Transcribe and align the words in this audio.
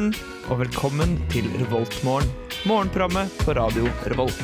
morgen, 0.00 0.14
og 0.48 0.58
velkommen 0.60 1.16
til 1.30 1.46
Revoltmorgen. 1.60 2.28
Morgenprogrammet 2.64 3.32
på 3.44 3.52
radio 3.52 3.88
Revolt. 4.08 4.40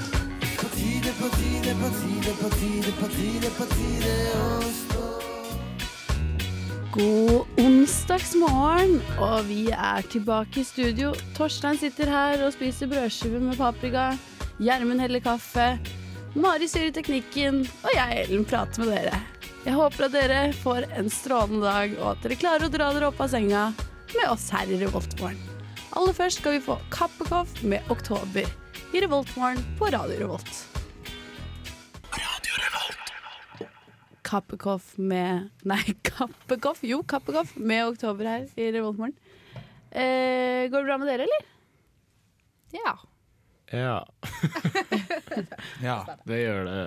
God 6.92 7.46
onsdagsmorgen, 7.60 9.00
og 9.18 9.48
vi 9.48 9.68
er 9.70 10.02
tilbake 10.10 10.60
i 10.60 10.64
studio. 10.64 11.14
Torstein 11.36 11.78
sitter 11.80 12.10
her 12.10 12.44
og 12.44 12.52
spiser 12.52 12.90
brødskive 12.90 13.40
med 13.40 13.56
paprika. 13.56 14.10
Gjermund 14.60 15.00
heller 15.00 15.20
kaffe. 15.20 15.78
Mari 16.36 16.68
styrer 16.68 16.92
teknikken, 16.92 17.64
og 17.84 17.90
jeg, 17.96 18.26
Ellen, 18.26 18.44
prater 18.44 18.84
med 18.84 18.92
dere. 18.92 19.20
Jeg 19.64 19.74
håper 19.74 20.06
at 20.06 20.14
dere 20.14 20.40
får 20.52 20.88
en 20.96 21.10
strålende 21.10 21.64
dag, 21.64 21.98
og 22.00 22.14
at 22.14 22.24
dere 22.24 22.40
klarer 22.40 22.68
å 22.68 22.72
dra 22.72 22.92
dere 22.92 23.08
opp 23.10 23.20
av 23.24 23.32
senga 23.32 23.70
med 24.14 24.28
oss 24.30 24.48
her 24.54 24.68
i 24.70 24.78
Revoltmorgen. 24.84 25.40
Aller 25.96 26.12
først 26.16 26.40
skal 26.42 26.56
vi 26.58 26.62
få 26.64 26.76
Kappekoff 26.92 27.62
med 27.64 27.80
Oktober 27.90 28.46
i 28.94 29.00
Revoltmorgen 29.02 29.62
på 29.78 29.88
Radio 29.94 30.18
Revolt. 30.20 30.64
Kappekoff 34.26 34.96
med 34.98 35.48
Nei, 35.68 35.82
Kappekoff. 36.08 36.80
Jo, 36.82 37.02
Kappekoff 37.06 37.54
med 37.56 37.86
Oktober 37.92 38.26
her 38.26 38.46
i 38.58 38.70
Revoltmorgen. 38.74 39.14
Eh, 39.90 40.66
går 40.70 40.82
det 40.82 40.88
bra 40.88 40.96
med 40.98 41.08
dere, 41.08 41.26
eller? 41.28 41.46
Ja. 42.74 42.96
Ja, 43.72 44.00
Ja. 45.82 45.96
det 46.26 46.40
gjør 46.42 46.66
det. 46.68 46.82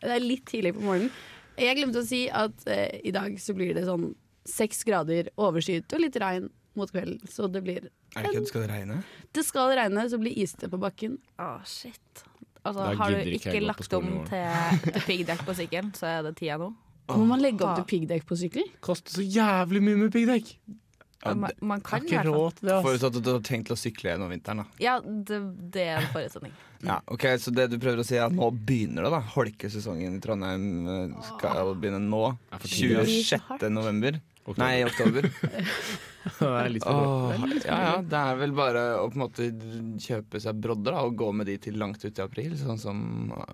Det 0.00 0.14
er 0.14 0.22
litt 0.24 0.46
tidlig 0.50 0.72
på 0.78 0.82
morgenen. 0.86 1.10
Jeg 1.58 1.74
glemte 1.78 2.00
å 2.02 2.06
si 2.06 2.24
at 2.30 2.64
eh, 2.70 3.00
i 3.06 3.12
dag 3.14 3.34
så 3.42 3.54
blir 3.58 3.74
det 3.74 3.84
sånn 3.86 4.12
seks 4.48 4.82
grader 4.88 5.30
overskyet 5.36 5.94
og 5.94 6.02
litt 6.04 6.18
regn 6.22 6.48
mot 6.78 6.90
kvelden. 6.92 7.20
Så 7.30 7.48
det 7.52 7.62
blir 7.66 7.88
Er 8.16 8.24
det 8.24 8.32
ikke 8.32 8.42
det 8.42 8.50
skal 8.50 8.64
det 8.64 8.72
regne? 8.72 8.98
Det 9.34 9.44
skal 9.46 9.76
regne, 9.78 10.08
så 10.10 10.20
blir 10.20 10.42
iste 10.44 10.70
på 10.70 10.80
bakken. 10.80 11.18
Å, 11.38 11.52
shit. 11.68 12.24
Altså, 12.66 12.90
har 12.98 13.14
du 13.14 13.32
ikke 13.38 13.60
lagt 13.62 13.94
om 13.96 14.10
til, 14.28 14.82
til 14.88 15.06
piggdekk 15.06 15.46
på 15.46 15.56
sykkelen, 15.62 15.94
så 15.96 16.10
er 16.10 16.26
det 16.26 16.36
tida 16.40 16.58
nå. 16.60 16.72
Må 17.08 17.24
man 17.24 17.40
legge 17.40 17.64
opp 17.64 17.78
til 17.80 17.86
piggdekk 17.88 18.26
på 18.28 18.36
sykkel? 18.36 18.66
Koster 18.84 19.20
så 19.20 19.24
jævlig 19.24 19.80
mye 19.84 20.02
med 20.04 20.12
piggdekk! 20.12 20.52
Ja, 21.24 21.32
man, 21.34 21.50
man 21.66 21.80
kan 21.82 22.04
ikke 22.06 22.20
råd 22.28 22.60
til 22.60 22.68
det. 22.68 22.74
Forutsatt 22.84 23.16
at 23.18 23.24
du 23.26 23.30
har 23.32 23.40
tenkt 23.42 23.72
å 23.74 23.76
sykle 23.78 24.12
gjennom 24.12 24.30
vinteren, 24.30 24.60
da. 24.62 24.78
Ja, 24.82 24.98
det, 25.02 25.40
det 25.74 25.86
er 25.88 25.96
en 26.04 26.12
forutsetning. 26.12 26.52
Ja, 26.86 27.00
ok, 27.10 27.24
Så 27.42 27.50
det 27.50 27.64
du 27.72 27.78
prøver 27.82 28.04
å 28.04 28.06
si 28.06 28.14
er 28.14 28.28
at 28.28 28.36
nå 28.36 28.52
begynner 28.54 29.08
det, 29.08 29.10
da? 29.16 29.22
Holkesesongen 29.34 30.14
i 30.14 30.22
Trondheim 30.22 30.68
eh, 30.86 31.16
skal 31.32 31.72
begynne 31.74 31.98
nå. 32.04 32.22
er 32.52 32.62
for 32.62 32.70
tidlig, 32.70 33.02
ass. 33.02 33.32
26. 33.48 33.66
november. 33.74 34.20
Oktober. 34.48 34.62
Nei, 34.64 34.84
oktober. 34.88 35.28
Det 36.28 36.44
er 36.44 36.74
Åh, 36.84 37.44
ja, 37.64 37.76
ja, 37.86 37.92
det 38.04 38.18
er 38.18 38.36
vel 38.36 38.52
bare 38.52 38.80
å 39.00 39.06
på 39.08 39.16
en 39.16 39.22
måte 39.22 39.46
kjøpe 40.02 40.40
seg 40.42 40.58
brodder 40.60 40.92
da, 40.92 41.04
og 41.06 41.14
gå 41.16 41.28
med 41.32 41.48
de 41.48 41.54
til 41.62 41.78
langt 41.80 42.02
ut 42.04 42.18
i 42.20 42.24
april, 42.24 42.52
sånn 42.58 42.76
som 42.82 42.98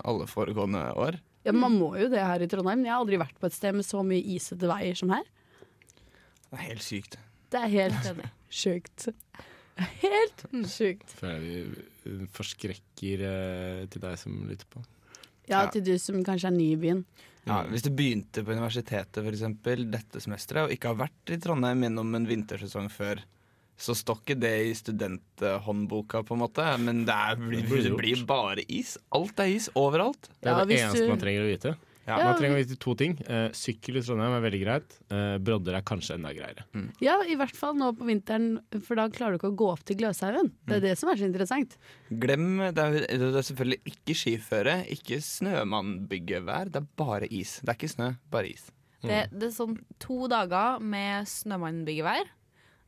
alle 0.02 0.26
foregående 0.26 0.80
år. 0.98 1.20
Ja, 1.46 1.52
Man 1.54 1.76
må 1.78 1.92
jo 2.00 2.08
det 2.10 2.24
her 2.24 2.42
i 2.42 2.48
Trondheim. 2.50 2.82
Jeg 2.82 2.90
har 2.90 3.04
aldri 3.04 3.20
vært 3.20 3.38
på 3.38 3.46
et 3.46 3.54
sted 3.54 3.76
med 3.78 3.86
så 3.86 4.02
mye 4.02 4.24
isete 4.34 4.66
veier 4.70 4.98
som 4.98 5.12
her. 5.14 5.22
Det 6.50 6.58
er 6.58 6.64
helt 6.70 6.82
sykt. 6.86 7.18
Det 7.54 7.60
er 7.62 7.70
helt 7.76 8.10
sjukt. 8.50 9.06
Helt 10.02 10.44
sjukt. 10.70 11.14
Føler 11.20 11.44
vi 11.44 12.26
forskrekker 12.34 13.22
eh, 13.28 13.84
til 13.92 14.02
deg 14.02 14.18
som 14.20 14.40
lytter 14.50 14.68
på. 14.72 14.82
Ja, 15.50 15.62
Ja. 15.64 15.70
til 15.70 15.84
du 15.84 15.94
som 16.00 16.22
kanskje 16.26 16.48
er 16.50 16.56
ny 16.56 16.72
i 16.72 16.80
byen. 16.80 17.04
Ja, 17.46 17.62
hvis 17.68 17.82
du 17.84 17.90
begynte 17.92 18.40
på 18.44 18.54
universitetet 18.56 19.18
for 19.20 19.28
eksempel, 19.34 19.82
dette 19.92 20.20
semesteret 20.24 20.64
og 20.68 20.72
ikke 20.72 20.88
har 20.94 21.00
vært 21.02 21.32
i 21.34 21.36
Trondheim 21.44 21.82
gjennom 21.84 22.14
en 22.16 22.26
vintersesong 22.28 22.88
før, 22.90 23.20
så 23.76 23.92
står 23.98 24.20
ikke 24.22 24.36
det 24.40 24.52
i 24.68 24.74
studenthåndboka, 24.78 26.22
på 26.24 26.36
en 26.36 26.42
måte. 26.44 26.64
Men 26.80 27.02
det, 27.08 27.14
er, 27.14 27.36
blir, 27.40 27.64
det 27.84 27.92
blir 27.98 28.22
bare 28.28 28.62
is. 28.70 28.94
Alt 29.14 29.40
er 29.42 29.50
is 29.56 29.68
overalt. 29.76 30.30
Det 30.40 30.48
er 30.48 30.52
Ja, 30.54 30.64
det 30.64 30.68
hvis 30.72 30.84
eneste 30.86 31.04
du- 31.04 31.10
man 31.10 31.18
trenger 31.20 31.42
å 31.44 31.50
vite. 31.50 31.74
Ja, 32.06 32.18
Ja, 32.18 32.24
Man 32.28 32.36
trenger 32.36 32.58
å 32.58 32.60
vite 32.60 32.76
to 32.78 32.92
ting. 33.00 33.14
Eh, 33.24 33.48
sykkel 33.56 33.96
i 33.96 34.02
Trondheim 34.04 34.34
er 34.36 34.42
veldig 34.44 34.60
greit. 34.60 34.96
Eh, 35.08 35.38
brodder 35.40 35.78
er 35.78 35.84
kanskje 35.88 36.18
enda 36.18 36.34
greiere. 36.36 36.66
Ja, 37.00 37.14
i 37.24 37.34
hvert 37.40 37.56
fall 37.56 37.74
nå 37.80 37.92
på 37.96 38.04
vinteren, 38.04 38.58
for 38.84 38.94
da 39.00 39.06
klarer 39.08 39.32
du 39.32 39.38
ikke 39.40 39.52
å 39.54 39.56
gå 39.56 39.70
opp 39.72 39.84
til 39.88 39.96
Gløshaugen. 40.02 40.50
Det 40.68 40.76
er 40.76 40.84
det 40.84 40.94
som 41.00 41.08
er 41.08 41.16
så 41.16 41.24
interessant. 41.30 41.78
Glem 42.10 42.58
det 42.76 42.84
er, 42.84 42.98
det 43.08 43.30
er 43.40 43.46
selvfølgelig 43.48 43.80
ikke 43.94 44.18
skiføre, 44.20 44.76
ikke 44.92 45.20
snømannbyggevær. 45.24 46.70
Det 46.72 46.82
er 46.82 46.88
bare 47.00 47.28
is. 47.32 47.58
Det 47.64 47.72
er 47.72 47.78
ikke 47.78 47.92
snø, 47.94 48.10
bare 48.32 48.52
is. 48.52 48.68
Det, 49.04 49.20
det 49.32 49.48
er 49.50 49.52
sånn 49.56 49.76
to 50.00 50.24
dager 50.32 50.80
med 50.80 51.28
snømannbyggevær. 51.28 52.30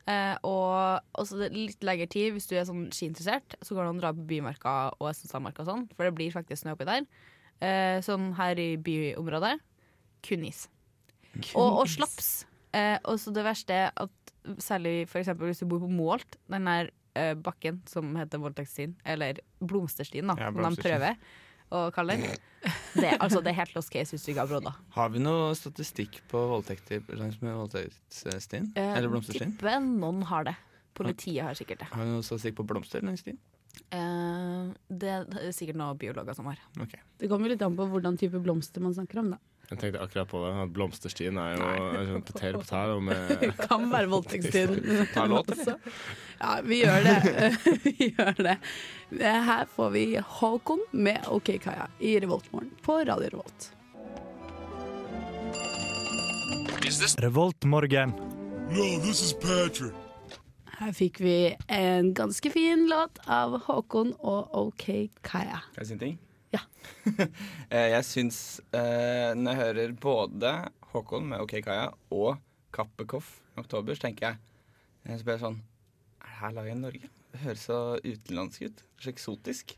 Eh, 0.06 0.36
og 0.46 1.02
også 1.18 1.40
det 1.40 1.48
litt 1.56 1.82
lengre 1.84 2.06
tid 2.06 2.36
hvis 2.36 2.46
du 2.46 2.54
er 2.56 2.66
sånn 2.68 2.86
skiinteressert. 2.94 3.56
Så 3.64 3.74
går 3.74 3.82
det 3.84 3.90
an 3.90 3.98
å 3.98 4.04
dra 4.04 4.12
på 4.14 4.26
Bymarka 4.28 4.76
og 5.00 5.08
Østensandmarka 5.10 5.64
og 5.64 5.72
sånn, 5.72 5.88
for 5.96 6.06
det 6.06 6.14
blir 6.16 6.34
faktisk 6.34 6.62
snø 6.62 6.76
oppi 6.76 6.86
der. 6.88 7.08
Eh, 7.64 7.98
sånn 8.04 8.32
her 8.36 8.58
i 8.60 8.74
byområdet 8.76 9.56
kun 10.26 10.44
is. 10.44 10.66
Og, 11.54 11.82
og 11.82 11.88
slaps. 11.88 12.44
Eh, 12.76 12.98
og 13.08 13.16
så 13.20 13.32
det 13.32 13.44
verste 13.46 13.76
er 13.86 13.90
at 13.96 14.12
særlig 14.62 15.06
for 15.10 15.22
eksempel 15.22 15.50
hvis 15.50 15.62
du 15.62 15.66
bor 15.70 15.80
på 15.82 15.90
Målt, 15.90 16.36
den 16.52 16.68
der 16.68 16.90
eh, 17.16 17.32
bakken 17.34 17.80
som 17.88 18.12
heter 18.18 18.42
Voldtektsstien, 18.42 18.94
eller 19.08 19.40
Blomsterstien, 19.60 20.28
da, 20.28 20.36
Ja, 20.40 20.52
som 20.52 20.76
de 20.76 20.82
prøver 20.84 21.16
å 21.74 21.88
kalle 21.94 22.14
den. 22.20 22.36
Det, 22.96 23.10
altså, 23.20 23.40
det 23.42 23.52
er 23.52 23.58
helt 23.60 23.74
lost 23.76 23.90
case 23.92 24.14
hvis 24.14 24.22
du 24.26 24.30
ikke 24.32 24.44
har 24.44 24.50
brodder. 24.52 24.76
Har 24.94 25.10
vi 25.14 25.20
noe 25.22 25.50
statistikk 25.58 26.20
på 26.30 26.40
voldtekter 26.52 27.02
langs 27.18 27.40
med 27.42 27.56
voldtektsstien? 27.58 28.70
Eh, 28.76 28.92
Eller 28.98 29.10
blomsterstien? 29.12 29.56
Tipper 29.56 29.80
noen 29.82 30.22
har 30.30 30.46
det. 30.48 30.56
Politiet 30.96 31.44
har 31.44 31.58
sikkert 31.58 31.82
det. 31.84 31.90
Har 31.92 32.04
vi 32.06 32.14
noe 32.14 32.24
statistikk 32.24 32.56
på 32.60 32.66
blomster 32.70 33.04
langs 33.04 33.24
stien? 33.24 33.40
Eh, 33.94 34.72
det 34.88 35.12
er 35.12 35.52
sikkert 35.54 35.78
noen 35.80 35.98
biologer 36.00 36.36
som 36.36 36.48
har. 36.50 36.60
Okay. 36.80 37.02
Det 37.20 37.30
kommer 37.30 37.52
litt 37.52 37.62
an 37.64 37.76
på 37.78 37.86
hvordan 37.90 38.18
type 38.20 38.40
blomster 38.42 38.84
man 38.84 38.96
snakker 38.96 39.22
om, 39.22 39.34
da. 39.36 39.42
Jeg 39.66 39.80
tenkte 39.80 40.02
akkurat 40.02 40.28
på 40.30 40.40
det. 40.44 40.50
At 40.62 40.74
blomsterstien 40.74 41.38
er 41.42 41.56
jo 41.56 41.70
sånn 42.12 42.24
potet 42.26 43.02
med 43.02 43.32
Det 43.42 43.50
kan 43.58 43.88
være 43.90 44.10
voldtektstiden. 44.12 45.06
Ta 45.14 45.26
låt, 45.26 45.50
eller? 45.56 45.80
Ja, 46.38 46.52
vi 46.62 46.82
gjør 46.84 47.08
det. 47.08 47.16
vi 47.86 48.12
gjør 48.12 48.42
det. 48.46 48.56
Her 49.18 49.66
får 49.74 49.90
vi 49.96 50.04
Håkon 50.38 50.84
med 50.92 51.26
OK 51.34 51.56
Kaja 51.62 51.88
i 51.98 52.14
Revoltmorgen 52.22 52.70
på 52.86 53.00
Radio 53.10 53.32
Revolt. 53.34 53.72
Revoltmorgen. 57.18 58.14
Her 60.76 60.92
fikk 60.92 61.22
vi 61.24 61.36
en 61.72 62.10
ganske 62.16 62.50
fin 62.52 62.82
låt 62.90 63.16
av 63.32 63.54
Håkon 63.64 64.10
og 64.20 64.50
OK 64.60 64.84
Kaja. 65.24 65.62
Kan 65.72 65.80
jeg 65.80 65.88
si 65.88 65.94
en 65.96 66.02
ting? 66.02 66.18
Ja. 66.52 66.64
Eh, 67.70 67.88
jeg 67.90 68.04
syns 68.06 68.36
eh, 68.76 69.32
Når 69.34 69.48
jeg 69.50 69.58
hører 69.60 69.94
både 69.98 70.52
Håkon 70.92 71.24
med 71.32 71.42
OK 71.42 71.56
Kaja 71.64 71.88
og 72.14 72.36
Kappekoff 72.76 73.40
i 73.56 73.62
oktober, 73.64 73.96
så 73.96 74.06
tenker 74.06 74.28
jeg 74.28 74.38
eh, 75.08 75.16
Så 75.16 75.26
blir 75.26 75.34
jeg 75.34 75.42
sånn 75.42 75.58
Er 76.20 76.28
det 76.28 76.36
her 76.42 76.54
laget 76.60 76.76
i 76.76 76.78
Norge? 76.84 77.10
Det 77.32 77.42
høres 77.42 77.66
så 77.66 77.80
utenlandsk 78.04 78.68
ut. 78.68 78.86
Så 79.02 79.10
eksotisk. 79.12 79.74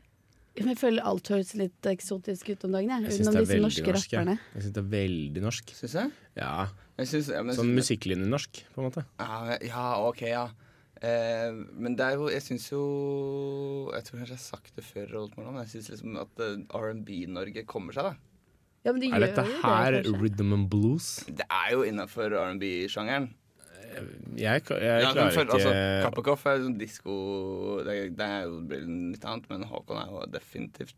Jeg 0.59 0.77
føler 0.79 1.05
alt 1.07 1.31
høres 1.31 1.55
litt 1.59 1.87
eksotisk 1.87 2.53
ut 2.53 2.63
om 2.67 2.75
dagen, 2.75 2.91
jeg. 2.91 3.07
Jeg 3.07 3.17
syns 3.17 3.27
Utenom 3.27 3.35
det 3.39 3.55
er 3.55 3.63
norske 3.63 3.83
norsk. 3.87 4.13
Jeg, 4.13 4.19
rapperne. 4.19 4.37
jeg 4.53 4.63
synes 4.63 4.75
det 4.75 4.81
er 4.83 4.89
veldig 4.93 5.43
norsk. 5.43 5.73
Syns 5.79 5.95
jeg? 5.99 6.13
Ja, 6.39 6.53
jeg 6.99 7.11
synes, 7.11 7.29
ja, 7.35 7.43
men, 7.43 7.55
Sånn 7.55 7.75
musikklinjenorsk, 7.75 8.63
på 8.75 8.81
en 8.83 8.87
måte. 8.89 9.03
Ja, 9.19 9.59
ja, 9.63 9.83
OK, 10.07 10.23
ja. 10.27 10.47
Eh, 10.99 11.51
men 11.79 11.93
det 11.95 12.03
er 12.03 12.15
jo 12.19 12.25
Jeg 12.27 12.41
syns 12.43 12.65
jo 12.73 12.79
Jeg 13.95 14.03
tror 14.03 14.17
kanskje 14.19 14.33
jeg 14.33 14.35
har 14.35 14.41
sagt 14.43 14.73
det 14.75 14.83
før, 14.83 15.13
men 15.37 15.59
jeg 15.63 15.69
syns 15.71 15.87
liksom 15.93 16.17
at 16.19 16.41
eh, 16.43 16.57
R&B-Norge 16.75 17.63
kommer 17.71 17.95
seg, 17.95 18.09
da. 18.09 18.15
Ja, 18.83 18.91
men 18.91 18.99
de 19.03 19.07
Er 19.07 19.15
gjør 19.15 19.25
dette 19.27 19.45
her 19.63 19.91
det, 19.95 20.11
rhythm 20.19 20.53
and 20.57 20.67
blues? 20.71 21.07
Det 21.27 21.45
er 21.47 21.71
jo 21.71 21.85
innafor 21.87 22.35
R&B-sjangeren. 22.35 23.29
Jeg, 23.89 24.61
jeg 24.67 24.67
Ja, 24.69 24.99
men 25.07 25.15
klarer 25.15 25.31
for- 25.33 25.47
ikke 25.47 25.55
altså, 25.57 25.71
Kappekoff 26.03 26.45
er 26.51 26.59
sånn 26.65 26.77
disko 26.77 27.15
det, 27.87 27.95
det 28.19 28.27
er 28.27 28.43
jo 28.45 28.59
litt 28.69 29.25
annet, 29.25 29.47
men 29.49 29.63
Håkon 29.71 29.97
er 30.03 30.11
jo 30.13 30.25
definitivt 30.31 30.95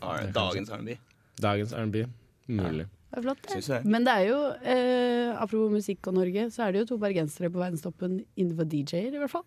R 0.00 0.30
dagens 0.32 0.70
R&B. 0.70 0.96
Dagens 1.42 1.74
R&B. 1.76 2.06
Mulig. 2.48 2.86
Det 3.12 3.20
er 3.20 3.24
flott, 3.26 3.42
det. 3.44 3.78
Men 3.84 4.06
det 4.06 4.12
er 4.12 4.28
jo, 4.30 4.36
eh, 4.64 5.32
apropos 5.36 5.72
musikk 5.74 6.06
og 6.08 6.14
Norge, 6.16 6.46
så 6.54 6.64
er 6.64 6.72
det 6.72 6.80
jo 6.80 6.94
to 6.94 6.96
bergensere 7.02 7.50
på 7.52 7.60
verdenstoppen 7.60 8.22
innenfor 8.40 8.64
DJ-er, 8.64 9.12
i 9.12 9.20
hvert 9.20 9.34
fall. 9.34 9.44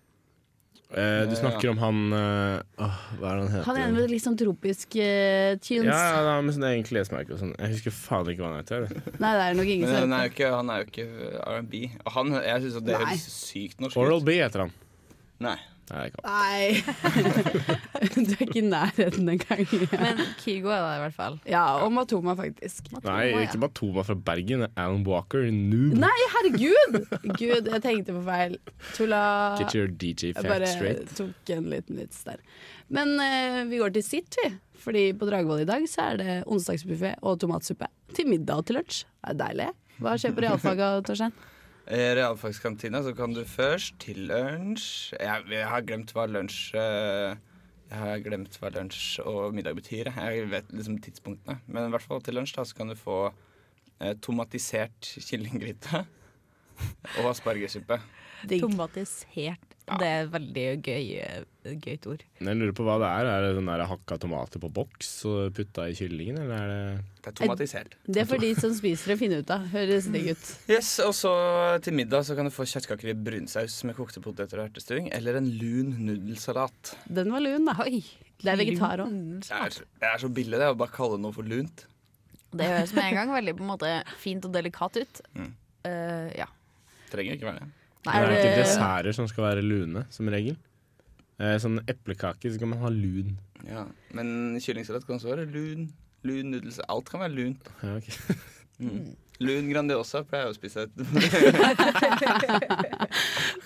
Eh, 0.94 1.24
du 1.26 1.34
snakker 1.34 1.72
om 1.72 1.80
han 1.82 2.14
øh, 2.14 2.60
Hva 2.78 3.32
er 3.32 3.40
det 3.40 3.42
han 3.42 3.48
heter? 3.50 3.64
Han 3.66 3.78
ene 3.82 3.96
med 3.96 4.12
litt 4.12 4.22
sånn 4.22 4.38
tropisk 4.38 4.94
eh, 5.02 5.56
tunes. 5.58 5.90
Ja, 5.90 6.22
ja, 6.28 6.36
med 6.46 6.54
sånn 6.54 6.68
egen 6.70 6.86
klesmerke 6.86 7.34
og 7.34 7.42
sånn. 7.42 7.56
Jeg 7.58 7.74
husker 7.74 7.96
faen 7.96 8.30
ikke 8.30 8.46
hva 8.46 8.52
han 8.54 8.62
heter. 8.62 8.86
Nei, 9.18 9.32
det 9.34 9.48
er 9.48 9.58
nok 9.58 9.72
ingen 9.74 9.90
Men 9.90 9.96
som 9.96 10.06
han 10.06 10.18
er 10.20 10.28
jo 10.28 10.34
ikke, 10.36 10.52
han 10.54 10.70
er 10.70 10.84
jo 10.84 10.90
ikke 10.92 11.08
R&B. 11.56 11.82
Han, 12.20 12.36
jeg 12.38 12.66
syns 12.68 12.78
det 12.78 12.94
Nei. 12.94 13.00
høres 13.02 13.26
sykt 13.34 13.82
norsk 13.82 14.04
Oral. 14.04 14.22
B 14.28 14.38
heter 14.38 14.68
han. 14.68 14.76
Nei. 15.42 15.58
Nei. 15.92 16.08
Nei. 16.26 16.82
du 18.16 18.32
er 18.34 18.42
ikke 18.46 18.58
i 18.62 18.64
nærheten 18.66 19.30
engang. 19.30 19.62
Men 19.92 20.22
Kygo 20.42 20.72
er 20.74 20.82
det 20.82 20.94
i 20.96 21.02
hvert 21.04 21.18
fall. 21.18 21.38
Ja, 21.50 21.64
og 21.86 21.92
Matoma, 21.94 22.34
faktisk. 22.40 22.90
Nei, 23.06 23.28
ikke 23.44 23.62
Matoma 23.62 24.06
fra 24.08 24.18
Bergen. 24.18 24.66
er 24.66 24.74
Alan 24.82 25.06
Walker, 25.06 25.46
noob. 25.54 25.94
Nei, 26.02 26.16
herregud! 26.34 27.00
Gud, 27.38 27.70
jeg 27.70 27.84
tenkte 27.86 28.18
på 28.18 28.24
feil. 28.26 28.58
Tulla. 28.98 29.22
Get 29.62 29.78
your 29.78 29.88
DJ 29.92 30.32
Jeg 30.34 30.40
fact 30.42 30.52
bare 30.56 30.72
straight. 30.74 31.16
tok 31.20 31.56
en 31.58 31.70
liten 31.74 32.02
vits 32.02 32.24
der. 32.26 32.42
Men 32.90 33.16
uh, 33.22 33.62
vi 33.70 33.82
går 33.82 33.94
til 33.98 34.06
sitt, 34.06 34.38
vi. 34.42 34.54
Fordi 34.86 35.08
på 35.18 35.26
Dragvoll 35.30 35.64
i 35.64 35.70
dag 35.70 35.86
så 35.90 36.12
er 36.12 36.22
det 36.22 36.34
onsdagsbuffé 36.52 37.16
og 37.26 37.40
tomatsuppe. 37.42 37.88
Til 38.18 38.30
middag 38.30 38.62
og 38.62 38.68
til 38.70 38.80
lunsj. 38.82 39.04
Det 39.06 39.34
er 39.34 39.40
deilig. 39.46 39.70
Hva 40.02 40.18
skjer 40.20 40.34
på 40.36 40.44
realfaga, 40.44 40.96
Torstein? 41.08 41.34
I 41.86 42.06
realfagskantina 42.18 43.04
så 43.06 43.12
kan 43.14 43.36
du 43.36 43.44
først 43.46 43.94
til 44.02 44.24
lunsj 44.32 45.14
jeg, 45.20 45.44
jeg 45.54 45.68
har 45.70 45.84
glemt 45.86 46.14
hva 46.16 46.24
lunsj 46.26 46.74
eh, 46.82 47.36
Jeg 47.92 48.00
har 48.02 48.24
glemt 48.26 48.58
hva 48.58 48.72
lunsj 48.74 49.20
og 49.22 49.54
middag 49.54 49.76
betyr. 49.78 50.10
Jeg 50.10 50.48
vet 50.50 50.72
liksom 50.74 50.98
tidspunktene. 51.06 51.60
Men 51.68 51.86
i 51.86 51.94
hvert 51.94 52.08
fall 52.08 52.24
til 52.26 52.40
lunsj 52.40 52.56
da, 52.58 52.66
så 52.66 52.80
kan 52.80 52.90
du 52.90 52.98
få 52.98 53.20
eh, 54.02 54.16
tomatisert 54.18 55.12
kyllinggryte 55.28 56.02
og 57.20 57.30
aspargesuppe. 57.30 58.00
Digg. 58.50 58.66
Tomatisert. 59.86 60.02
Det 60.02 60.08
er 60.10 60.24
et 60.24 60.32
veldig 60.34 60.64
gøy, 60.82 61.76
gøyt 61.84 62.06
ord. 62.10 62.22
Jeg 62.42 62.58
lurer 62.58 62.72
på 62.74 62.86
hva 62.88 62.96
det 63.04 63.10
er. 63.10 63.28
Er 63.30 63.44
det 63.46 63.52
den 63.60 63.68
der 63.70 63.84
hakka 63.86 64.18
tomater 64.18 64.62
på 64.64 64.70
boks 64.74 65.12
og 65.30 65.54
putta 65.54 65.86
i 65.92 65.94
kyllingen, 65.98 66.40
eller 66.42 66.56
er 66.58 66.72
det 66.72 67.04
Det 67.20 67.30
er 67.30 67.36
tomatisert. 67.38 67.98
Det 68.08 68.24
er 68.24 68.26
for 68.32 68.42
de 68.42 68.50
som 68.58 68.74
spiser 68.74 69.14
det, 69.14 69.20
finne 69.20 69.38
ut 69.46 69.54
av. 69.54 69.68
Høres 69.70 70.10
digg 70.10 70.32
ut. 70.34 70.50
Yes, 70.74 70.98
Og 71.06 71.14
så 71.14 71.36
til 71.86 71.94
middag 72.02 72.26
så 72.26 72.38
kan 72.38 72.50
du 72.50 72.54
få 72.56 72.66
kjøttkaker 72.66 73.14
i 73.14 73.18
brunsaus 73.28 73.78
med 73.86 73.98
kokte 74.00 74.26
poteter 74.26 74.64
og 74.64 74.72
ertestuing. 74.72 75.12
Eller 75.14 75.38
en 75.38 75.52
lun 75.54 75.94
nudelsalat. 76.08 76.96
Den 77.06 77.30
var 77.36 77.46
lun, 77.46 77.70
da. 77.70 77.78
Oi. 77.86 78.02
Det 78.42 78.52
er 78.56 78.62
vegetar 78.64 79.06
òg. 79.06 79.14
Det 79.46 79.54
er, 79.54 79.80
det 80.02 80.12
er 80.16 80.26
så 80.26 80.34
billig 80.34 80.66
det 80.66 80.74
å 80.74 80.82
bare 80.82 80.98
kalle 80.98 81.22
noe 81.22 81.34
for 81.36 81.46
lunt. 81.46 81.86
Det 82.56 82.74
høres 82.74 82.98
med 82.98 83.12
en 83.12 83.22
gang 83.22 83.38
veldig 83.38 83.58
på 83.58 83.66
en 83.68 83.74
måte 83.76 83.96
fint 84.18 84.50
og 84.50 84.54
delikat 84.56 84.98
ut. 84.98 85.26
Mm. 85.38 85.50
Uh, 85.86 86.30
ja. 86.34 86.50
Trenger 87.14 87.38
ikke 87.38 87.54
være 87.54 87.68
det. 87.68 87.74
Det 88.06 88.16
er 88.22 88.34
ikke 88.38 88.62
desserter 88.62 89.18
som 89.18 89.28
skal 89.30 89.48
være 89.50 89.66
lune, 89.66 90.06
som 90.14 90.30
regel. 90.32 90.58
Eh, 91.42 91.58
sånn 91.60 91.82
eplekake 91.92 92.52
så 92.54 92.62
kan 92.62 92.72
man 92.72 92.80
ha 92.86 92.90
lun. 92.94 93.36
Ja, 93.66 93.86
Men 94.16 94.60
kyllingsalat 94.62 95.08
kan 95.08 95.18
også 95.18 95.34
være 95.34 95.48
lun. 95.52 95.90
Lun 96.26 96.52
nudels. 96.54 96.80
Alt 96.90 97.10
kan 97.12 97.22
være 97.26 97.36
lunt. 97.38 97.72
Ja, 97.84 97.98
okay. 98.00 98.14
Mm. 98.76 99.14
Lun 99.40 99.70
Grandiosa 99.72 100.20
pleier 100.28 100.50
jeg 100.50 100.52
å 100.52 100.56
spise. 100.58 100.82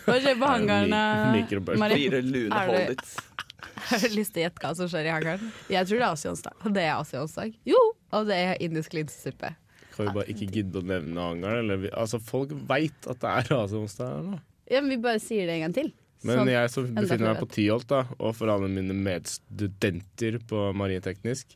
Hva 0.06 0.18
skjer 0.22 0.36
på 0.38 0.50
hangaren? 0.52 0.94
Eh. 0.94 1.90
Fire 1.96 2.22
lune 2.26 2.60
holdits. 2.68 3.16
Har 3.90 4.04
du 4.04 4.14
lyst 4.14 4.36
til 4.36 4.44
å 4.44 4.46
gjette 4.46 4.62
hva 4.62 4.72
som 4.78 4.90
skjer 4.92 5.08
i 5.10 5.14
hangaren? 5.14 5.50
Jeg 5.72 5.88
tror 5.90 5.98
det 5.98 6.06
er 6.06 6.14
asiansdag. 6.14 6.68
Det 6.76 6.84
er 6.84 6.94
asiansdag. 6.94 7.58
Jo! 7.70 7.80
Og 8.14 8.30
det 8.30 8.38
er 8.38 8.62
indisk 8.66 8.94
linsesuppe. 8.98 9.50
Kan 10.00 10.08
vi 10.08 10.16
bare 10.16 10.32
ikke 10.32 10.46
gidde 10.48 10.80
å 10.80 10.86
nevne 10.88 11.78
vi, 11.84 11.90
altså, 11.92 12.22
folk 12.24 12.54
veit 12.70 13.08
at 13.12 13.20
det 13.20 13.32
er 13.36 13.50
raseonsdag 13.52 14.14
her 14.14 14.22
nå. 14.30 14.38
Ja, 14.70 14.80
men 14.80 14.94
vi 14.94 14.98
bare 15.04 15.20
sier 15.20 15.50
det 15.50 15.58
en 15.58 15.66
gang 15.68 15.76
til. 15.76 15.90
Men 16.24 16.42
Sånn. 16.42 16.52
jeg 16.52 16.72
som 16.72 16.88
befinner 16.96 17.34
meg 17.34 17.40
på 17.42 17.48
Tyholt, 17.52 17.88
da, 17.92 18.02
og 18.20 18.34
for 18.36 18.52
alle 18.52 18.68
mine 18.72 18.96
medstudenter 18.96 20.40
på 20.48 20.66
marinteknisk, 20.76 21.56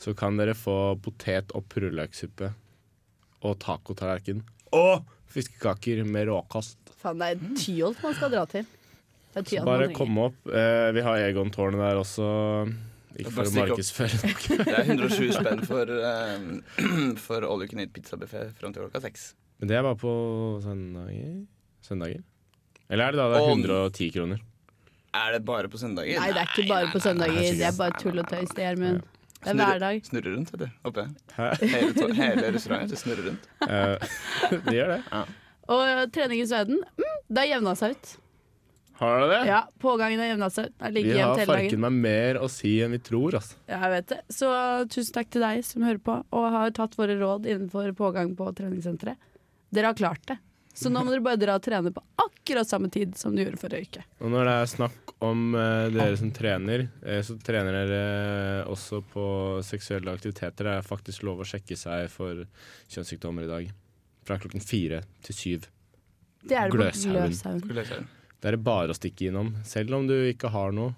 så 0.00 0.14
kan 0.18 0.38
dere 0.38 0.54
få 0.58 0.94
potet- 1.02 1.54
og 1.54 1.66
purreløksuppe 1.70 2.50
og 3.44 3.58
tacotallerken. 3.62 4.42
Og 4.74 5.04
fiskekaker 5.30 6.02
med 6.06 6.28
råkost. 6.30 6.78
Faen, 6.98 7.22
det 7.22 7.30
er 7.34 7.54
Tyholt 7.58 8.02
man 8.02 8.18
skal 8.18 8.34
dra 8.34 8.44
til. 8.50 8.66
Det 9.34 9.42
er 9.42 9.62
Så 9.62 9.66
bare 9.66 9.90
kom 9.94 10.18
opp. 10.22 10.36
Eh, 10.46 10.90
vi 10.94 11.02
har 11.02 11.22
Egon-tårnet 11.30 11.82
der 11.82 12.02
også. 12.02 12.26
Ikke 13.14 13.32
for 13.36 13.48
å 13.48 13.54
markedsføre 13.54 14.18
noe. 14.24 14.58
Det 14.64 14.74
er 14.74 14.90
107 14.90 15.34
spenn 15.36 15.64
for, 15.68 15.90
um, 15.94 16.48
for 17.26 17.46
all 17.46 17.62
you 17.62 17.70
can 17.70 17.82
eat 17.84 17.92
pizzabuffé 17.94 18.48
fram 18.58 18.74
til 18.74 18.86
klokka 18.86 19.04
seks. 19.04 19.32
Men 19.62 19.70
det 19.70 19.78
er 19.78 19.84
bare 19.86 19.98
på 20.00 20.14
søndager? 20.64 21.34
Søndager? 21.84 22.24
Eller 22.90 23.06
er 23.06 23.14
det 23.14 23.22
da 23.22 23.28
det 23.32 23.40
er 23.40 23.52
110 23.54 24.10
kroner? 24.16 24.42
Er 25.14 25.36
det 25.36 25.44
bare 25.46 25.70
på 25.70 25.78
søndager? 25.78 26.18
Nei, 26.18 26.30
det 26.34 26.42
er 26.42 26.50
ikke 26.50 26.68
bare 26.72 26.90
på 26.90 27.00
søndager. 27.02 27.52
Det 27.54 27.68
er 27.68 27.76
bare 27.78 28.00
tull 28.02 28.18
og 28.18 28.26
tøys, 28.32 28.50
det, 28.50 28.64
Gjermund. 28.66 29.04
Det 29.44 29.52
er 29.52 29.58
hver 29.60 29.78
dag. 29.82 30.02
Snurrer 30.08 30.34
rundt, 30.34 30.50
vet 30.52 30.64
du. 30.64 30.68
Oppe. 30.88 31.04
Hele, 31.36 32.14
hele 32.18 32.50
restauranten 32.56 32.90
det 32.90 32.98
snurrer 32.98 33.30
rundt. 33.30 33.48
Uh, 33.64 34.60
de 34.66 34.74
gjør 34.74 34.94
det. 34.96 35.22
Og 35.70 35.80
uh, 35.84 36.02
treningens 36.12 36.52
verden, 36.52 36.80
mm, 36.98 37.16
det 37.30 37.44
har 37.44 37.50
jevna 37.54 37.74
seg 37.78 37.94
ut. 37.94 38.14
Har 39.00 39.20
du 39.20 39.26
det? 39.32 39.40
Ja, 39.48 39.60
pågangen 39.82 40.20
har 40.22 40.28
jevna 40.30 40.48
seg 40.54 40.70
ut. 40.70 40.74
Det 40.78 40.86
er 40.86 40.94
like 40.94 41.10
Vi 41.10 41.18
har 41.18 41.40
farken 41.48 41.82
meg 41.82 42.00
mer 42.04 42.38
å 42.38 42.48
si 42.52 42.76
enn 42.84 42.94
vi 42.94 43.00
tror, 43.02 43.34
altså. 43.40 43.58
Ja, 43.66 43.80
jeg 43.82 43.92
vet 43.96 44.10
det. 44.12 44.20
Så 44.36 44.50
tusen 44.94 45.16
takk 45.16 45.32
til 45.34 45.42
deg 45.42 45.64
som 45.66 45.86
hører 45.86 46.02
på 46.06 46.18
og 46.22 46.48
har 46.54 46.74
tatt 46.76 46.94
våre 46.98 47.16
råd 47.18 47.48
innenfor 47.50 47.90
pågang 47.98 48.36
på 48.38 48.46
treningssenteret. 48.54 49.18
Dere 49.74 49.90
har 49.90 49.98
klart 49.98 50.22
det. 50.30 50.38
Så 50.74 50.90
nå 50.90 51.04
må 51.06 51.12
dere 51.14 51.22
bare 51.22 51.38
dra 51.38 51.58
og 51.58 51.62
trene 51.62 51.90
på 51.94 52.02
akkurat 52.18 52.66
samme 52.66 52.90
tid 52.90 53.14
som 53.18 53.34
du 53.34 53.44
gjorde 53.44 53.60
forrige 53.60 53.90
uke. 53.90 54.06
Og 54.22 54.32
når 54.34 54.48
det 54.48 54.54
er 54.54 54.72
snakk 54.72 55.12
om 55.22 55.44
uh, 55.54 55.90
dere 55.94 56.16
som 56.18 56.32
trener, 56.34 56.88
uh, 57.06 57.20
så 57.26 57.36
trener 57.42 57.78
dere 57.78 58.64
også 58.70 58.98
på 59.12 59.26
seksuelle 59.66 60.14
aktiviteter. 60.14 60.66
Det 60.66 60.74
er 60.80 60.86
faktisk 60.86 61.26
lov 61.26 61.44
å 61.44 61.46
sjekke 61.46 61.78
seg 61.78 62.10
for 62.14 62.42
kjønnssykdommer 62.90 63.46
i 63.46 63.52
dag. 63.52 63.70
Fra 64.26 64.38
klokken 64.42 64.62
fire 64.62 65.04
til 65.22 65.38
syv. 65.38 65.70
Det 66.44 66.58
er 66.58 66.68
det 66.68 66.74
på 66.74 66.82
Gløshaugen. 66.82 68.10
Det 68.44 68.50
er 68.50 68.58
det 68.58 68.64
bare 68.66 68.92
å 68.92 68.96
stikke 68.96 69.30
innom, 69.30 69.54
selv 69.64 69.96
om 69.96 70.04
du 70.04 70.12
ikke 70.28 70.50
har 70.52 70.74
noe. 70.76 70.92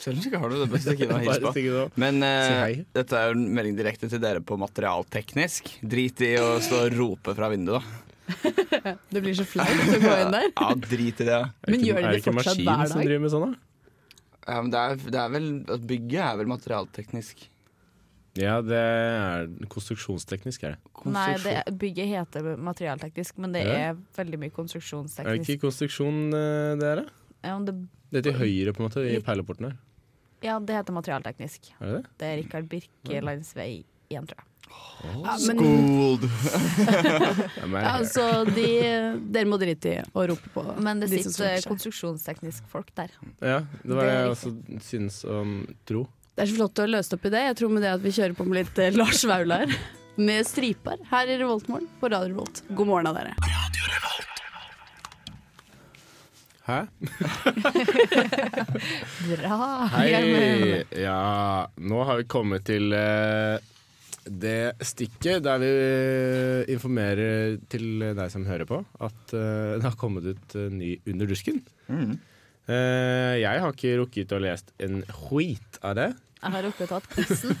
Selv 0.00 0.16
om 0.16 0.22
du 0.24 0.28
ikke 0.30 0.38
har 0.40 0.48
noe, 0.54 0.60
det 0.62 0.68
bør 0.72 0.80
stikke 0.80 1.04
innom 1.04 1.18
og 1.18 1.26
hilse 1.26 1.52
på. 1.52 1.82
Men 2.00 2.22
eh, 2.24 2.78
dette 2.96 3.18
er 3.18 3.28
jo 3.28 3.34
en 3.36 3.42
melding 3.58 3.76
direkte 3.76 4.08
til 4.08 4.22
dere 4.22 4.40
på 4.40 4.56
materialteknisk. 4.62 5.68
Drit 5.84 6.22
i 6.24 6.30
å 6.40 6.54
stå 6.64 6.86
og 6.86 6.96
rope 6.96 7.34
fra 7.36 7.50
vinduet, 7.52 7.84
da. 7.84 8.04
Det 9.12 9.20
blir 9.20 9.36
så 9.36 9.44
flaut 9.48 9.68
å 9.68 10.00
gå 10.00 10.14
inn 10.22 10.32
der. 10.32 10.48
Ja, 10.64 10.70
drit 10.80 11.20
i 11.20 11.28
det. 11.28 11.42
Er 11.44 11.68
det 11.68 11.76
Men 11.76 11.84
hver 11.84 11.88
gjør 11.90 12.00
de 12.00 12.06
er 12.08 12.08
det 12.16 12.22
ikke 12.22 12.36
fortsatt 12.38 12.64
maskin 12.64 12.88
som 12.94 13.02
dag? 13.02 13.10
driver 13.10 13.24
med 13.26 13.34
sånn, 13.36 13.44
da? 13.52 13.64
Ja, 14.48 14.58
men 14.64 14.72
det 14.72 14.80
er, 14.80 14.98
det 15.12 15.20
er 15.26 15.32
vel 15.36 15.48
Bygget 15.92 16.24
er 16.24 16.40
vel 16.40 16.50
materialteknisk. 16.56 17.44
Ja, 18.38 18.60
det 18.62 18.78
er 18.78 19.48
konstruksjonsteknisk, 19.72 20.62
er 20.68 20.76
det. 20.76 21.04
Nei, 21.10 21.32
det, 21.42 21.54
bygget 21.80 22.10
heter 22.12 22.48
materialteknisk, 22.62 23.38
men 23.42 23.52
det 23.56 23.64
Ja. 23.66 23.76
er 23.90 23.96
veldig 24.16 24.38
mye 24.44 24.54
konstruksjonsteknisk. 24.54 25.26
Er 25.26 25.38
det 25.42 25.48
ikke 25.48 25.64
konstruksjon 25.66 26.20
eh, 26.32 26.76
det 26.78 26.86
er, 26.92 27.02
da? 27.02 27.06
Ja, 27.48 27.58
det, 27.66 27.74
Det 28.12 28.20
er 28.22 28.30
til 28.30 28.38
høyre, 28.38 28.72
på 28.76 28.80
en 28.82 28.88
måte, 28.88 29.02
i 29.04 29.18
perleporten 29.20 29.70
her. 29.70 29.76
ja, 30.42 30.58
det 30.60 30.76
heter 30.76 30.94
materialteknisk. 30.94 31.72
Er 31.80 31.86
det 31.86 31.96
det? 31.98 32.04
Det 32.18 32.26
er 32.30 32.36
Rikard 32.44 32.68
Birkelands 32.70 33.54
vei 33.58 33.84
1, 34.10 34.28
tror 34.30 34.38
jeg. 34.38 34.44
Ja, 34.68 35.34
men, 35.48 35.58
Schooled! 35.58 36.24
Ja, 37.58 37.66
men, 37.66 37.80
ja, 37.82 38.04
så 38.04 38.44
de, 38.44 38.66
dere 39.32 39.48
må 39.48 39.56
drite 39.60 39.94
i 39.94 40.02
å 40.12 40.26
rope 40.28 40.50
på 40.52 40.64
Men 40.84 41.00
det 41.00 41.08
de 41.10 41.22
sitter 41.24 41.62
konstruksjonsteknisk 41.68 42.66
folk 42.68 42.90
der. 42.94 43.10
ja, 43.40 43.62
det 43.82 43.94
var 43.96 44.04
Det 44.04 44.12
jeg 44.14 44.30
også 44.34 44.52
syns 44.84 45.24
om 45.24 45.54
tro. 45.88 46.04
Det 46.38 46.44
er 46.44 46.50
så 46.52 46.54
flott 46.54 46.78
å 46.78 46.84
løse 46.86 47.16
opp 47.16 47.24
i 47.26 47.30
det. 47.34 47.38
Jeg 47.48 47.54
tror 47.58 47.70
med 47.74 47.82
det 47.82 47.88
at 47.96 48.02
vi 48.04 48.12
kjører 48.14 48.34
på 48.38 48.44
med 48.46 48.60
litt 48.60 48.76
eh, 48.78 48.92
Lars 48.94 49.24
Vaular 49.26 49.72
med 50.28 50.46
striper 50.46 51.00
her 51.10 51.32
i 51.34 51.38
Revoltmorgen 51.40 51.88
på 51.98 52.10
Radio 52.12 52.30
Revolt. 52.30 52.60
God 52.78 52.86
morgen 52.86 53.08
av 53.10 53.18
dere. 53.18 53.32
Hæ? 56.68 56.76
Bra! 59.32 59.58
Hei! 59.96 60.14
Ja, 61.02 61.66
nå 61.74 62.06
har 62.06 62.22
vi 62.22 62.28
kommet 62.30 62.68
til 62.70 62.94
eh, 62.94 63.58
det 64.30 64.78
stikket 64.86 65.42
der 65.42 65.58
vi 65.64 65.74
informerer 66.76 67.58
til 67.66 68.12
deg 68.14 68.30
som 68.30 68.46
hører 68.46 68.70
på, 68.70 68.84
at 69.02 69.34
eh, 69.34 69.74
det 69.74 69.88
har 69.90 69.98
kommet 69.98 70.30
ut 70.30 70.54
eh, 70.54 70.70
ny 70.70 70.94
Under 71.02 71.34
dusken. 71.34 71.64
Mm. 71.90 72.14
Eh, 72.68 73.34
jeg 73.40 73.60
har 73.64 73.72
ikke 73.72 73.98
rukket 74.02 74.32
å 74.36 74.42
lest 74.44 74.74
en 74.84 75.00
skit 75.08 75.78
av 75.80 75.96
det. 75.96 76.10
Jeg 76.38 76.52
har 76.54 76.66
oppe 76.68 76.86
tatt 76.86 77.06
quizen. 77.16 77.56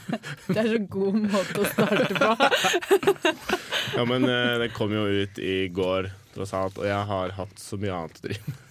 Det 0.46 0.56
er 0.62 0.68
så 0.70 0.78
god 0.92 1.16
måte 1.24 1.64
å 1.64 1.70
starte 1.72 2.14
på. 2.14 2.30
Ja, 3.98 4.04
men 4.04 4.24
eh, 4.28 4.58
det 4.60 4.68
kom 4.76 4.92
jo 4.92 5.06
ut 5.08 5.38
i 5.42 5.54
går, 5.74 6.10
tross 6.34 6.52
alt, 6.54 6.76
og 6.78 6.84
jeg 6.86 7.06
har 7.08 7.32
hatt 7.38 7.58
så 7.58 7.78
mye 7.80 7.94
annet 7.96 8.18
å 8.20 8.26
drive 8.28 8.52
med. 8.52 8.64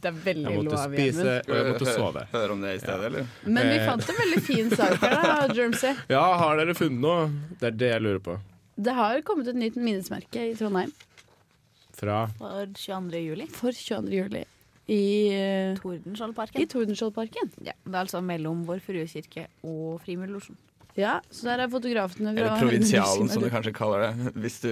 Det 0.00 0.08
er 0.08 0.14
veldig 0.24 0.52
Jeg 0.54 0.60
måtte 0.62 0.78
spise, 0.86 1.32
og 1.44 1.50
jeg 1.58 1.66
måtte 1.68 1.94
sove. 1.98 2.22
Høre 2.32 2.54
om 2.54 2.62
det 2.64 2.70
i 2.78 2.78
stedet, 2.80 3.08
eller? 3.10 3.26
Men 3.44 3.68
vi 3.68 3.74
Eh. 3.76 3.84
fant 3.90 4.08
en 4.14 4.18
veldig 4.22 4.38
fin 4.46 4.70
sak 4.70 4.94
her, 5.02 5.16
da, 5.18 5.34
Jermsey. 5.58 5.98
Ja, 6.08 6.22
har 6.40 6.56
dere 6.62 6.76
funnet 6.78 7.02
noe? 7.04 7.26
Det 7.60 7.68
er 7.72 7.76
det 7.82 7.90
jeg 7.92 8.04
lurer 8.06 8.22
på. 8.30 8.38
Det 8.80 8.94
har 8.96 9.20
kommet 9.28 9.50
et 9.52 9.58
nytt 9.60 9.76
minnesmerke 9.76 10.46
i 10.48 10.54
Trondheim 10.56 10.94
Fra 11.98 12.22
For 12.38 12.70
22. 12.72 13.20
juli. 13.26 13.46
for 13.52 13.76
22. 13.76 14.08
juli 14.22 14.46
i, 14.88 15.76
Tordenskjoldparken. 15.78 16.60
i 16.62 16.66
Tordenskjoldparken. 16.66 17.52
Ja, 17.62 17.72
det 17.84 17.94
er 17.94 18.02
altså 18.04 18.20
mellom 18.24 18.64
Vår 18.66 18.80
Frue 18.84 19.06
kirke 19.06 19.46
og 19.62 20.00
Frimurlosjen. 20.04 20.56
Ja, 20.92 21.22
så 21.32 21.46
der 21.48 21.62
er 21.64 21.70
fotografene 21.72 22.34
fra 22.36 22.42
Eller 22.50 22.58
provinsialen, 22.60 23.28
som 23.32 23.40
du 23.40 23.48
kanskje 23.48 23.70
kaller 23.72 24.02
det. 24.10 24.32
Hvis 24.42 24.58
du 24.60 24.68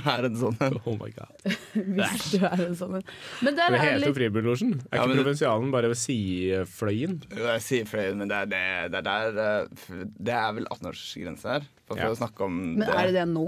er 0.00 0.24
en 0.24 0.38
sånn 0.40 0.56
en. 0.64 0.78
Oh 0.88 0.94
my 0.96 1.10
god. 1.12 1.34
Hvis 1.74 2.30
du 2.32 2.38
er 2.48 2.62
en 2.64 2.78
sånn 2.78 2.94
en. 2.96 3.04
Men 3.44 3.58
der 3.58 3.68
Det 3.74 3.76
er 3.76 3.84
heter 3.84 3.98
jo 3.98 4.06
litt 4.06 4.16
Fribullosjen. 4.22 4.72
Er 4.88 4.96
Ja, 4.96 5.02
ikke 5.04 5.12
det- 5.18 5.24
provinsialen 5.26 5.74
bare 5.74 5.90
ved 5.92 6.00
sidefløyen? 6.00 7.18
Det 7.28 7.44
er 7.58 7.84
fløyen, 7.92 8.16
men 8.22 8.32
det 8.32 8.38
er, 8.38 8.48
det, 8.54 8.62
det 8.94 9.02
er 9.02 9.06
der 9.10 9.42
eh, 9.44 10.06
Det 10.16 10.32
er 10.38 10.56
vel 10.56 10.70
18-årsgrense 10.78 11.52
her. 11.58 11.68
For, 11.84 11.92
for 11.98 12.06
Ja. 12.06 12.08
å 12.14 12.16
snakke 12.22 12.46
om 12.48 12.56
Men 12.80 12.88
er 12.88 13.10
det 13.10 13.18
det 13.20 13.28
nå? 13.34 13.44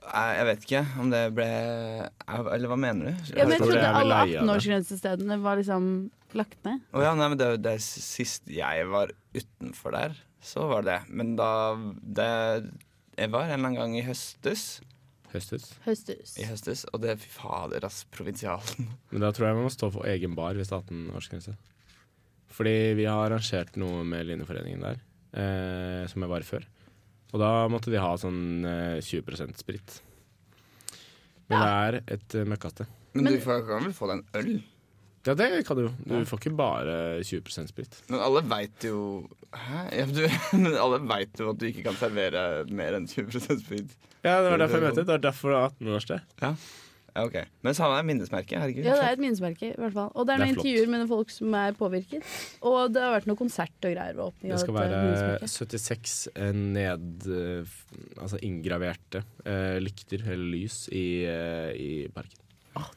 Jeg, 0.00 0.44
vet 0.48 0.64
ikke 0.64 0.80
om 1.02 1.10
det 1.12 1.20
ble 1.36 1.46
Eller 1.46 2.70
hva 2.70 2.76
mener 2.80 3.10
du? 3.10 3.32
Ja, 3.36 3.44
men 3.44 3.52
jeg 3.54 3.60
trodde 3.62 3.82
alle 3.84 4.04
leie 4.08 4.22
av 4.22 4.30
det. 4.30 4.38
18-årsgrensestedene 4.40 5.36
var 5.44 5.60
liksom 5.60 5.88
lagt 6.38 6.58
ned. 6.64 6.80
Oh, 6.94 7.02
ja, 7.04 7.12
nei, 7.18 7.26
men 7.32 7.38
det, 7.40 7.48
det 7.64 7.76
sist 7.84 8.48
jeg 8.50 8.86
var 8.90 9.12
utenfor 9.36 9.94
der, 9.96 10.14
så 10.42 10.64
var 10.70 10.86
det 10.86 10.94
det. 10.94 11.16
Men 11.20 11.34
da 11.38 11.50
det, 12.00 12.30
Jeg 13.18 13.32
var 13.34 13.44
en 13.44 13.52
eller 13.52 13.58
annen 13.68 13.78
gang 13.80 13.96
i 13.98 14.04
høstes, 14.06 14.80
Høstes. 15.30 15.68
høstes. 15.84 16.32
i 16.42 16.46
høstes 16.48 16.86
og 16.90 17.02
det 17.04 17.18
Fy 17.22 17.28
fader, 17.36 17.84
ass. 17.86 18.00
Provinsialen. 18.10 18.88
Men 19.12 19.22
da 19.22 19.30
tror 19.34 19.50
jeg 19.50 19.58
man 19.60 19.68
må 19.68 19.74
stå 19.74 19.92
for 19.94 20.08
egen 20.10 20.34
bar 20.38 20.56
hvis 20.58 20.72
det 20.72 20.78
er 20.80 20.88
18-årsgrense. 20.88 21.54
Fordi 22.50 22.76
vi 22.98 23.06
har 23.06 23.28
arrangert 23.28 23.76
noe 23.78 24.02
med 24.02 24.26
Linjeforeningen 24.26 24.82
der, 24.82 24.98
eh, 25.38 26.02
som 26.10 26.24
jeg 26.24 26.32
var 26.32 26.46
før. 26.48 26.66
Og 27.30 27.42
da 27.42 27.50
måtte 27.70 27.92
de 27.92 28.00
ha 28.02 28.10
sånn 28.18 28.66
eh, 28.66 28.98
20% 29.04 29.60
sprit. 29.60 30.00
Men 31.50 31.62
det 31.62 31.70
er 31.70 31.96
et 32.16 32.36
uh, 32.38 32.46
møkkasted. 32.46 32.90
Men, 33.16 33.26
du 33.26 33.42
får, 33.42 33.64
kan 33.66 33.82
vel 33.82 33.94
få 33.94 34.10
deg 34.10 34.20
en 34.20 34.40
øl? 34.40 34.52
Ja, 35.26 35.34
det 35.36 35.48
kan 35.68 35.76
du 35.76 35.82
jo. 35.84 35.90
Du 36.06 36.28
får 36.28 36.40
ikke 36.40 36.52
bare 36.56 36.94
20% 37.26 37.72
sprit. 37.72 37.96
Men 38.08 38.22
alle 38.24 38.42
veit 38.48 38.86
jo 38.86 39.00
Hæ? 39.50 39.80
Ja, 39.98 40.04
du, 40.06 40.22
men 40.62 40.76
alle 40.78 41.00
veit 41.10 41.42
jo 41.42 41.50
at 41.50 41.58
du 41.58 41.66
ikke 41.66 41.82
kan 41.88 41.98
servere 41.98 42.44
mer 42.70 42.94
enn 42.96 43.08
20% 43.10 43.64
sprit. 43.64 43.96
Ja, 44.22 44.38
det 44.44 44.52
var 44.52 44.62
derfor 44.62 44.78
jeg 44.78 44.86
møtte. 44.86 45.02
det. 45.02 45.06
Det 45.08 45.16
var 45.16 45.24
derfor 45.24 45.50
det 45.50 45.58
var 45.58 45.74
18-årssted. 45.74 46.30
Ja, 46.44 46.52
ok. 47.16 47.36
Men 47.62 47.74
så 47.74 47.82
har 47.82 47.90
han 47.96 48.04
et 48.04 48.08
minnesmerke. 48.14 48.58
Herregud. 48.58 48.84
Ja, 48.84 48.94
det 48.94 49.04
er 49.04 49.12
et 49.16 49.18
minnesmerke, 49.22 49.70
i 49.72 49.76
hvert 49.80 49.92
fall. 49.92 50.10
Og 50.14 50.26
det 50.26 50.34
er 50.34 50.38
Det 50.38 50.42
er 50.42 50.46
noen 50.46 50.54
flott. 50.54 50.66
intervjuer 50.66 50.88
med 50.90 51.00
noen 51.00 51.08
folk 51.08 51.30
som 51.30 51.54
er 51.54 51.72
påvirket. 51.72 52.22
Og 52.62 52.92
det 52.92 53.02
har 53.02 53.14
vært 53.20 53.26
noe 53.26 53.36
konsert 53.36 53.72
og 53.88 53.94
greier 53.94 54.14
Det 54.42 54.60
skal 54.60 54.74
være 54.74 55.48
76 55.48 56.28
ned... 56.54 57.26
eh, 57.26 57.64
Altså 58.20 58.38
inngraverte 58.42 59.24
eh, 59.44 59.78
lykter, 59.80 60.22
eller 60.26 60.44
lys, 60.54 60.88
i, 60.92 61.24
eh, 61.24 61.72
i 61.74 62.08
parken. 62.14 62.36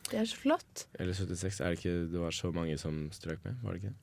Det 0.09 0.19
er 0.19 0.25
så 0.29 0.37
flott. 0.37 0.85
Eller 0.99 1.13
76, 1.13 1.59
er 1.61 1.69
det 1.73 1.79
ikke 1.79 2.11
det 2.11 2.19
var 2.21 2.31
så 2.31 2.51
mange 2.53 2.77
som 2.79 3.09
strøk 3.11 3.39
med? 3.45 3.55
Var 3.63 3.73
det 3.73 3.81
ikke 3.81 3.93
det? 3.93 3.99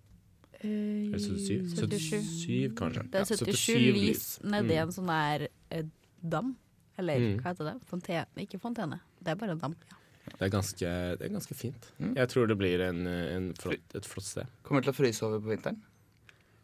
Eh, 0.60 1.06
Eller 1.08 1.18
77? 1.18 1.76
77. 1.76 2.24
77 2.44 2.74
kanskje. 2.76 3.04
Det 3.10 3.14
er 3.14 3.24
Ja, 3.24 3.36
77 3.36 3.94
lys 3.96 4.24
nedi 4.42 4.74
Mm. 4.74 4.82
en 4.82 4.92
sånn 4.92 5.06
der 5.08 5.48
eh, 5.70 5.84
dam. 6.20 6.56
Eller 6.98 7.16
Mm. 7.18 7.38
hva 7.40 7.54
heter 7.54 7.64
det? 7.70 7.76
Fontene. 7.88 8.26
Ikke 8.36 8.60
fontene. 8.60 9.00
Det 9.22 9.28
er 9.32 9.34
bare 9.36 9.52
en 9.52 9.58
dam. 9.62 9.76
Ja. 9.88 9.96
Det 10.36 10.46
er 10.46 10.52
ganske, 10.52 10.90
det 11.20 11.26
er 11.26 11.32
ganske 11.34 11.56
fint. 11.56 11.90
Mm. 11.98 12.14
Jeg 12.16 12.32
tror 12.32 12.48
det 12.50 12.56
blir 12.60 12.82
en, 12.86 13.06
en 13.06 13.48
flott, 13.60 13.96
et 13.98 14.06
flott 14.08 14.26
sted. 14.26 14.50
Kommer 14.66 14.84
til 14.86 14.94
å 14.94 14.96
fryse 14.96 15.26
over 15.26 15.42
på 15.44 15.52
vinteren. 15.52 15.80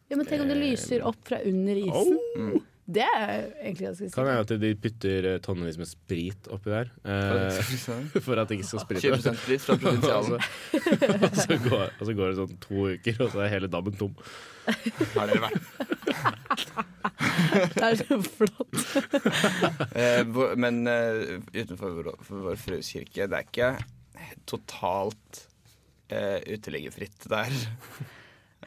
Ja, 0.07 0.17
men 0.17 0.27
tenk 0.29 0.45
om 0.45 0.51
det 0.51 0.57
Eh, 0.57 0.63
lyser 0.71 1.03
opp 1.07 1.19
fra 1.27 1.41
under 1.45 1.79
isen. 1.83 2.19
Mm. 2.39 2.61
Det 2.87 3.03
er 3.03 3.51
egentlig 3.59 3.83
ganske 3.89 4.11
Kan 4.15 4.27
hende 4.29 4.45
sikkert. 4.47 4.55
at 4.55 4.61
de 4.63 4.69
putter 4.85 5.25
eh, 5.33 5.41
tonnevis 5.43 5.75
med 5.81 5.89
sprit 5.91 6.47
oppi 6.55 6.71
der. 6.71 6.87
eh, 7.03 7.59
for 8.27 8.35
at 8.39 8.47
det 8.49 8.55
ikke 8.61 8.69
skal 8.69 8.81
sprite. 8.85 9.11
20 9.19 9.35
sprit 9.41 9.63
fra 9.65 9.75
provinsialen. 9.83 10.37
og, 10.37 10.41
så 11.35 11.55
går, 11.65 11.87
og 11.99 12.05
så 12.07 12.13
går 12.21 12.27
det 12.31 12.37
sånn 12.39 12.55
to 12.63 12.77
uker, 12.95 13.17
og 13.27 13.31
så 13.35 13.39
er 13.43 13.51
hele 13.57 13.67
dammen 13.73 13.95
tom. 13.99 14.15
Har 15.17 15.27
dere 15.33 15.43
vært 15.49 15.61
Det 17.77 17.83
er 17.85 17.95
så 18.01 18.17
flott. 18.23 18.75
Eh, 19.99 20.23
men 20.59 20.87
uh, 20.87 21.41
utenfor 21.55 21.91
vår, 21.99 22.07
vår 22.31 22.57
Frues 22.61 22.89
kirke, 22.95 23.27
det 23.31 23.37
er 23.39 23.45
ikke 23.47 23.71
totalt 24.51 25.33
uh, 26.15 26.39
uteliggerfritt 26.55 27.21
der. 27.31 27.51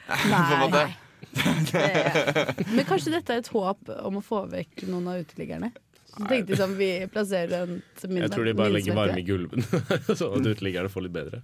på 0.10 0.14
en 0.20 0.60
måte. 0.66 0.84
Det- 0.90 0.98
Men 2.76 2.86
kanskje 2.90 3.14
dette 3.14 3.36
er 3.36 3.44
et 3.44 3.52
håp 3.54 3.92
om 4.04 4.18
å 4.20 4.24
få 4.26 4.44
vekk 4.52 4.86
noen 4.90 5.08
av 5.12 5.22
uteliggerne? 5.24 5.72
Så 6.10 6.26
tenkte 6.26 6.58
sånn, 6.58 6.72
vi 6.80 6.88
plasserer 7.14 7.68
en 7.68 7.76
Jeg 8.18 8.32
tror 8.34 8.48
de 8.50 8.54
bare 8.58 8.74
legger 8.74 8.96
varme 8.98 9.22
i 9.22 9.26
gulven, 9.28 9.62
sånn 10.20 10.40
at 10.42 10.48
uteliggerne 10.56 10.90
får 10.92 11.06
litt 11.06 11.14
bedre. 11.16 11.42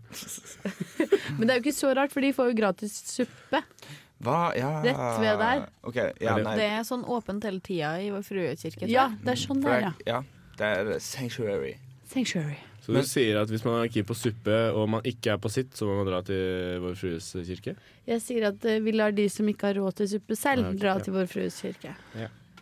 Men 1.37 1.45
det 1.45 1.53
er 1.53 1.59
jo 1.59 1.63
ikke 1.67 1.75
så 1.77 1.91
rart, 1.95 2.11
for 2.15 2.25
de 2.25 2.31
får 2.35 2.49
jo 2.49 2.57
gratis 2.57 2.95
suppe. 3.13 3.61
Hva? 4.25 4.39
Ja. 4.57 4.71
Rett 4.83 5.19
ved 5.21 5.39
der. 5.43 5.65
Okay, 5.85 6.11
ja, 6.23 6.35
det- 6.39 6.47
nei. 6.47 6.55
Det 6.59 6.69
er 6.79 6.83
sånn 6.87 7.05
åpent 7.05 7.45
hele 7.45 7.61
tida 7.63 7.93
i 8.01 8.09
Vår 8.15 8.25
Frue 8.25 8.55
kirke. 8.59 8.89
Ja, 8.89 9.09
det 9.21 9.35
er 9.35 9.41
sånn 9.45 9.61
det 9.63 9.71
er, 9.75 9.85
ja. 9.85 9.93
ja, 10.09 10.21
det 10.57 10.71
er 10.79 10.91
sanctuary. 11.03 11.75
Sanctuary. 12.09 12.57
Så 12.85 12.93
du 12.93 13.01
sier 13.09 13.39
at 13.41 13.49
hvis 13.49 13.65
man 13.65 13.79
er 13.81 13.89
keen 13.89 14.05
på 14.05 14.15
suppe, 14.17 14.55
og 14.77 14.87
man 14.93 15.05
ikke 15.09 15.33
er 15.33 15.41
på 15.41 15.49
sitt, 15.49 15.73
så 15.73 15.87
må 15.89 15.97
man 15.97 16.09
dra 16.09 16.21
til 16.25 16.81
Vår 16.83 16.97
Frues 16.99 17.31
kirke? 17.47 17.73
Jeg 18.05 18.21
sier 18.21 18.49
at 18.51 18.65
eh, 18.69 18.81
vi 18.85 18.93
lar 18.93 19.15
de 19.15 19.25
som 19.31 19.47
ikke 19.49 19.71
har 19.71 19.79
råd 19.79 20.01
til 20.01 20.11
suppe 20.15 20.37
selv, 20.37 20.69
Ja, 20.69 20.73
dra 20.83 20.97
til 21.01 21.15
Vår 21.15 21.29
Frues 21.31 21.57
kirke. 21.65 21.95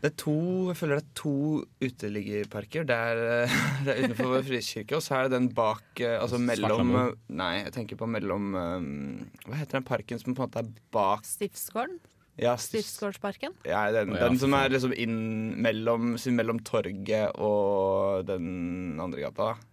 Det 0.03 0.09
er 0.09 0.15
to, 0.19 0.35
jeg 0.67 0.75
føler 0.75 0.99
det 0.99 1.03
er 1.03 1.11
to 1.15 1.35
uteliggerparker. 1.83 2.87
Det 2.87 2.95
er, 3.09 3.21
eh, 3.33 3.57
det 3.83 3.93
er 3.93 4.01
utenfor 4.05 4.31
vår 4.37 4.47
Frues 4.47 4.71
kirke, 4.77 4.95
og 4.99 5.03
så 5.03 5.17
er 5.19 5.27
det 5.27 5.35
den 5.35 5.51
bak 5.55 6.03
eh, 6.03 6.15
Altså 6.19 6.39
mellom 6.39 6.95
Nei, 7.27 7.51
jeg 7.65 7.75
tenker 7.75 7.99
på 7.99 8.07
mellom 8.11 8.49
Hva 8.55 9.59
heter 9.59 9.79
den 9.79 9.87
parken 9.87 10.23
som 10.23 10.31
på 10.31 10.43
en 10.43 10.47
måte 10.47 10.63
er 10.63 10.71
bak 10.95 11.27
Stiftsgården. 11.27 11.99
Ja, 12.39 12.55
Stiftsgårdsparken. 12.57 13.53
ja 13.67 13.83
den, 13.93 14.15
ja, 14.15 14.23
den 14.25 14.39
som 14.41 14.55
er 14.57 14.71
liksom 14.73 14.95
inn 14.97 15.53
mellom, 15.61 16.15
mellom 16.17 16.63
torget 16.65 17.35
og 17.37 18.25
den 18.25 18.97
andre 19.03 19.27
gata. 19.27 19.51
da. 19.51 19.72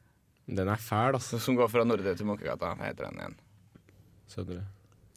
Den 0.51 0.69
er 0.73 0.81
fæl, 0.83 1.15
altså. 1.15 1.39
Som 1.43 1.57
går 1.59 1.71
fra 1.71 1.85
Nordre 1.87 2.15
til 2.19 2.27
Munkegata. 2.27 2.75
Hva 2.77 2.89
heter 2.91 3.07
den 3.11 3.21
igjen? 3.23 3.37
Søndre. 4.31 4.61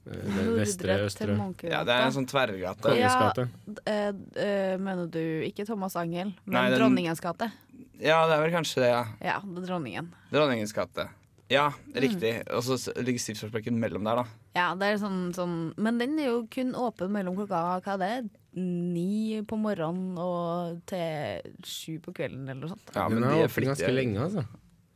Eh, 0.03 0.37
Vestre, 0.57 0.97
østre. 1.05 1.35
Ja, 1.63 1.79
det 1.87 1.93
er 1.95 2.05
en 2.09 2.11
sånn 2.15 2.27
tverrgate. 2.27 2.91
Kongens 2.91 3.15
Ja. 3.15 3.45
Eh, 3.87 4.11
eh, 4.35 4.77
mener 4.77 5.07
du 5.07 5.19
ikke 5.47 5.65
Thomas 5.65 5.95
Angel, 5.95 6.33
men 6.45 6.53
Nei, 6.53 6.69
den- 6.69 6.79
Dronningens 6.79 7.21
gate? 7.23 7.51
Ja, 7.99 8.27
det 8.27 8.35
er 8.37 8.41
vel 8.43 8.51
kanskje 8.51 8.81
det, 8.83 8.89
ja. 8.91 9.03
Ja, 9.21 9.39
det 9.39 9.63
er 9.63 9.67
dronningen. 9.67 10.09
Dronningens 10.31 10.73
gate. 10.73 11.07
Ja, 11.49 11.69
riktig. 11.93 12.41
Og 12.51 12.63
så 12.63 12.77
ligger 13.03 13.19
Stiftsgårdsparken 13.19 13.77
mellom 13.79 14.03
der, 14.03 14.15
da. 14.15 14.25
Ja, 14.55 14.75
det 14.75 14.83
er 14.93 14.97
sånn, 14.97 15.33
sånn 15.33 15.73
Men 15.77 15.97
den 15.99 16.17
er 16.19 16.25
jo 16.31 16.47
kun 16.47 16.73
åpen 16.73 17.11
mellom 17.11 17.35
klokka 17.35 17.81
hva 17.81 17.93
er 17.93 17.97
det 18.23 18.29
ni 18.55 19.41
på 19.41 19.57
morgenen 19.57 20.17
og 20.17 20.81
til 20.85 21.41
sju 21.63 21.99
på 21.99 22.13
kvelden 22.13 22.43
eller 22.49 22.61
noe 22.61 22.69
sånt. 22.75 22.91
Ja, 22.95 23.07
Den 23.07 23.19
men 23.19 23.29
den 23.29 23.31
de 23.39 23.43
er 23.43 23.47
åpen 23.47 23.63
ganske 23.71 23.93
lenge, 23.93 24.19
altså. 24.19 24.45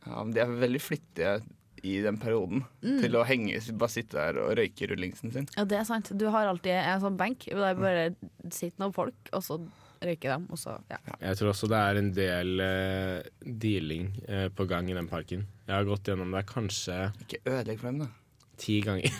Ja, 0.07 0.23
men 0.23 0.33
de 0.35 0.41
er 0.43 0.53
veldig 0.63 0.81
flittige 0.81 1.37
i 1.85 1.99
den 2.01 2.17
perioden 2.17 2.63
Mm. 2.81 2.99
til 3.03 3.15
å 3.19 3.25
henge, 3.27 3.59
bare 3.77 3.93
sitte 3.93 4.17
der 4.17 4.39
og 4.41 4.55
røyke 4.57 4.87
rullingsen 4.89 5.31
sin. 5.33 5.45
Ja, 5.55 5.63
det 5.63 5.77
er 5.77 5.83
sant. 5.87 6.09
Du 6.17 6.25
har 6.33 6.47
alltid 6.49 6.73
en 6.73 7.03
sånn 7.03 7.17
benk 7.19 7.45
der 7.51 7.75
bare 7.77 8.07
sitter 8.49 8.79
noen 8.81 8.95
folk, 8.95 9.29
og 9.31 9.43
så 9.45 9.59
røyker 10.01 10.33
de, 10.33 10.47
og 10.53 10.57
så 10.61 10.75
ja. 10.91 10.97
Jeg 11.21 11.37
tror 11.39 11.51
også 11.53 11.69
det 11.71 11.77
er 11.81 11.99
en 12.01 12.09
del 12.13 12.61
uh, 12.61 13.21
dealing 13.45 14.09
uh, 14.29 14.47
på 14.53 14.67
gang 14.69 14.89
i 14.89 14.97
den 14.97 15.07
parken. 15.09 15.45
Jeg 15.67 15.75
har 15.75 15.87
gått 15.89 16.09
gjennom 16.09 16.31
det 16.33 16.45
kanskje 16.49 16.97
Ikke 17.25 17.39
ødelegg 17.45 17.79
for 17.81 17.91
dem, 17.91 17.99
da. 18.05 18.09
ti 18.57 18.79
ganger. 18.81 19.13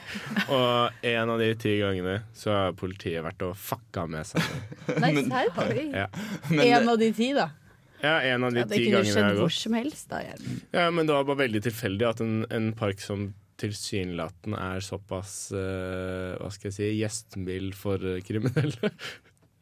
og 0.54 1.04
en 1.10 1.30
av 1.34 1.38
de 1.42 1.50
ti 1.58 1.76
gangene 1.80 2.16
så 2.36 2.54
har 2.54 2.76
politiet 2.78 3.24
vært 3.26 3.42
og 3.46 3.56
fucka 3.58 4.06
med 4.10 4.26
seg. 4.30 4.42
Nei, 5.02 5.12
serr? 5.26 5.82
Ja. 5.90 6.06
En 6.62 6.88
av 6.94 6.98
de 7.00 7.10
ti, 7.16 7.32
da. 7.36 7.50
Ja, 8.02 8.18
en 8.20 8.44
av 8.44 8.52
de 8.52 8.62
Ja, 8.62 8.66
det 8.68 8.76
ti 8.76 8.84
kunne 8.86 9.00
gangene 9.00 9.06
jeg 9.06 9.14
skjedd 9.14 9.38
hvor 9.40 9.54
som 9.54 9.76
helst. 9.78 10.08
da 10.10 10.20
Gjermund. 10.24 10.60
Ja, 10.74 10.90
men 10.90 11.08
det 11.08 11.16
var 11.16 11.28
bare 11.30 11.42
veldig 11.44 11.62
tilfeldig 11.68 12.08
at 12.08 12.20
en, 12.24 12.36
en 12.50 12.72
park 12.76 13.00
som 13.00 13.28
tilsynelatende 13.60 14.58
er 14.58 14.82
såpass 14.82 15.34
uh, 15.54 16.34
Hva 16.40 16.50
skal 16.52 16.70
jeg 16.70 16.76
si 16.76 16.88
gjestmild 16.98 17.76
for 17.78 18.02
eh, 18.02 18.20
kriminelle. 18.26 18.90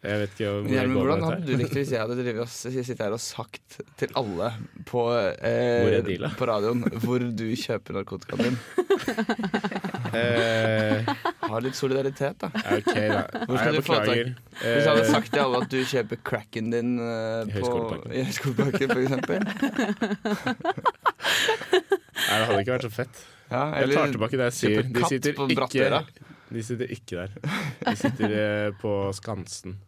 Jeg 0.03 0.19
vet 0.19 0.33
ikke 0.35 0.49
hvor 0.51 0.65
jeg 0.73 0.89
går 0.91 0.97
hvordan 0.99 1.21
hadde 1.23 1.45
du 1.47 1.53
likt 1.61 1.75
det 1.77 1.83
hvis 1.85 1.93
jeg 1.95 2.01
hadde 2.03 2.17
drevet 2.19 2.41
og 2.43 2.49
sittet 2.51 2.99
her 3.05 3.13
og 3.15 3.21
sagt 3.23 3.77
til 4.01 4.09
alle 4.19 4.49
på, 4.89 5.05
eh, 5.47 6.03
på 6.41 6.49
radioen 6.51 6.83
hvor 7.05 7.23
du 7.23 7.45
kjøper 7.55 8.01
narkotikaen 8.01 8.43
din? 8.49 8.57
Eh, 10.13 11.07
Ha 11.49 11.59
litt 11.65 11.73
solidaritet, 11.79 12.37
da. 12.43 12.49
ok, 12.53 12.91
da. 12.93 13.23
Hvor 13.47 13.55
Nei, 13.55 13.61
skal 13.63 13.71
jeg 13.73 13.79
du 13.79 13.87
få 13.87 13.95
tak- 13.95 14.03
beklager. 14.05 14.29
Hvis 14.59 14.67
jeg 14.85 14.91
hadde 14.91 15.05
Eh, 15.07 15.13
sagt 15.15 15.31
til 15.33 15.41
alle 15.41 15.61
at 15.63 15.69
du 15.73 15.79
kjøper 15.89 16.17
cracken 16.29 16.69
din 16.75 16.91
eh, 17.01 17.07
I 17.07 17.47
på 17.49 17.55
Høyskoleparken. 17.57 18.13
i 18.13 18.25
Høyskoleparken, 18.29 18.89
for. 18.93 19.41
Nei, 20.93 22.37
det 22.37 22.47
hadde 22.51 22.61
ikke 22.61 22.75
vært 22.77 22.87
så 22.87 22.93
fett. 22.93 23.23
Ja, 23.53 23.63
Jeg 23.81 23.97
tar 23.97 24.13
tilbake 24.15 24.37
det 24.41 24.47
jeg 24.51 24.57
sier. 24.59 24.83
De 24.85 25.05
sitter 25.09 25.31
ikke, 25.33 25.89
de 26.53 26.63
sitter 26.69 26.93
ikke 26.93 27.17
der. 27.17 27.31
De 27.89 27.97
sitter 28.05 28.37
eh, 28.43 28.69
på 28.85 28.93
Skansen. 29.17 29.79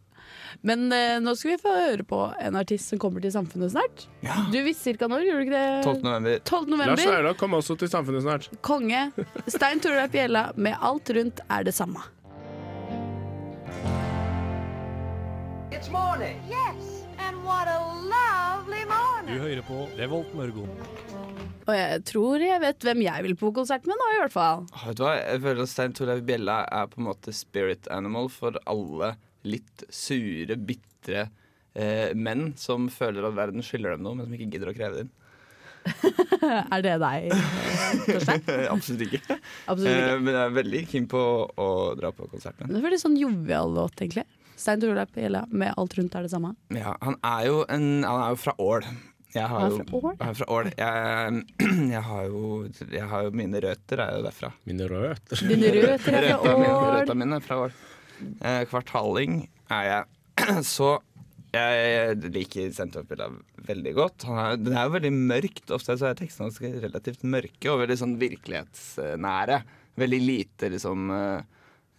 Men 0.61 0.91
eh, 0.93 1.17
nå 1.23 1.35
skal 1.35 1.55
vi 1.55 1.57
få 1.61 1.73
høre 1.75 2.05
på 2.07 2.21
en 2.39 2.59
artist 2.59 2.91
som 2.91 3.01
kommer 3.01 3.23
til 3.23 3.33
Samfunnet 3.35 3.73
snart. 3.75 4.07
Ja. 4.25 4.45
Du 4.53 4.59
visste 4.65 4.95
ca. 4.95 5.09
når, 5.11 5.25
gjorde 5.27 5.43
du 5.43 5.47
ikke 5.47 5.57
det? 5.57 5.83
12. 5.83 6.03
november. 6.03 6.39
12. 6.43 6.67
Lars 6.75 7.05
november. 7.05 7.29
kom 7.33 7.39
kommer 7.45 7.63
også 7.63 7.77
til 7.79 7.91
Samfunnet 7.91 8.25
snart. 8.25 8.49
Konge. 8.65 9.07
Stein 9.47 9.83
Torleif 9.83 10.11
Bjella 10.13 10.49
med 10.55 10.77
Alt 10.81 11.09
rundt 11.15 11.41
er 11.49 11.67
det 11.67 11.75
samme. 11.75 12.01
It's 15.71 15.89
morning. 15.91 16.39
Yes, 16.49 17.05
and 17.19 17.43
what 17.43 17.67
a 17.67 17.79
lovely 18.09 18.85
morning. 18.85 19.35
Du 19.35 19.41
hører 19.41 19.61
på 19.67 19.87
Revolt 19.99 20.33
Mørgon. 20.33 20.69
Og 21.65 21.73
jeg 21.73 22.01
tror 22.05 22.43
jeg 22.45 22.61
vet 22.61 22.85
hvem 22.85 23.01
jeg 23.05 23.25
vil 23.25 23.37
på 23.39 23.49
konsert 23.53 23.87
med 23.89 23.97
nå, 23.97 24.09
i 24.13 24.19
hvert 24.21 24.33
fall. 24.33 24.65
Vet 24.85 24.99
du 24.99 25.05
hva? 25.05 25.15
Jeg 25.17 25.41
føler 25.41 25.63
at 25.65 25.71
Stein 25.71 25.95
Torleif 25.97 26.21
Bjella 26.25 26.59
er 26.69 26.89
på 26.91 27.01
en 27.01 27.07
måte 27.09 27.33
spirit 27.33 27.89
animal 27.93 28.29
for 28.33 28.57
alle 28.69 29.15
litt 29.45 29.85
sure, 29.93 30.57
bitre 30.57 31.27
eh, 31.75 32.11
menn 32.17 32.51
som 32.59 32.89
føler 32.91 33.27
at 33.27 33.37
verden 33.37 33.65
skylder 33.65 33.95
dem 33.95 34.05
noe, 34.05 34.17
men 34.17 34.27
som 34.27 34.35
ikke 34.37 34.49
gidder 34.55 34.71
å 34.71 34.75
kreve 34.77 34.99
det 34.99 35.05
inn. 35.07 35.13
Er 36.73 36.81
det 36.81 36.95
deg, 37.01 37.33
Torstein? 38.07 38.45
Absolutt 38.73 39.05
ikke. 39.05 39.37
Absolutt 39.69 39.91
Eh, 39.91 40.15
men 40.21 40.33
jeg 40.33 40.41
er 40.41 40.55
veldig 40.55 40.81
keen 40.89 41.09
på 41.09 41.21
å 41.61 41.67
dra 41.97 42.09
på 42.15 42.29
konsert 42.31 42.57
med 42.59 42.73
Det 42.73 42.79
er 42.79 42.87
veldig 42.87 43.01
sånn 43.01 43.19
jovial 43.19 43.73
låt, 43.75 43.99
egentlig. 44.01 44.25
Stein 44.55 44.81
Torleif 44.81 45.11
Bjella 45.13 45.43
med 45.51 45.75
alt 45.77 45.97
rundt 45.97 46.15
er 46.15 46.25
det 46.25 46.31
samme. 46.31 46.55
Ja, 46.73 46.95
han 47.03 47.19
er 47.27 47.43
jo, 47.49 47.59
en, 47.69 47.89
han 48.07 48.23
er 48.23 48.33
jo 48.33 48.39
fra 48.39 48.55
Ål. 48.61 48.87
Jeg 49.35 49.49
har 49.51 49.65
Han 49.65 49.73
jo? 49.75 50.01
Jeg 50.15 50.29
er 50.29 50.37
fra 50.39 50.45
Ål. 50.55 50.69
Jeg, 50.79 51.41
jeg, 51.95 52.03
har 52.07 52.29
jo, 52.31 52.43
jeg 52.95 53.09
har 53.11 53.25
jo 53.27 53.33
Mine 53.35 53.61
røtter 53.65 54.03
er 54.05 54.13
jo 54.15 54.23
derfra. 54.23 54.51
Mine 54.69 54.87
røtter. 54.91 55.43
Mine 55.49 55.73
røtter 55.75 56.17
er 56.21 56.29
fra 56.31 56.55
Ål. 56.55 56.69
røtta 57.01 57.17
mine 57.19 57.41
er 57.41 57.43
fra 57.43 57.59
Ål. 57.65 57.75
Eh, 58.21 58.63
kvartaling 58.69 59.45
er 59.73 59.89
jeg. 59.89 60.61
Så 60.75 60.95
jeg 61.55 62.19
liker 62.35 62.71
Senterpilla 62.75 63.29
veldig 63.67 63.93
godt. 63.95 64.25
Det 64.59 64.73
er 64.75 64.87
jo 64.87 64.93
veldig 64.97 65.11
mørkt. 65.15 65.73
Ofte 65.75 65.95
så 65.95 66.09
er 66.09 66.17
tekstene 66.19 66.49
hans 66.49 66.59
relativt 66.83 67.23
mørke 67.23 67.71
og 67.71 67.81
veldig 67.85 67.97
sånn 68.01 68.15
virkelighetsnære. 68.19 69.59
Veldig 70.01 70.19
lite 70.19 70.71
liksom 70.73 71.13
eh, 71.15 71.45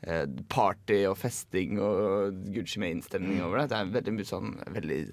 eh, 0.04 0.26
party 0.52 0.98
og 1.08 1.16
festing 1.20 1.80
og 1.80 2.36
gudskjelov 2.52 2.84
med 2.84 2.98
innstemning 2.98 3.40
over 3.46 3.62
det. 3.62 3.70
Det 3.72 3.78
er 3.78 3.94
veldig 3.96 4.16
mye 4.18 4.34
sånn 4.34 4.58
veldig 4.80 5.04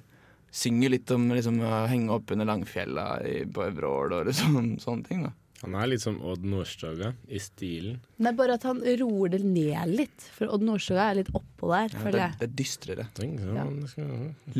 Synger 0.53 0.91
litt 0.93 1.09
om 1.09 1.23
liksom, 1.33 1.55
å 1.65 1.77
henge 1.89 2.13
opp 2.13 2.29
under 2.35 2.45
Langfjella 2.45 3.05
i, 3.25 3.39
på 3.49 3.63
Øvre 3.71 3.87
Ål 3.89 4.13
og 4.19 4.27
liksom, 4.27 4.75
sånne 4.83 5.07
ting. 5.07 5.23
da 5.25 5.31
Han 5.63 5.75
er 5.79 5.87
litt 5.87 6.01
som 6.03 6.17
Odd 6.27 6.43
Nordstoga 6.43 7.13
i 7.31 7.39
stilen. 7.39 8.01
Er 8.19 8.33
bare 8.35 8.57
at 8.57 8.65
han 8.67 8.81
roer 8.99 9.29
det 9.31 9.39
ned 9.47 9.93
litt, 9.95 10.25
for 10.35 10.51
Odd 10.51 10.65
Nordstoga 10.67 11.05
er 11.13 11.21
litt 11.21 11.29
oppå 11.35 11.69
der, 11.71 11.93
ja, 11.95 12.11
det, 12.11 12.25
det 12.41 12.47
er 12.49 12.55
dystrere. 12.59 13.05
Tenk, 13.15 13.39
Ja. 13.47 13.63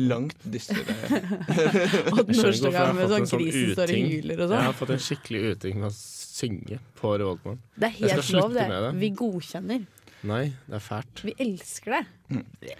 Langt 0.00 0.46
dystrere. 0.48 0.96
Odd 2.14 2.32
Jeg 2.32 2.38
Nordstoga 2.40 2.86
jeg 2.86 2.96
med 2.96 3.12
sånn 3.12 3.20
en 3.20 3.28
sånn 3.28 3.42
grisen 3.44 3.74
står 3.76 3.84
og 3.84 3.92
uting. 3.92 4.08
hyler 4.14 4.34
og 4.40 4.46
Jeg 4.46 4.52
sånn. 4.54 4.64
har 4.70 4.78
fått 4.80 4.94
en 4.96 5.04
skikkelig 5.10 5.42
uting 5.54 5.78
med 5.82 5.90
å 5.90 5.94
synge 5.98 6.80
på 6.98 7.12
Revoltmann. 7.20 7.60
Det 7.76 7.90
er 7.90 7.96
helt 8.00 8.32
lov, 8.38 8.56
det. 8.56 8.64
det. 8.72 8.94
Vi 9.04 9.12
godkjenner. 9.20 9.84
Nei, 10.24 10.42
det 10.70 10.78
er 10.80 10.84
fælt. 10.88 11.20
Vi 11.28 11.36
elsker 11.44 11.98
det. 11.98 12.74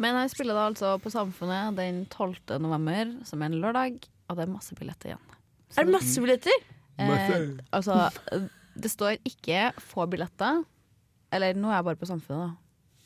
Men 0.00 0.16
jeg 0.24 0.32
spiller 0.32 0.56
da 0.56 0.64
altså 0.72 0.94
på 0.98 1.12
Samfunnet 1.12 1.76
den 1.78 2.00
12. 2.10 2.56
november, 2.64 3.12
som 3.28 3.42
er 3.44 3.52
en 3.52 3.60
lørdag, 3.62 4.00
og 4.26 4.38
det 4.40 4.46
er 4.48 4.50
masse 4.50 4.74
billetter 4.74 5.12
igjen. 5.12 5.26
Så 5.70 5.82
Er 5.82 5.86
det 5.90 5.94
masse 5.94 6.22
billetter? 6.24 6.64
Eh, 6.98 7.48
altså, 7.74 8.10
det 8.76 8.90
står 8.92 9.18
ikke 9.26 9.72
få 9.82 10.06
billetter. 10.10 10.62
Eller 11.34 11.54
nå 11.58 11.70
er 11.72 11.80
jeg 11.80 11.88
bare 11.88 11.98
på 11.98 12.06
Samfunnet, 12.06 12.54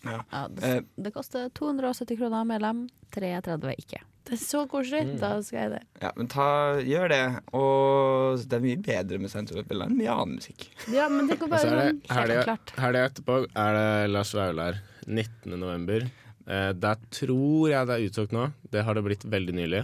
da. 0.05 0.13
Ja. 0.33 0.43
det, 0.53 0.63
Eh. 0.63 0.81
det 1.03 1.11
koster 1.15 1.49
270 1.57 2.19
kroner 2.21 2.45
medlem, 2.47 2.85
330 3.15 3.75
ikke. 3.81 4.03
Det 4.29 4.35
er 4.37 4.43
så 4.45 4.61
koselig. 4.69 5.07
Mm. 5.09 5.19
Da 5.23 5.31
skal 5.43 5.59
jeg 5.63 5.71
det. 5.73 5.81
Ja, 6.03 6.11
men 6.15 6.29
ta, 6.29 6.77
gjør 6.85 7.09
det. 7.09 7.23
Og 7.57 8.39
det 8.45 8.59
er 8.59 8.61
mye 8.61 8.77
bedre 8.85 9.19
med 9.19 9.33
Bjella 9.33 9.87
enn 9.89 9.97
mye 9.97 10.13
annen 10.13 10.37
musikk. 10.37 10.67
Ja, 10.93 11.09
men 11.09 11.27
det 11.31 11.39
går 11.41 11.49
bare 11.49 11.65
så 11.65 11.73
er 11.73 11.93
sånn 12.29 12.45
klart. 12.45 12.73
helga 12.77 13.07
etterpå 13.09 13.39
er 13.57 13.79
det 13.79 14.11
Lars 14.13 14.35
Vaular 14.37 14.77
19. 15.09 15.57
november. 15.59 16.05
Eh, 16.47 16.73
der 16.77 16.97
tror 17.11 17.71
jeg 17.73 17.87
det 17.89 17.97
er 17.97 18.05
utsolgt 18.11 18.33
nå. 18.37 18.53
Det 18.71 18.85
har 18.85 18.95
det 18.95 19.05
blitt 19.09 19.25
veldig 19.25 19.55
nylig. 19.57 19.83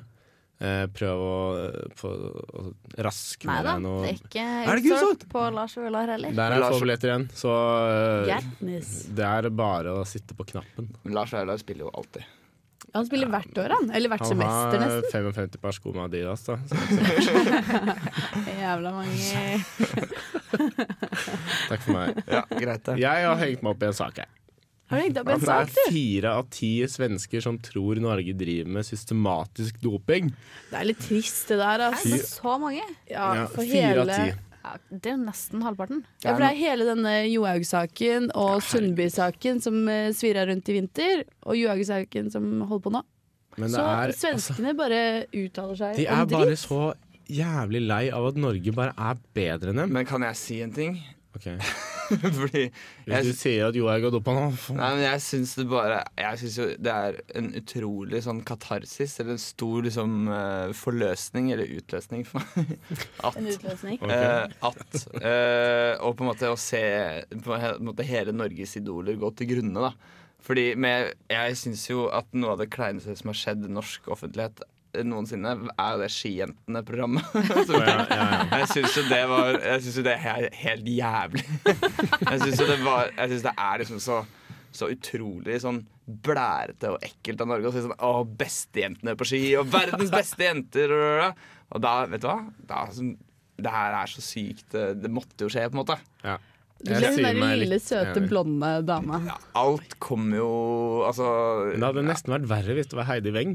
Eh, 0.63 0.85
prøv 0.95 1.19
å, 1.19 1.39
på, 1.99 2.11
å 2.15 2.63
raske 3.03 3.49
med 3.51 3.67
da, 3.67 3.73
deg 3.75 3.83
noe. 3.83 4.05
Nei 4.05 4.13
er 4.15 4.21
det 4.31 4.45
Er 4.71 4.81
ikke 4.81 4.95
utsolgt 4.95 5.27
på 5.33 5.43
Lars 5.57 5.75
Vaular 5.81 6.13
heller. 6.15 6.37
Der 6.39 6.55
er 6.55 6.67
få 6.69 6.79
billetter 6.85 7.11
igjen, 7.11 7.27
så 7.35 7.57
eh, 8.31 8.39
det 9.19 9.27
er 9.27 9.51
bare 9.51 9.97
å 9.99 10.07
sitte 10.09 10.37
på 10.39 10.47
knappen. 10.55 10.93
Men 11.03 11.19
Lars 11.19 11.35
Vaular 11.35 11.59
spiller 11.61 11.89
jo 11.89 11.93
alltid. 11.99 12.31
Han 12.95 13.09
spiller 13.09 13.27
hvert 13.27 13.59
år, 13.59 13.73
han. 13.75 13.91
Eller 13.91 14.13
hvert 14.13 14.23
Han 14.23 14.31
semester, 14.37 14.85
har 14.87 15.09
55 15.11 15.59
par 15.65 15.75
sko 15.75 15.91
med 15.97 16.05
Adidas, 16.07 16.45
da. 16.47 16.55
Jævla 18.63 18.93
mange. 18.95 19.59
takk 21.67 21.83
for 21.83 21.91
meg. 21.97 22.23
Ja, 22.31 22.45
greit 22.55 22.87
det. 22.87 22.97
Jeg 23.03 23.27
har 23.27 23.41
hengt 23.43 23.67
meg 23.67 23.75
opp 23.75 23.83
i 23.83 23.89
en 23.91 23.99
sak, 23.99 24.23
jeg. 24.23 24.44
Har 24.95 25.01
du 25.01 25.05
hengt 25.09 25.21
opp 25.21 25.29
en 25.35 25.43
At 25.43 25.45
det 25.75 25.85
er 25.85 25.93
fire 25.93 26.33
av 26.39 26.49
ti 26.55 26.73
svensker 26.95 27.45
som 27.45 27.59
tror 27.63 28.01
Norge 28.03 28.35
driver 28.39 28.71
med 28.79 28.87
systematisk 28.87 29.83
doping. 29.83 30.31
Det 30.71 30.81
er 30.81 30.89
litt 30.89 31.03
trist, 31.05 31.49
det 31.51 31.59
der. 31.61 31.87
Altså. 31.91 32.15
men 32.15 32.27
så 32.31 32.57
mange? 32.63 32.89
Ja, 33.11 33.29
Ja, 33.43 33.47
for 33.51 33.67
fire 33.69 34.05
av 34.07 34.13
ti. 34.15 34.35
Ja, 34.65 34.79
det 34.89 35.11
er 35.11 35.17
jo 35.19 35.23
nesten 35.27 35.61
halvparten. 35.67 35.99
Ja, 36.23 36.31
for 36.31 36.41
det 36.41 36.47
er 36.55 36.57
hele 36.57 36.87
denne 36.89 37.11
Johaug-saken 37.29 38.31
og 38.33 38.63
Sundby-saken 38.65 39.59
som 39.61 39.83
uh, 39.91 40.09
svirra 40.17 40.47
rundt 40.49 40.71
i 40.73 40.79
vinter, 40.79 41.25
og 41.45 41.59
Johaug-saken 41.61 42.31
som 42.33 42.47
holder 42.65 42.85
på 42.87 42.93
nå. 42.95 43.03
Men 43.59 43.69
det 43.69 43.77
Så 43.77 43.83
er, 43.85 44.09
altså, 44.09 44.23
svenskene 44.25 44.73
bare 44.79 45.03
uttaler 45.37 45.77
seg 45.77 45.91
om 45.91 45.99
dritt. 45.99 46.09
de 46.09 46.09
er 46.15 46.31
bare 46.33 46.57
så 46.57 46.81
jævlig 47.31 47.83
lei 47.85 48.03
av 48.13 48.31
at 48.31 48.41
Norge 48.41 48.73
bare 48.77 48.95
er 48.97 49.21
bedre 49.37 49.75
enn 49.75 49.83
dem. 49.85 49.93
Men 49.95 50.09
kan 50.09 50.25
jeg 50.27 50.41
si 50.41 50.59
en 50.65 50.73
ting? 50.73 50.97
Ok, 51.35 51.47
Fordi 52.39 52.69
Hvis 53.09 53.27
du 53.27 53.33
sier 53.35 53.67
at 53.67 53.77
jo, 53.77 53.89
jeg 53.91 54.05
har 54.05 54.13
dopa 54.15 54.35
nå 54.37 54.45
Nei, 54.77 54.91
men 54.95 55.03
jeg 55.03 55.23
syns 55.25 55.55
det 55.59 55.65
bare 55.71 56.03
Jeg 56.21 56.41
synes 56.43 56.59
jo 56.61 56.67
det 56.87 56.95
er 56.95 57.19
en 57.41 57.49
utrolig 57.59 58.21
sånn 58.27 58.43
katarsis, 58.47 59.17
eller 59.19 59.35
en 59.35 59.43
stor 59.43 59.89
liksom 59.89 60.29
eh, 60.31 60.75
forløsning, 60.79 61.51
eller 61.55 61.73
utløsning, 61.75 62.23
for 62.31 62.45
meg. 62.55 62.75
At 63.25 63.39
En 63.41 63.51
utløsning. 63.51 63.99
Eh, 64.07 64.59
at 64.71 65.01
uh, 65.19 66.05
Og 66.07 66.15
på 66.15 66.25
en 66.25 66.31
måte 66.31 66.53
å 66.53 66.61
se 66.61 66.85
på 67.35 67.57
en 67.59 67.89
måte 67.89 68.07
hele 68.07 68.35
Norges 68.37 68.77
idoler 68.79 69.19
gå 69.19 69.33
til 69.35 69.51
grunne, 69.57 69.91
da. 69.91 70.21
Fordi 70.45 70.75
med, 70.77 71.15
jeg 71.33 71.57
syns 71.57 71.87
jo 71.89 72.07
at 72.13 72.29
noe 72.37 72.53
av 72.53 72.61
det 72.61 72.69
kleineste 72.75 73.15
som 73.17 73.31
har 73.33 73.39
skjedd 73.41 73.65
i 73.65 73.73
norsk 73.73 74.11
offentlighet 74.13 74.61
noensinne, 75.03 75.57
er 75.75 75.97
jo 75.97 76.01
det 76.05 76.11
Skijentene-programmet. 76.15 77.35
Ja, 77.75 77.81
ja, 77.81 78.07
ja. 78.09 78.61
Jeg 78.61 78.71
syns 78.71 78.97
jo 78.97 79.03
det 79.09 79.21
var 79.29 79.57
Jeg 79.59 79.83
synes 79.83 79.97
jo 79.99 80.05
det 80.07 80.15
er 80.15 80.47
helt, 80.63 80.89
jævlig. 80.89 81.45
Jeg 82.31 82.41
syns 82.45 82.61
jo 82.63 82.67
det 82.69 82.79
var 82.85 83.11
Jeg 83.11 83.33
synes 83.33 83.47
det 83.49 83.55
er 83.67 83.83
liksom 83.83 84.01
så 84.03 84.23
så 84.75 84.89
utrolig 84.91 85.61
sånn 85.63 85.77
blærete 86.05 86.89
og 86.91 87.05
ekkelt 87.07 87.45
av 87.45 87.47
Norge 87.47 87.71
å 87.71 87.75
si 87.75 87.83
sånn 87.85 87.95
Å, 87.95 88.25
bestejentene 88.27 89.15
på 89.19 89.29
ski, 89.29 89.43
og 89.61 89.69
verdens 89.71 90.11
beste 90.11 90.49
jenter. 90.49 90.95
Og, 90.97 91.45
og 91.71 91.85
da, 91.85 91.93
vet 92.11 92.25
du 92.25 92.27
hva? 92.27 92.41
Da, 92.67 92.81
sånn, 92.95 93.13
det 93.55 93.71
her 93.71 93.95
er 94.01 94.11
så 94.11 94.25
sykt. 94.25 94.67
Det, 94.75 94.89
det 94.99 95.13
måtte 95.15 95.47
jo 95.47 95.53
skje, 95.53 95.69
på 95.71 95.79
en 95.79 95.83
måte. 95.85 95.99
Ja. 96.25 96.41
Du 96.85 96.91
ble 96.91 97.13
den 97.15 97.23
der 97.23 97.39
lille, 97.39 97.69
litt 97.77 97.87
søte, 97.87 98.21
blonde 98.27 98.71
dama. 98.85 99.21
Ja, 99.25 99.37
alt 99.57 99.95
kommer 100.03 100.41
jo 100.41 100.49
Altså 101.07 101.29
Men 101.71 101.79
det 101.79 101.87
hadde 101.87 102.03
nesten 102.11 102.35
vært 102.35 102.49
verre 102.51 102.75
hvis 102.77 102.91
det 102.91 102.99
var 102.99 103.09
Heidi 103.09 103.33
Weng. 103.33 103.55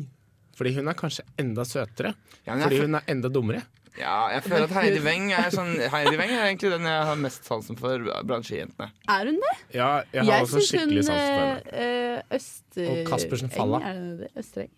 Fordi 0.60 0.74
hun 0.76 0.91
er 0.91 0.98
kanskje 1.00 1.24
enda 1.39 1.63
søtere. 1.67 2.13
Ja, 2.43 2.58
Fordi 2.60 2.82
hun 2.84 2.98
er 3.00 3.06
enda 3.12 3.32
dummere. 3.32 3.62
Ja, 4.00 4.28
jeg 4.32 4.43
føler 4.45 4.67
at 4.67 4.74
Heidi 4.78 5.00
Weng 5.04 5.32
er 5.36 5.50
sånn 5.52 5.72
Heidi 5.91 6.13
Weng 6.19 6.32
er 6.32 6.45
egentlig 6.45 6.69
den 6.72 6.86
jeg 6.88 7.06
har 7.10 7.17
mest 7.19 7.48
sansen 7.48 7.80
for 7.80 8.04
blant 8.28 8.48
skijentene. 8.48 8.91
Er 9.12 9.32
hun 9.32 9.39
det? 9.43 9.54
Ja, 9.76 9.89
jeg 10.13 10.28
har 10.30 10.45
også 10.45 10.62
skikkelig 10.67 11.04
sans 11.08 11.24
for 11.24 11.39
henne. 11.41 11.63
eh, 11.74 12.19
eh, 12.19 12.38
Øster... 12.38 12.91
Og 12.91 13.02
Kaspersen 13.10 13.52
Falla. 13.52 13.82
Er 13.89 13.98
det 14.04 14.19
det? 14.22 14.30
Østereng? 14.43 14.69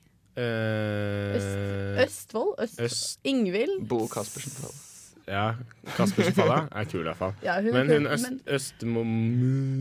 Eh, 0.41 2.06
Østfold? 2.06 2.56
Øst... 2.63 2.80
Øst... 2.88 3.20
Ingvild? 3.28 3.76
Bo 3.89 4.08
Caspersen. 4.08 4.56
det. 4.62 4.90
Ja, 5.28 5.54
Kaspers 5.98 6.34
Falla 6.36 6.64
er 6.72 6.84
kul 6.92 7.00
i 7.02 7.04
hvert 7.04 7.18
fall. 7.20 7.34
Ja, 7.46 7.60
hun 7.62 7.72
Men 7.74 7.90
hun 7.94 8.08
øst, 8.08 8.26
men- 8.30 8.42
Østmo... 8.56 9.04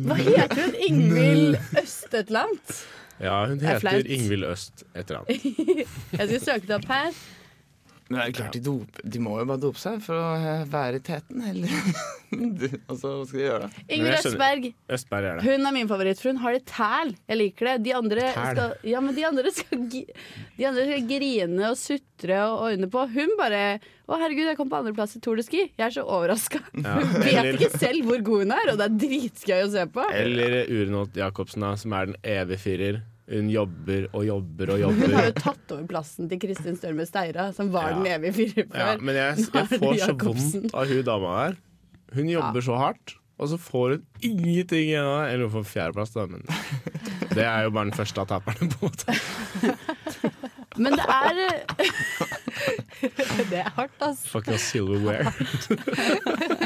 Hva 0.08 0.14
heter 0.20 0.62
hun? 0.64 0.74
Ingvild 0.88 1.56
annet 2.44 2.86
Ja, 3.20 3.46
hun 3.46 3.60
er 3.60 3.74
heter 3.74 3.80
Ingvild 4.06 4.44
Øst 4.44 4.84
et 4.94 5.10
eller 5.10 5.20
annet. 5.24 5.44
Jeg 6.18 6.28
skal 6.28 6.40
søke 6.40 6.66
det 6.66 6.74
opp 6.80 6.88
her. 6.92 7.12
Men 8.10 8.18
det 8.18 8.22
er 8.24 8.30
jo 8.32 8.34
klart 8.40 8.56
de, 8.56 8.60
dope, 8.66 9.02
de 9.14 9.20
må 9.22 9.36
jo 9.38 9.44
bare 9.46 9.60
dope 9.62 9.78
seg 9.78 10.00
for 10.02 10.18
å 10.18 10.30
eh, 10.34 10.64
være 10.66 10.98
i 10.98 11.02
teten, 11.06 11.44
eller 11.46 11.70
Du- 12.30 12.66
Altså, 12.90 13.10
hva 13.10 13.26
skal 13.26 13.38
de 13.38 13.44
gjøre, 13.44 13.60
da? 13.68 13.84
Ingvild 13.94 14.16
Østberg. 14.18 14.66
Østberg 14.96 15.28
er 15.28 15.38
det. 15.38 15.44
Hun 15.46 15.66
er 15.70 15.74
min 15.76 15.88
favoritt, 15.90 16.18
for 16.22 16.30
hun 16.32 16.40
har 16.42 16.54
det 16.56 16.64
tæl. 16.70 17.12
Jeg 17.30 17.38
liker 17.40 17.68
det. 17.70 17.74
De 17.86 17.94
andre 17.94 18.26
Tæl? 18.34 18.50
skal, 18.58 18.74
ja, 18.90 19.00
men 19.02 19.14
de 19.16 19.24
andre 19.28 19.52
skal, 19.54 19.82
de 19.94 20.66
andre 20.68 20.84
skal 20.88 21.06
grine 21.10 21.70
og 21.70 21.78
sutre 21.78 22.40
og 22.50 22.64
ordne 22.68 22.90
på. 22.90 23.06
Hun 23.14 23.34
bare 23.38 23.62
Å, 24.10 24.18
herregud, 24.18 24.48
jeg 24.50 24.58
kom 24.58 24.70
på 24.70 24.78
andreplass 24.82 25.14
i 25.18 25.22
Tour 25.22 25.38
de 25.38 25.46
Ski. 25.46 25.64
Jeg 25.78 25.84
er 25.86 25.94
så 25.94 26.02
overraska. 26.02 26.58
Ja, 26.74 26.96
Hun 26.98 27.14
vet 27.22 27.30
eller- 27.44 27.58
ikke 27.62 27.78
selv 27.78 28.10
hvor 28.10 28.22
god 28.26 28.42
hun 28.44 28.54
er, 28.58 28.72
og 28.74 28.78
det 28.82 28.88
er 28.90 28.98
dritgøy 29.06 29.60
å 29.62 29.70
se 29.74 29.86
på. 29.94 30.06
Eller 30.18 30.56
Urenholt 30.66 31.14
Jacobsen, 31.22 31.62
da, 31.66 31.76
som 31.78 31.94
er 31.94 32.10
den 32.10 32.18
evige 32.26 32.58
firer. 32.66 33.00
Hun 33.30 33.46
jobber 33.52 34.08
og 34.10 34.24
jobber 34.26 34.72
og 34.74 34.80
jobber. 34.82 35.06
Hun 35.06 35.14
har 35.14 35.28
jo 35.28 35.34
tatt 35.38 35.72
over 35.76 35.84
plassen 35.92 36.28
til 36.30 36.40
Kristin 36.42 36.74
Størme 36.80 37.04
Steira, 37.06 37.52
som 37.54 37.70
var 37.70 37.90
Ja. 37.92 37.96
den 38.02 38.06
evige 38.24 38.64
Ja, 38.66 38.94
før. 38.96 39.00
men 39.06 39.14
jeg, 39.14 39.46
jeg 39.54 39.66
får 39.78 39.94
så 40.02 40.14
vondt 40.18 40.74
av 40.74 40.86
hun 40.90 41.02
dama 41.06 41.34
der. 41.44 41.56
Hun 42.16 42.28
jobber 42.32 42.60
så 42.66 42.74
hardt, 42.80 43.14
og 43.38 43.48
så 43.52 43.56
får 43.62 43.88
hun 43.94 44.02
ingenting 44.20 44.88
igjen 44.88 45.06
av 45.06 45.20
det. 45.22 45.28
Eller 45.34 45.46
hun 45.48 45.54
får 45.62 45.70
fjerdeplass, 45.70 46.10
da, 46.18 46.26
men 46.26 46.42
Det 47.30 47.44
er 47.46 47.62
jo 47.62 47.70
bare 47.70 47.86
den 47.92 47.94
første 47.94 48.18
av 48.20 48.26
taperne, 48.26 48.66
på 48.74 48.78
en 48.82 48.90
måte. 48.90 49.06
Men 50.80 50.94
det 50.94 51.02
er 51.02 51.34
Det 53.50 53.58
er 53.58 53.70
hardt, 53.74 53.96
altså. 54.00 54.28
Fucking 54.38 54.58
silverware. 54.62 55.32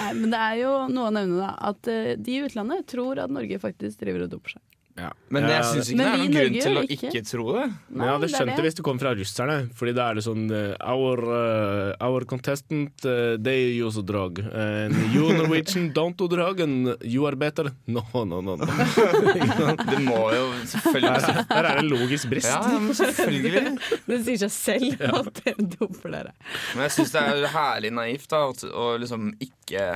Nei, 0.00 0.12
men 0.16 0.32
det 0.32 0.40
er 0.40 0.58
jo 0.62 0.72
noe 0.92 1.10
å 1.10 1.14
nevne, 1.14 1.38
da. 1.42 1.52
At 1.70 1.88
eh, 1.90 2.14
de 2.16 2.36
i 2.38 2.42
utlandet 2.46 2.88
tror 2.90 3.20
at 3.20 3.32
Norge 3.32 3.60
faktisk 3.62 4.00
driver 4.00 4.26
og 4.26 4.32
doper 4.32 4.56
seg. 4.56 4.64
Ja. 5.00 5.08
Men 5.32 5.46
jeg 5.48 5.64
syns 5.70 5.88
ikke 5.90 5.96
det 6.02 6.06
er 6.10 6.18
noen 6.20 6.32
grunn 6.34 6.56
til 6.60 6.76
å 6.76 6.82
ikke. 6.84 7.08
ikke 7.10 7.22
tro 7.30 7.44
det. 7.56 7.64
Nei, 7.96 8.06
jeg 8.10 8.20
det 8.24 8.28
skjønt 8.34 8.52
det, 8.58 8.64
hvis 8.66 8.76
det 8.80 8.84
kom 8.84 8.98
fra 9.00 9.12
russerne, 9.16 9.56
Fordi 9.78 9.94
da 9.96 10.08
er 10.10 10.18
det 10.18 10.24
sånn 10.26 10.42
eh, 10.52 10.74
Our, 10.92 11.22
uh, 11.24 11.92
our 12.04 12.26
contestant, 12.28 13.06
uh, 13.08 13.36
they 13.40 13.70
use 13.80 13.96
a 13.96 14.04
drug. 14.04 14.42
And 14.52 14.94
you 15.14 15.30
Norwegian 15.38 15.88
don't 15.96 16.18
do 16.20 16.28
drug, 16.28 16.60
and 16.60 16.94
you 17.02 17.24
are 17.30 17.36
better. 17.36 17.70
No, 17.90 18.04
no, 18.12 18.40
no. 18.44 18.56
no. 18.56 18.66
Det 19.90 19.98
må 20.04 20.20
jo 20.34 20.44
selvfølgelig 20.70 21.10
Her, 21.10 21.44
her 21.50 21.64
er 21.64 21.80
det 21.80 21.84
en 21.84 21.90
logisk 21.90 22.28
brist. 22.30 22.50
Ja, 22.50 22.60
men 22.78 22.94
selvfølgelig. 22.94 23.74
Det 24.06 24.20
sier 24.26 24.40
seg 24.44 24.52
selv 24.54 25.04
at 25.24 25.40
dere 25.44 25.66
doper 25.78 26.14
dere. 26.14 26.32
Men 26.76 26.86
jeg 26.86 26.94
syns 26.98 27.14
det 27.16 27.24
er 27.32 27.46
herlig 27.54 27.90
naivt 27.96 28.28
da, 28.30 28.44
å- 28.50 28.94
liksom 29.00 29.32
ikke 29.42 29.86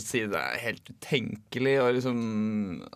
si 0.00 0.22
det 0.32 0.38
er 0.40 0.60
helt 0.62 0.86
utenkelig 0.88 1.74
og 1.82 1.90
liksom 1.98 2.20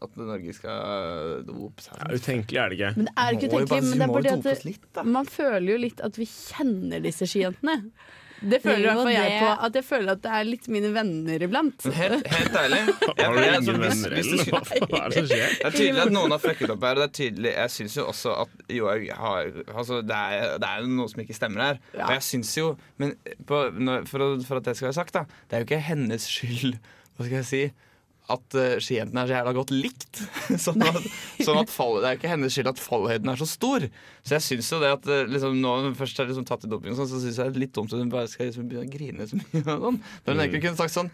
at 0.07 0.15
Norge 0.17 0.55
skal 0.57 1.43
dope 1.45 1.85
seg. 1.85 1.99
Ja, 2.01 2.17
utenkelig 2.17 2.61
er 2.63 2.73
det 2.73 2.79
ikke. 2.79 2.93
Men 2.97 3.09
det 3.11 3.15
er 3.21 3.37
ikke 3.37 3.51
utenkelig, 3.53 3.99
men 4.01 4.15
det 4.17 4.31
er 4.33 4.39
oss 4.39 4.47
at 4.55 4.65
litt, 4.65 5.03
man 5.05 5.29
føler 5.29 5.69
jo 5.75 5.81
litt 5.83 6.01
at 6.09 6.17
vi 6.17 6.29
kjenner 6.31 7.05
disse 7.05 7.29
skijentene. 7.29 7.77
Det 8.41 8.59
føler 8.63 8.77
er 8.77 8.81
i 8.81 8.87
hvert 8.91 9.01
fall 9.01 9.13
jeg 9.17 9.37
på. 9.41 9.51
At 9.67 9.77
jeg 9.79 9.85
føler 9.89 10.13
at 10.13 10.23
det 10.23 10.33
er 10.39 10.45
litt 10.49 10.67
mine 10.69 10.91
venner 10.95 11.45
iblant. 11.47 11.87
Helt, 11.97 12.27
helt 12.35 12.59
ærlig 12.61 12.81
jeg, 12.83 13.25
Har 13.25 13.33
du 13.33 13.41
ingen 13.41 13.55
altså, 13.55 13.73
hvis- 13.77 14.03
venner, 14.03 14.17
eller 14.19 14.43
skulle- 14.43 14.87
hva 14.91 15.01
er 15.01 15.09
det 15.09 15.17
som 15.17 15.31
skjer? 15.31 15.55
Det 15.57 15.67
er 15.71 15.77
tydelig 15.79 16.03
at 16.07 16.13
noen 16.13 16.31
har 16.37 16.43
fucket 16.45 16.71
opp 16.77 16.83
her. 16.89 16.91
Og 16.91 17.03
det 17.03 17.07
er 17.09 17.15
tydelig 17.23 17.53
Jeg 17.57 17.71
syns 17.77 17.97
jo 17.97 18.07
også 18.13 18.35
at 18.43 18.49
Johaug 18.77 19.09
har 19.23 19.51
altså, 19.75 20.03
det, 20.07 20.21
er, 20.37 20.59
det 20.59 20.69
er 20.69 20.81
jo 20.85 20.93
noe 20.99 21.09
som 21.09 21.25
ikke 21.25 21.39
stemmer 21.39 21.65
her. 21.71 21.81
Ja. 21.97 22.05
Og 22.07 22.13
jeg 22.19 22.23
syns 22.29 22.53
jo 22.59 22.77
Men 22.99 23.17
på, 23.47 23.63
for, 24.11 24.27
for 24.47 24.57
at 24.61 24.65
det 24.71 24.77
skal 24.77 24.91
være 24.91 24.99
sagt, 25.01 25.15
da. 25.15 25.25
Det 25.49 25.57
er 25.57 25.65
jo 25.65 25.69
ikke 25.71 25.81
hennes 25.89 26.29
skyld, 26.29 26.77
hva 27.17 27.25
skal 27.25 27.37
jeg 27.41 27.49
si, 27.49 27.65
at 28.33 28.57
uh, 28.59 28.77
skijentene 28.83 29.23
er 29.23 29.31
så 29.31 29.37
jævla 29.37 29.53
godt 29.57 29.73
likt. 29.75 30.23
sånn 30.65 30.83
at, 30.83 30.99
sånn 31.47 31.61
at 31.61 31.71
fall, 31.73 32.01
Det 32.01 32.09
er 32.09 32.17
jo 32.17 32.21
ikke 32.21 32.33
hennes 32.33 32.57
skyld 32.57 32.73
at 32.73 32.83
fallhøyden 32.83 33.33
er 33.33 33.41
så 33.41 33.49
stor. 33.51 33.87
Så 34.27 34.37
jeg 34.37 34.47
syns 34.49 34.73
jo 34.75 34.83
det 34.83 34.93
at 34.97 35.09
uh, 35.11 35.23
liksom, 35.31 35.57
nå 35.63 35.77
hun 35.87 35.97
først 35.99 36.19
har 36.23 36.29
liksom 36.31 36.49
tatt 36.49 36.67
i 36.67 36.73
doping, 36.73 36.99
sånn, 36.99 37.11
så 37.11 37.23
syns 37.23 37.39
jeg 37.39 37.55
det 37.55 37.61
er 37.61 37.65
litt 37.67 37.75
dumt 37.77 37.95
at 37.95 38.03
hun 38.03 38.13
bare 38.13 38.31
skal 38.33 38.51
liksom 38.51 38.69
begynne 38.71 38.91
å 38.91 38.95
grine 38.97 39.31
så 39.31 39.39
mye. 39.41 39.63
Og 39.63 39.89
sånn. 39.89 40.05
Da 40.27 40.35
hun 40.35 40.45
egentlig 40.47 40.65
kunne 40.67 40.81
sagt 40.83 40.97
sånn 40.97 41.13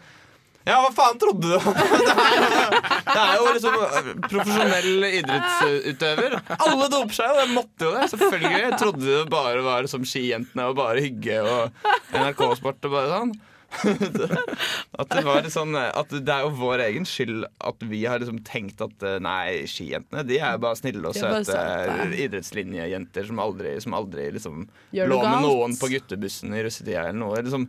ja, 0.63 0.77
hva 0.79 0.91
faen 0.95 1.17
trodde 1.19 1.43
du? 1.43 1.57
Det 2.07 2.13
er, 2.13 2.75
det 3.09 3.19
er 3.19 3.33
jo 3.35 3.47
liksom 3.51 3.73
øh, 3.83 4.05
profesjonell 4.31 5.07
idrettsutøver. 5.09 6.35
Alle 6.55 6.85
doper 6.87 7.17
seg, 7.17 7.33
og 7.33 7.39
jeg 7.41 7.49
måtte 7.51 7.87
jo 7.87 7.91
det. 7.97 8.03
Selvfølgelig. 8.13 8.61
Jeg 8.61 8.77
trodde 8.79 9.03
det 9.03 9.23
bare 9.33 9.65
var 9.65 9.89
som 9.91 10.05
skijentene 10.07 10.69
og 10.71 10.77
bare 10.79 11.03
hygge 11.03 11.41
og 11.43 11.89
NRK-sport 12.15 12.87
og 12.87 12.95
bare 12.95 13.11
sånn. 13.11 13.33
At 15.01 15.09
det 15.09 15.23
var 15.25 15.47
sånn 15.51 15.75
At 15.79 16.11
det 16.13 16.29
er 16.33 16.45
jo 16.45 16.51
vår 16.59 16.83
egen 16.85 17.07
skyld 17.07 17.47
at 17.63 17.85
vi 17.89 18.03
har 18.05 18.21
liksom 18.21 18.41
tenkt 18.45 18.81
at 18.83 19.05
eh, 19.05 19.17
nei, 19.23 19.63
skijentene 19.69 20.23
de 20.27 20.37
er 20.37 20.59
bare 20.61 20.77
snille 20.79 21.09
og 21.09 21.17
søte 21.17 21.43
sant, 21.47 22.13
idrettslinjejenter 22.25 23.27
som 23.29 23.41
aldri, 23.43 23.73
som 23.83 23.97
aldri 23.97 24.29
liksom 24.35 24.67
Gjør 24.95 25.11
lå 25.11 25.19
med 25.25 25.45
noen 25.47 25.75
på 25.79 25.89
guttebussen 25.95 26.53
i 26.53 26.63
russetida 26.65 27.07
eller 27.07 27.19
noe. 27.19 27.41
Liksom, 27.43 27.67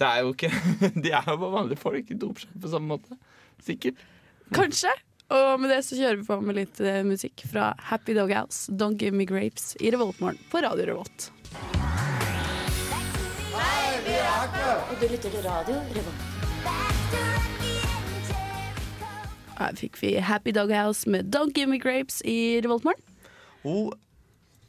det 0.00 0.08
er 0.08 0.24
jo 0.24 0.32
ikke 0.36 0.50
De 1.04 1.12
er 1.12 1.28
jo 1.28 1.36
bare 1.36 1.54
vanlige 1.58 1.82
folk. 1.82 2.08
De 2.08 2.18
doper 2.24 2.46
seg 2.46 2.58
på 2.62 2.72
samme 2.72 2.96
måte. 2.96 3.20
Sikkert. 3.64 4.02
Kanskje. 4.56 4.94
Og 5.30 5.60
med 5.62 5.70
det 5.70 5.82
så 5.86 5.98
kjører 5.98 6.18
vi 6.18 6.26
på 6.26 6.40
med 6.42 6.58
litt 6.58 6.80
eh, 6.82 7.02
musikk 7.06 7.44
fra 7.52 7.70
Happy 7.90 8.16
Dog 8.18 8.32
House, 8.34 8.72
Don't 8.72 8.98
Give 8.98 9.14
Me 9.14 9.28
Grapes, 9.28 9.76
i 9.78 9.92
Revoltmorgen 9.94 10.40
på 10.50 10.64
Radio 10.64 10.90
Revolt. 10.90 11.30
Og 14.40 14.96
du 15.00 15.04
lytter 15.04 15.28
til 15.28 15.42
radio 15.44 15.74
Revolt. 15.92 16.20
Her 19.58 19.74
fikk 19.76 19.98
vi 20.00 20.14
Happy 20.24 20.54
Doghouse 20.56 21.10
med 21.12 21.28
Don't 21.36 21.52
Give 21.52 21.68
Me 21.68 21.76
Grapes 21.80 22.22
i 22.24 22.60
Revoltmorgen. 22.64 23.02
Oh. 23.64 23.90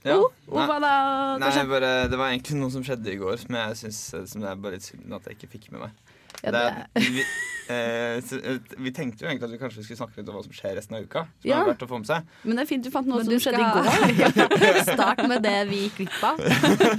Oh, 0.04 0.26
oh, 0.50 0.58
Nei. 0.58 0.66
hva 0.68 0.78
da? 0.82 0.92
Nei, 1.40 1.64
bare, 1.70 1.92
det 2.12 2.20
var 2.20 2.34
egentlig 2.34 2.58
noe 2.60 2.74
som 2.74 2.84
skjedde 2.84 3.14
i 3.14 3.20
går 3.22 3.38
som 3.46 3.56
jeg 3.56 3.78
synes, 3.84 4.00
som 4.34 4.44
det 4.44 4.50
er 4.50 4.60
bare 4.60 4.76
litt 4.76 4.88
synd 4.90 5.16
at 5.16 5.30
jeg 5.30 5.38
ikke 5.38 5.52
fikk 5.54 5.70
med 5.72 5.86
meg. 5.86 6.11
Ja, 6.44 6.52
det 6.52 6.62
det 6.96 7.08
vi, 7.16 7.24
eh, 7.70 8.18
eh, 8.18 8.76
vi 8.82 8.92
tenkte 8.92 9.24
jo 9.24 9.30
egentlig 9.30 9.48
at 9.48 9.52
vi 9.54 9.60
kanskje 9.62 9.84
skulle 9.86 10.00
snakke 10.00 10.18
litt 10.18 10.30
om 10.32 10.36
hva 10.36 10.44
som 10.44 10.52
skjer 10.58 10.76
resten 10.80 10.98
av 10.98 11.04
uka. 11.06 11.26
Som 11.42 11.50
Ja. 11.52 11.62
er 11.62 11.70
verdt 11.72 11.86
å 11.86 11.90
få 11.92 12.00
med 12.02 12.08
seg 12.10 12.26
Men 12.44 12.56
det 12.58 12.64
er 12.66 12.70
fint 12.72 12.84
du 12.84 12.90
fant 12.92 13.08
noe 13.08 13.22
Men 13.22 13.26
som 13.26 13.40
skjedde 13.40 13.62
i 13.62 13.70
går. 13.76 14.90
Start 14.96 15.22
med 15.30 15.44
det 15.46 15.56
vi 15.70 15.84
gikk 15.88 16.02
glipp 16.02 16.24
av. 16.24 16.42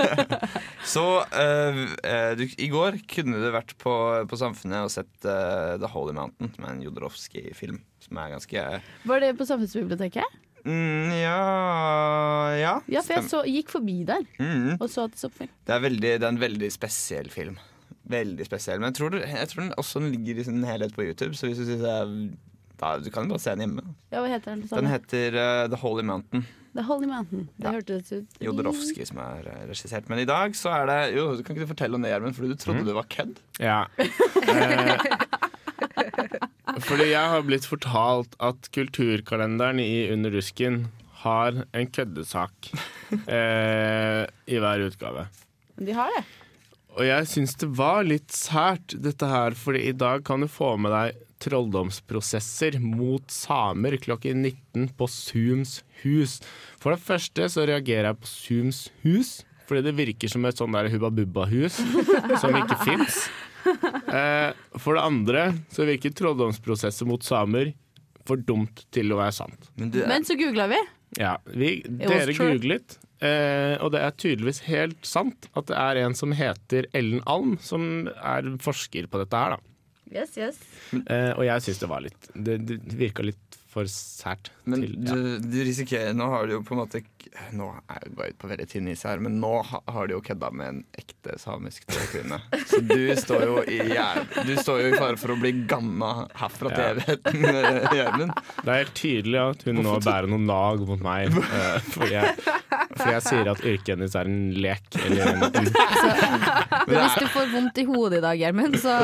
Så 0.95 1.05
eh, 1.33 1.83
eh, 2.05 2.35
du, 2.39 2.47
i 2.59 2.69
går 2.73 2.99
kunne 3.11 3.39
du 3.43 3.51
vært 3.55 3.75
på, 3.83 3.93
på 4.29 4.39
Samfunnet 4.41 4.87
og 4.87 4.91
sett 4.95 5.27
uh, 5.29 5.77
The 5.83 5.91
Holy 5.93 6.15
Mountain, 6.17 6.51
er 6.59 6.73
en 6.75 6.83
Jodorowsky-film. 6.83 7.83
Som 8.03 8.19
er 8.19 8.33
ganske 8.35 8.65
Var 9.07 9.21
det 9.23 9.35
på 9.39 9.47
Samfunnsbiblioteket? 9.47 10.39
mm, 10.65 11.11
Ja 11.23 12.55
Ja. 12.59 12.75
Ja, 12.91 13.01
for 13.03 13.15
jeg 13.19 13.29
så, 13.31 13.43
gikk 13.47 13.71
forbi 13.75 14.05
der 14.07 14.23
Mm. 14.39 14.77
og 14.81 14.89
så 14.91 15.05
at 15.07 15.13
det 15.15 15.21
så 15.23 15.29
på 15.31 15.43
film. 15.45 15.51
Det 15.67 15.75
er, 15.75 15.81
veldig, 15.81 16.13
det 16.19 16.23
er 16.23 16.29
en 16.35 16.41
veldig 16.43 16.71
spesiell 16.75 17.31
film. 17.31 17.59
Veldig 18.11 18.45
spesiell. 18.49 18.81
Men 18.83 18.91
jeg 18.91 18.99
tror, 18.99 19.15
jeg 19.23 19.49
tror 19.49 19.63
den 19.63 19.75
også 19.79 20.01
ligger 20.03 20.41
i 20.41 20.45
sin 20.49 20.63
helhet 20.67 20.95
på 20.97 21.05
YouTube, 21.07 21.35
så 21.39 21.47
hvis 21.47 21.61
du 21.63 21.77
er 21.87 22.09
da, 22.83 22.97
Du 22.99 23.11
kan 23.15 23.29
jo 23.29 23.37
bare 23.37 23.39
se 23.45 23.51
den 23.55 23.61
hjemme. 23.63 23.85
Ja, 24.11 24.21
hva 24.25 24.29
heter 24.33 24.57
den? 24.57 24.65
Den 24.73 24.87
heter 24.91 25.37
uh, 25.39 25.69
The 25.71 25.79
Holy 25.79 26.03
Mountain. 26.03 26.43
The 26.75 26.83
Holy 26.89 27.07
Mountain. 27.07 27.49
Det 27.61 27.65
Ja. 27.69 27.73
hørtes 27.77 28.13
ut 28.13 28.41
Jodorowsky 28.43 29.05
som 29.07 29.19
er 29.23 29.47
eh, 29.53 29.67
regissert. 29.69 30.09
Men 30.09 30.19
i 30.19 30.25
dag 30.25 30.55
så 30.57 30.73
er 30.73 30.87
det 30.89 31.15
Jo, 31.19 31.29
du 31.37 31.43
kan 31.45 31.55
ikke 31.55 31.67
du 31.69 31.75
fortelle 31.75 31.95
om 31.95 32.03
det, 32.03 32.11
Gjermund, 32.11 32.35
fordi 32.35 32.49
du 32.49 32.57
trodde 32.57 32.85
det 32.89 32.95
var 32.97 33.07
kødd? 33.13 33.39
Ja. 33.61 33.85
Eh, 34.01 34.99
fordi 36.89 37.11
jeg 37.13 37.29
har 37.35 37.45
blitt 37.47 37.67
fortalt 37.69 38.35
at 38.41 38.71
kulturkalenderen 38.75 39.79
i 39.85 40.09
Under 40.15 40.33
rusken 40.35 40.87
har 41.23 41.61
en 41.77 41.87
køddesak 41.93 42.73
eh, 43.29 44.25
i 44.51 44.59
hver 44.59 44.87
utgave. 44.89 45.29
De 45.79 45.93
har 45.95 46.11
det. 46.17 46.25
Og 46.93 47.05
jeg 47.07 47.29
syns 47.31 47.55
det 47.61 47.69
var 47.79 48.05
litt 48.05 48.33
sært, 48.37 48.95
dette 49.01 49.29
her, 49.29 49.57
fordi 49.57 49.87
i 49.89 49.95
dag 49.97 50.25
kan 50.27 50.45
du 50.45 50.49
få 50.51 50.75
med 50.81 50.93
deg 50.93 51.21
trolldomsprosesser 51.43 52.77
mot 52.83 53.25
samer 53.33 53.97
klokken 54.03 54.45
19 54.45 54.91
på 54.99 55.09
Zooms 55.11 55.79
hus. 56.03 56.37
For 56.83 56.95
det 56.95 57.03
første 57.03 57.49
så 57.51 57.65
reagerer 57.69 58.11
jeg 58.13 58.21
på 58.21 58.31
Zooms 58.31 58.83
hus, 59.07 59.33
fordi 59.67 59.87
det 59.89 59.97
virker 59.99 60.31
som 60.31 60.45
et 60.47 60.61
sånn 60.61 60.77
der 60.77 60.91
Hubba 60.93 61.11
Bubba-hus 61.17 61.81
som 62.43 62.59
ikke 62.61 62.79
fins. 62.85 63.23
Eh, 63.65 64.51
for 64.77 64.99
det 64.99 65.07
andre 65.07 65.47
så 65.73 65.87
virker 65.89 66.15
trolldomsprosesser 66.19 67.09
mot 67.09 67.25
samer 67.25 67.73
for 68.29 68.39
dumt 68.39 68.85
til 68.95 69.15
å 69.15 69.19
være 69.23 69.35
sant. 69.35 69.71
Men 69.81 69.91
du, 69.95 70.03
Men 70.07 70.27
så 70.29 70.37
googla 70.39 70.69
vi. 70.71 70.83
Ja, 71.19 71.37
vi, 71.47 71.79
dere 71.89 72.31
true. 72.33 72.53
googlet, 72.55 72.99
eh, 73.23 73.75
og 73.83 73.93
det 73.95 74.03
er 74.03 74.17
tydeligvis 74.19 74.63
helt 74.69 75.07
sant 75.07 75.49
at 75.55 75.71
det 75.71 75.79
er 75.79 76.03
en 76.05 76.17
som 76.19 76.35
heter 76.37 76.89
Ellen 76.93 77.23
Alm, 77.31 77.57
som 77.63 78.09
er 78.13 78.53
forsker 78.63 79.09
på 79.11 79.23
dette 79.23 79.45
her, 79.45 79.57
da. 79.57 79.69
Yes, 80.13 80.37
yes. 80.37 80.59
Eh, 80.93 81.33
og 81.33 81.47
jeg 81.47 81.65
syns 81.65 81.79
det 81.81 81.89
var 81.89 82.03
litt 82.05 82.27
Det, 82.37 82.59
det 82.69 82.99
virka 83.01 83.25
litt 83.25 83.57
for 83.73 83.89
sært. 83.89 84.51
men 84.69 84.83
til, 84.83 84.97
du, 85.01 85.09
ja. 85.09 85.39
du 85.41 85.59
risikerer 85.65 86.13
Nå 86.17 86.27
har 86.29 86.45
du 86.45 86.59
jo 86.59 86.63
på 86.67 86.75
en 86.77 86.83
måte 86.83 87.01
Nå 87.57 87.71
er 87.89 88.03
jeg 88.05 88.13
bare 88.19 88.35
ute 88.35 88.41
på 88.43 88.51
veldig 88.51 88.67
tynn 88.69 88.91
is 88.93 89.05
her, 89.09 89.23
men 89.25 89.39
nå 89.41 89.53
har 89.65 90.09
du 90.11 90.13
jo 90.13 90.21
kødda 90.25 90.51
med 90.53 90.69
en 90.69 90.81
ekte 91.01 91.39
samisk 91.41 91.87
kvinne. 92.11 92.37
Så 92.69 92.83
du 92.85 93.09
står 93.17 93.45
jo 93.49 93.63
i 93.65 93.79
Du 94.45 94.53
står 94.59 94.83
jo 94.83 94.91
i 94.91 94.99
fare 95.01 95.17
for 95.21 95.33
å 95.33 95.39
bli 95.41 95.55
gamma 95.71 96.27
herfra 96.37 96.75
til 96.75 96.85
evigheten, 96.91 97.47
eh, 97.49 97.97
Gjermund. 97.97 98.35
Det 98.59 98.69
er 98.69 98.83
helt 98.83 98.95
tydelig 98.99 99.41
at 99.47 99.65
hun 99.65 99.81
nå 99.87 99.97
bærer 100.05 100.29
noen 100.29 100.45
nag 100.51 100.85
mot 100.91 101.07
meg. 101.09 101.33
eh, 101.41 101.89
fordi, 101.95 102.11
jeg, 102.19 102.53
fordi 102.97 103.13
jeg 103.17 103.25
sier 103.27 103.51
at 103.53 103.61
yrket 103.65 103.93
hennes 103.97 104.15
er 104.19 104.31
en 104.31 104.41
lek. 104.63 104.89
Eller 105.07 105.33
en, 105.33 105.43
en, 105.63 105.69
Hvis 106.89 107.19
du 107.19 107.27
får 107.35 107.53
vondt 107.53 107.79
i 107.83 107.85
hodet 107.89 108.19
i 108.21 108.25
dag, 108.25 108.41
Gjermund, 108.41 108.79
så 108.83 108.97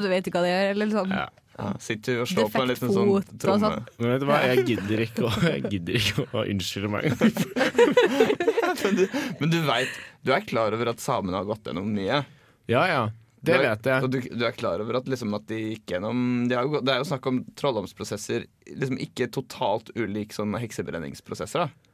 du 0.00 0.08
vet 0.10 0.24
du 0.26 0.32
hva 0.34 0.42
det 0.46 0.50
gjør. 0.54 0.72
Eller 0.76 0.96
sånn. 0.96 1.14
ja. 1.20 1.28
Ja, 1.60 1.74
sitter 1.82 2.14
du 2.16 2.20
og 2.22 2.28
slår 2.30 2.46
på 2.54 2.60
en 2.62 2.68
liten 2.70 2.88
sånn 2.94 3.24
tromme. 3.42 3.68
sånn. 3.74 3.88
Men 4.00 4.12
vet 4.14 4.22
du 4.22 4.26
hva, 4.30 4.36
jeg 4.48 4.62
gidder 4.70 5.02
ikke 5.04 5.24
å, 5.28 5.32
jeg 5.44 5.60
gidder 5.74 5.98
ikke 5.98 6.24
å 6.32 6.44
unnskylde 6.48 6.88
meg. 6.94 7.10
Men 8.80 8.94
du, 8.96 9.02
men 9.40 9.50
du 9.52 9.56
veit 9.66 9.96
Du 10.24 10.30
er 10.32 10.44
klar 10.46 10.72
over 10.72 10.92
at 10.92 11.02
samene 11.02 11.36
har 11.36 11.44
gått 11.48 11.66
gjennom 11.68 11.88
mye? 11.92 12.22
Ja 12.70 12.84
ja, 12.88 13.00
det 13.42 13.50
Du 13.50 13.58
er- 13.58 13.64
vet 13.66 13.88
jeg. 13.90 14.04
Og 14.06 14.12
du, 14.14 14.18
du 14.40 14.44
er 14.46 14.54
klar 14.56 14.80
over 14.80 15.00
at, 15.02 15.08
liksom, 15.10 15.34
at 15.36 15.44
de 15.50 15.58
gikk 15.74 15.92
gjennom 15.96 16.46
de 16.48 16.56
har 16.56 16.64
jo, 16.68 16.80
Det 16.80 16.94
er 16.94 17.02
jo 17.02 17.08
snakk 17.10 17.28
om 17.28 17.42
trolldomsprosesser, 17.60 18.46
liksom 18.70 19.00
ikke 19.04 19.28
totalt 19.34 19.90
ulik 19.98 20.32
sånn 20.36 20.54
heksebrenningsprosesser. 20.60 21.66
da 21.66 21.89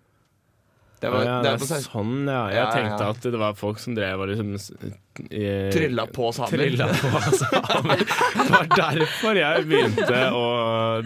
Det 1.07 1.13
var, 1.15 1.23
ja, 1.27 1.37
det 1.45 1.51
det 1.57 1.67
er 1.71 1.77
er 1.79 1.83
sånn, 1.87 2.13
ja. 2.27 2.41
Jeg 2.51 2.57
Ja, 2.59 2.63
ja, 2.65 2.71
tenkte 2.75 3.07
ja. 3.07 3.11
at 3.15 3.27
det 3.37 3.41
var 3.43 3.57
folk 3.59 3.79
som 3.83 3.95
drev 3.97 4.23
og 4.25 4.31
liksom 4.33 4.53
eh, 5.31 5.71
Trylla 5.75 6.05
på 6.13 6.31
samer. 6.37 6.53
Trylla 6.59 6.89
på 6.93 7.21
samer. 7.41 8.05
Det 8.37 8.47
var 8.53 8.71
derfor 8.77 9.39
jeg 9.41 9.67
begynte 9.71 10.21
å, 10.35 10.45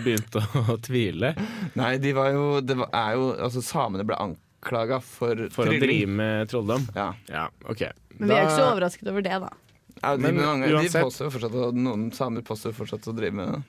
begynte 0.00 0.42
å 0.72 0.76
tvile. 0.88 1.32
Nei, 1.78 1.90
de 2.02 2.12
var 2.16 2.30
jo, 2.34 2.44
det 2.64 2.76
var, 2.80 2.90
er 2.96 3.18
jo 3.18 3.28
Altså, 3.36 3.62
samene 3.64 4.04
ble 4.08 4.18
anklaga 4.20 4.98
for, 5.04 5.46
For 5.54 5.70
å 5.70 5.78
drive 5.80 6.10
med 6.20 6.50
trolldom. 6.52 6.86
Ja. 6.96 7.10
Ja, 7.30 7.46
OK. 7.70 7.84
Men 8.20 8.28
vi 8.32 8.36
er 8.36 8.46
ikke 8.48 8.58
så 8.58 8.70
overrasket 8.74 9.08
over 9.12 9.24
det, 9.24 9.36
da. 9.46 9.52
Ja, 10.00 10.14
de, 10.16 10.22
Men 10.24 10.40
mange, 10.40 10.66
de 10.68 10.78
uansett- 10.78 11.04
påstår 11.04 11.28
jo 11.28 11.34
fortsatt 11.36 11.56
at 11.68 11.76
Noen 11.76 12.08
samer 12.16 12.44
påstår 12.46 12.72
fortsatt 12.76 13.08
å 13.10 13.14
drive 13.16 13.36
med 13.36 13.52
det. 13.54 13.60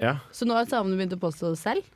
Ja. 0.00 0.16
Så 0.34 0.46
nå 0.48 0.54
har 0.56 0.66
samene 0.70 0.96
begynt 0.98 1.14
å 1.14 1.20
påstå 1.20 1.50
det 1.54 1.58
selv? 1.60 1.86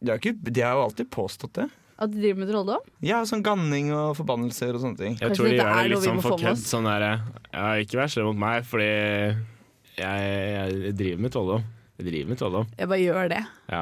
De 0.00 0.12
har, 0.12 0.20
ikke, 0.22 0.36
de 0.38 0.62
har 0.62 0.76
jo 0.78 0.84
alltid 0.86 1.08
påstått 1.10 1.56
det. 1.58 1.64
At 1.98 2.12
de 2.12 2.20
driver 2.20 2.38
med 2.44 2.50
trolldom? 2.52 2.90
Ja, 3.02 3.24
sånn 3.26 3.42
ganning 3.42 3.88
og 3.90 4.12
forbannelser 4.18 4.76
og 4.76 4.84
sånne 4.84 5.00
ting. 5.00 5.16
Jeg 5.16 5.32
Kanskje 5.32 5.40
tror 5.40 5.48
de 5.48 5.56
gjør 5.56 5.72
det 5.74 5.88
litt 5.90 6.04
sånn 6.04 6.20
for 6.22 6.38
kødd. 6.38 6.60
Sånn 6.62 6.86
derre 6.86 7.10
ja, 7.50 7.64
Ikke 7.82 7.98
vær 7.98 8.12
slem 8.12 8.28
mot 8.30 8.38
meg, 8.38 8.68
fordi 8.68 8.86
jeg, 9.98 10.28
jeg 10.54 10.94
driver 11.00 11.24
med 11.26 11.34
trolldom. 11.34 11.66
Jeg 11.98 12.06
driver 12.06 12.30
med 12.30 12.38
trolldom. 12.38 12.68
Jeg 12.78 12.90
bare 12.92 13.00
gjør 13.02 13.32
det. 13.32 13.40
Ja. 13.74 13.80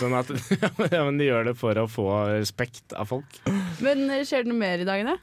Sånn 0.00 0.16
at 0.18 0.32
ja, 0.90 1.04
Men 1.06 1.20
de 1.20 1.28
gjør 1.28 1.52
det 1.52 1.54
for 1.60 1.78
å 1.78 1.86
få 1.86 2.08
respekt 2.32 2.96
av 2.98 3.06
folk. 3.12 3.38
Men 3.86 4.08
skjer 4.26 4.42
det 4.42 4.50
noe 4.50 4.58
mer 4.58 4.82
i 4.82 4.88
dag, 4.88 5.06
da? 5.06 5.14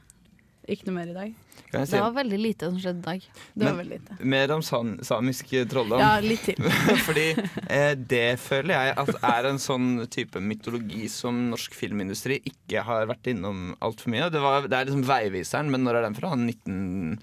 Ikke 0.70 0.86
noe 0.88 0.96
mer 0.96 1.10
i 1.10 1.14
dag. 1.14 1.32
Si 1.74 1.92
Det 1.92 2.00
var 2.00 2.14
veldig 2.14 2.38
lite 2.38 2.68
som 2.70 2.78
skjedde 2.80 3.02
i 3.02 3.04
dag. 3.04 3.24
Det 3.52 3.66
var 3.66 3.76
veldig 3.80 3.98
lite. 3.98 4.16
mer 4.32 4.52
om 4.54 4.62
san, 4.64 4.94
samisk 5.04 5.50
trolldom? 5.68 6.00
Ja, 6.00 6.20
litt 6.24 6.46
til. 6.46 6.70
Fordi 7.08 7.26
eh, 7.66 7.92
det 7.98 8.38
føler 8.40 8.72
jeg 8.72 8.94
at 9.02 9.12
er 9.34 9.48
en 9.50 9.60
sånn 9.60 9.88
type 10.12 10.40
mytologi 10.40 11.08
som 11.12 11.50
norsk 11.50 11.76
filmindustri 11.76 12.38
ikke 12.48 12.84
har 12.86 13.10
vært 13.10 13.28
innom 13.34 13.74
altfor 13.84 14.14
mye. 14.14 14.30
Det, 14.32 14.40
var, 14.44 14.68
det 14.70 14.78
er 14.78 14.88
liksom 14.88 15.04
Veiviseren, 15.08 15.72
men 15.74 15.84
når 15.84 16.00
er 16.00 16.08
den 16.08 16.18
fra? 16.20 16.32
19... 16.38 17.20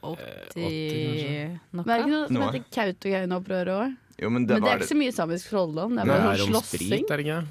80 0.00 1.58
Men 1.76 1.82
er 1.84 1.90
det 1.90 1.96
ikke 2.00 2.12
noe 2.14 2.28
som 2.28 2.44
heter 2.46 2.62
Kautokeino-opprøret 2.72 3.74
òg? 3.74 3.98
Men 4.20 4.22
det 4.22 4.30
Men 4.30 4.46
det 4.46 4.54
er 4.56 4.62
var 4.64 4.80
ikke 4.80 4.92
så 4.92 5.00
mye 5.00 5.16
samisk 5.16 5.50
trolldom. 5.50 5.96
Det 5.96 6.04
er 6.04 6.12
bare 6.12 6.38
sånn 6.38 6.46
om 6.46 6.54
slåssing. 6.54 7.50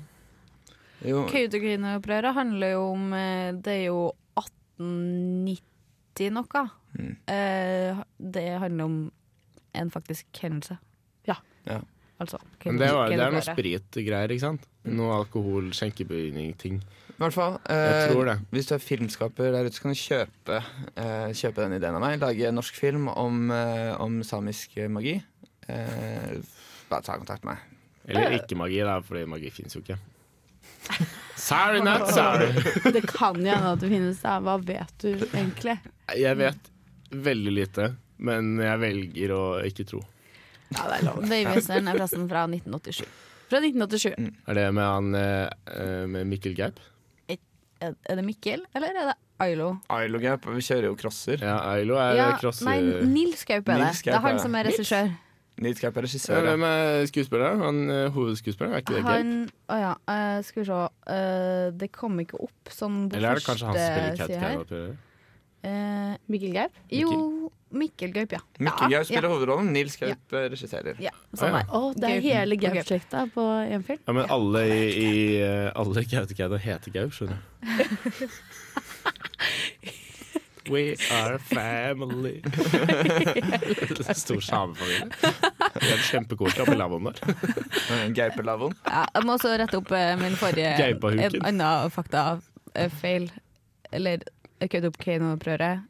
Kautokeino-opprøret 1.04 2.36
handler 2.36 2.74
jo 2.74 2.82
om 2.92 3.14
eh, 3.16 3.52
Det 3.56 3.76
er 3.78 3.86
jo 3.88 4.00
1890 4.80 6.34
noe. 6.36 6.64
Mm. 6.98 7.16
Eh, 7.30 8.00
det 8.34 8.46
handler 8.64 8.84
om 8.90 8.98
en 9.78 9.92
faktisk 9.94 10.26
hendelse. 10.42 10.78
Ja. 11.28 11.36
Ja. 11.68 11.80
Altså. 12.20 12.40
Men 12.66 12.80
det, 12.82 12.90
var, 12.92 13.08
det 13.14 13.20
er 13.24 13.32
noe 13.32 13.44
spritgreier, 13.46 14.32
ikke 14.34 14.44
sant? 14.44 14.66
Noe 14.90 15.14
alkohol, 15.22 15.70
skjenkebygning-ting. 15.76 16.82
I 16.82 17.16
hvert 17.22 17.36
fall. 17.36 17.56
Jeg 17.68 17.94
Eh, 18.10 18.12
tror 18.12 18.26
det. 18.28 18.38
Hvis 18.52 18.68
du 18.68 18.74
er 18.76 18.84
filmskaper 18.84 19.52
der 19.56 19.68
ute, 19.68 19.76
så 19.76 19.82
kan 19.86 19.94
du 19.96 20.00
kjøpe, 20.00 20.60
eh, 21.00 21.30
kjøpe 21.36 21.64
den 21.64 21.78
ideen 21.78 21.96
av 21.96 22.02
meg. 22.04 22.20
Lage 22.20 22.48
en 22.48 22.56
norsk 22.60 22.76
film 22.80 23.08
om, 23.12 23.52
eh, 23.52 23.94
om 24.00 24.20
samisk 24.24 24.76
magi. 24.90 25.22
Eh, 25.70 26.40
bare 26.90 27.02
ta 27.04 27.18
kontakt 27.20 27.44
med 27.46 27.56
meg. 27.56 27.60
Eller 28.10 28.40
ikke 28.40 28.58
magi, 28.58 28.80
da, 28.84 29.00
fordi 29.06 29.26
magi 29.30 29.50
fins 29.54 29.76
jo 29.76 29.82
ikke. 29.84 30.00
Sorry, 31.50 31.82
not 31.86 32.08
sorry. 32.14 32.52
Det 32.96 33.02
kan 33.10 33.40
jo 33.42 33.50
hende 33.50 33.72
at 33.74 33.82
det 33.82 33.90
finnes 33.92 34.22
der. 34.22 34.44
Hva 34.46 34.58
vet 34.62 34.94
du 35.02 35.10
egentlig? 35.34 35.76
Jeg 36.20 36.38
vet 36.40 36.70
veldig 37.10 37.54
lite, 37.56 37.88
men 38.22 38.56
jeg 38.62 38.82
velger 38.84 39.34
å 39.36 39.42
ikke 39.66 39.88
tro. 39.90 40.04
Ja, 40.70 40.86
det 40.92 41.00
er 41.00 41.08
lov. 41.08 41.24
Veiviseren 41.30 41.90
er 41.90 41.98
plassen 41.98 42.28
fra 42.30 42.46
1987. 42.46 43.02
Fra 43.50 43.62
1987. 43.66 44.30
Er 44.46 44.60
det 44.60 44.68
med 44.78 44.86
han 44.86 45.16
eh, 45.18 46.06
med 46.06 46.30
Mikkel 46.30 46.54
Gaup? 46.60 46.78
Er 47.80 48.18
det 48.20 48.24
Mikkel, 48.28 48.66
eller 48.76 48.92
er 48.92 49.06
det 49.08 49.16
Ailo? 49.40 49.70
Ailo 49.96 50.20
Gaup, 50.20 50.46
vi 50.52 50.62
kjører 50.68 50.90
jo 50.90 50.96
crosser. 51.00 51.40
Ja, 51.40 51.56
Ailo 51.72 51.96
er 51.96 52.18
Ja, 52.18 52.26
crosser. 52.42 52.68
nei, 52.68 53.06
Nils 53.08 53.46
Gaup 53.48 53.70
er 53.72 53.80
det. 53.80 53.86
Nils 53.88 54.02
Det 54.04 54.12
Gaup 54.12 54.18
er 54.20 54.26
han 54.28 54.36
er 54.36 54.44
som 54.44 54.58
er 54.60 54.68
regissør. 54.68 55.14
Nils 55.60 55.82
Gaup 55.84 55.98
er 56.00 56.08
regissør. 56.08 56.46
Hvem 56.46 56.64
er 56.70 57.04
skuespilleren? 57.10 57.62
Han 57.66 57.82
eh, 57.92 58.06
hovedskuespilleren? 58.16 58.78
Er 58.78 58.84
ikke 58.86 58.96
det? 58.96 59.04
Han 59.10 59.36
Å 59.70 59.82
ja, 59.82 59.92
uh, 60.12 60.40
skal 60.48 60.64
vi 60.64 60.70
se. 60.70 60.80
Uh, 61.10 61.68
det 61.80 61.92
kom 61.96 62.18
ikke 62.24 62.40
opp 62.48 62.74
sånn 62.74 63.06
på 63.10 63.20
Eller 63.20 63.36
er 63.36 63.42
det 63.42 63.48
kanskje 63.48 63.70
han 63.70 63.80
som 63.80 63.94
spiller 63.94 64.20
Cat 64.24 64.36
side 64.40 64.82
Uh, 65.60 65.70
Eh, 65.70 66.16
Mikkel 66.26 66.54
Gaup? 66.54 66.72
jo, 66.88 67.50
Mikkel 67.70 68.14
Gaup, 68.14 68.32
ja. 68.32 68.40
Mikkel 68.60 68.92
ja, 68.94 69.00
Gaup 69.00 69.10
spiller 69.10 69.28
hovedrollen, 69.28 69.74
Nils 69.74 69.98
Gaup 70.00 70.32
ja. 70.32 70.46
regisserer. 70.48 70.96
Ja, 71.04 71.12
sånn 71.34 71.52
ah, 71.52 71.66
ja. 71.66 71.68
Oh, 71.76 71.90
det 71.96 72.14
er 72.14 72.24
hele. 72.24 72.56
Gaup-slekta 72.60 73.26
på 73.34 73.44
én 73.68 73.84
film? 73.84 74.00
Ja, 74.06 74.16
men 74.16 74.32
alle 74.32 74.64
i, 74.72 74.88
i 75.04 75.12
Alle 75.76 76.06
Kautokeino 76.08 76.62
heter 76.64 76.96
Gaup, 76.96 77.12
skjønner 77.18 77.44
du. 77.44 77.44
We 80.70 80.96
are 81.12 81.40
family. 81.40 82.42
Stor 84.14 84.40
samefamilie. 84.42 85.10
Det 85.80 85.92
er 85.96 86.02
kjempekoselig 86.04 86.64
oppi 86.66 86.76
lavvoen 86.78 87.08
der. 87.10 87.20
Eh, 87.94 88.06
Gaupelavvoen. 88.18 88.74
Ja, 88.86 89.04
jeg 89.16 89.26
må 89.26 89.36
også 89.38 89.54
rette 89.62 89.80
opp 89.80 89.92
eh, 89.96 90.12
min 90.20 90.36
forrige 90.38 90.74
Gaupahuken. 90.78 91.40
En 91.46 91.62
annen 91.62 91.94
fakta 91.94 92.24
eh, 92.76 92.90
feil. 93.02 93.30
Eller 93.96 94.26
Kautokeino-opprøret 94.60 95.86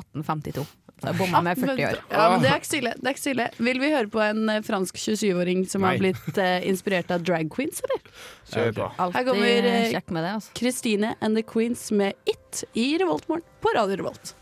1852. 0.00 0.66
Så 0.98 1.12
jeg 1.14 1.42
med 1.46 1.58
40 1.58 1.84
år. 1.86 2.00
Ja, 2.10 2.24
men 2.32 2.42
det 2.42 2.48
er 2.50 2.58
ikke 2.58 2.66
stille. 2.66 2.92
Det 2.98 3.06
er 3.06 3.14
ikke 3.14 3.22
stille. 3.22 3.46
Vil 3.58 3.78
vi 3.82 3.90
høre 3.92 4.10
på 4.10 4.22
en 4.24 4.48
eh, 4.50 4.62
fransk 4.66 4.98
27-åring 4.98 5.62
som 5.70 5.86
har 5.86 6.00
blitt 6.00 6.40
uh, 6.40 6.58
inspirert 6.66 7.12
av 7.14 7.22
drag 7.22 7.52
queens, 7.54 7.78
eller? 7.86 8.02
Kjør 8.50 8.74
på. 8.80 8.88
Her 8.98 9.28
kommer, 9.28 9.46
eh, 9.46 9.94
med 9.94 10.26
det, 10.26 10.32
altså. 10.40 10.50
Christine 10.58 11.14
and 11.20 11.38
the 11.38 11.46
Queens 11.46 11.90
med 11.94 12.18
It 12.26 12.64
i 12.74 12.96
Revoltmorgen 12.98 13.46
på 13.62 13.74
Radio 13.78 14.02
Revolt. 14.02 14.34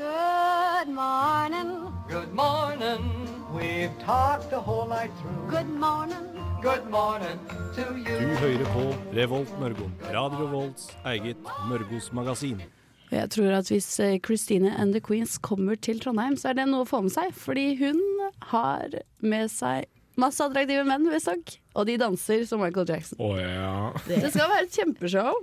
Good 0.00 0.88
morning. 0.88 1.92
Good 2.08 2.32
morning. 2.32 3.04
We've 3.52 3.92
talked 4.06 4.48
the 4.48 4.60
whole 4.60 4.88
night 4.88 5.12
through. 5.20 5.50
Good 5.50 5.68
morning. 5.68 6.24
Good 6.62 6.90
morning 6.90 7.38
to 7.76 7.82
Du 7.94 8.26
hører 8.40 8.64
på 8.72 8.94
Revolt 9.16 9.60
Mørgon. 9.60 9.92
Radio 10.14 10.46
Revolts 10.46 10.90
eget 11.04 11.36
Mørgos 11.68 12.12
magasin. 12.12 12.62
Og 13.10 13.16
jeg 13.18 13.30
tror 13.34 13.54
at 13.58 13.70
hvis 13.72 13.88
eh, 14.04 14.18
Christine 14.22 14.70
and 14.78 14.94
the 14.94 15.00
Queens 15.02 15.36
kommer 15.42 15.74
til 15.82 15.98
Trondheim, 16.02 16.36
så 16.38 16.52
er 16.52 16.60
det 16.60 16.68
noe 16.70 16.84
å 16.84 16.88
få 16.88 17.00
med 17.02 17.10
seg. 17.14 17.32
Fordi 17.34 17.72
hun 17.80 17.98
har 18.52 18.94
med 19.18 19.50
seg 19.50 19.88
masse 20.20 20.44
attraktive 20.44 20.84
menn, 20.86 21.08
visstnok. 21.10 21.56
Og 21.80 21.88
de 21.88 21.96
danser 21.98 22.44
som 22.46 22.62
Michael 22.62 22.86
Jackson. 22.90 23.18
Oh, 23.22 23.34
ja. 23.40 23.90
Det 24.06 24.30
skal 24.30 24.46
være 24.52 24.68
et 24.68 24.78
kjempeshow. 24.78 25.42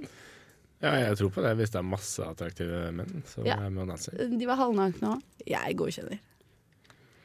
ja. 0.84 0.94
Jeg 1.02 1.18
tror 1.20 1.32
på 1.36 1.44
det 1.44 1.56
hvis 1.60 1.72
det 1.74 1.80
er 1.82 1.88
masse 1.92 2.24
attraktive 2.24 2.82
menn 2.96 3.24
som 3.28 3.46
Ja. 3.48 3.58
er 3.66 3.70
med 3.74 3.84
og 3.84 3.92
danser. 3.96 4.16
De 4.32 4.48
var 4.48 4.60
halvnakne 4.64 5.16
òg. 5.18 5.24
Jeg 5.48 5.78
godkjenner. 5.80 6.20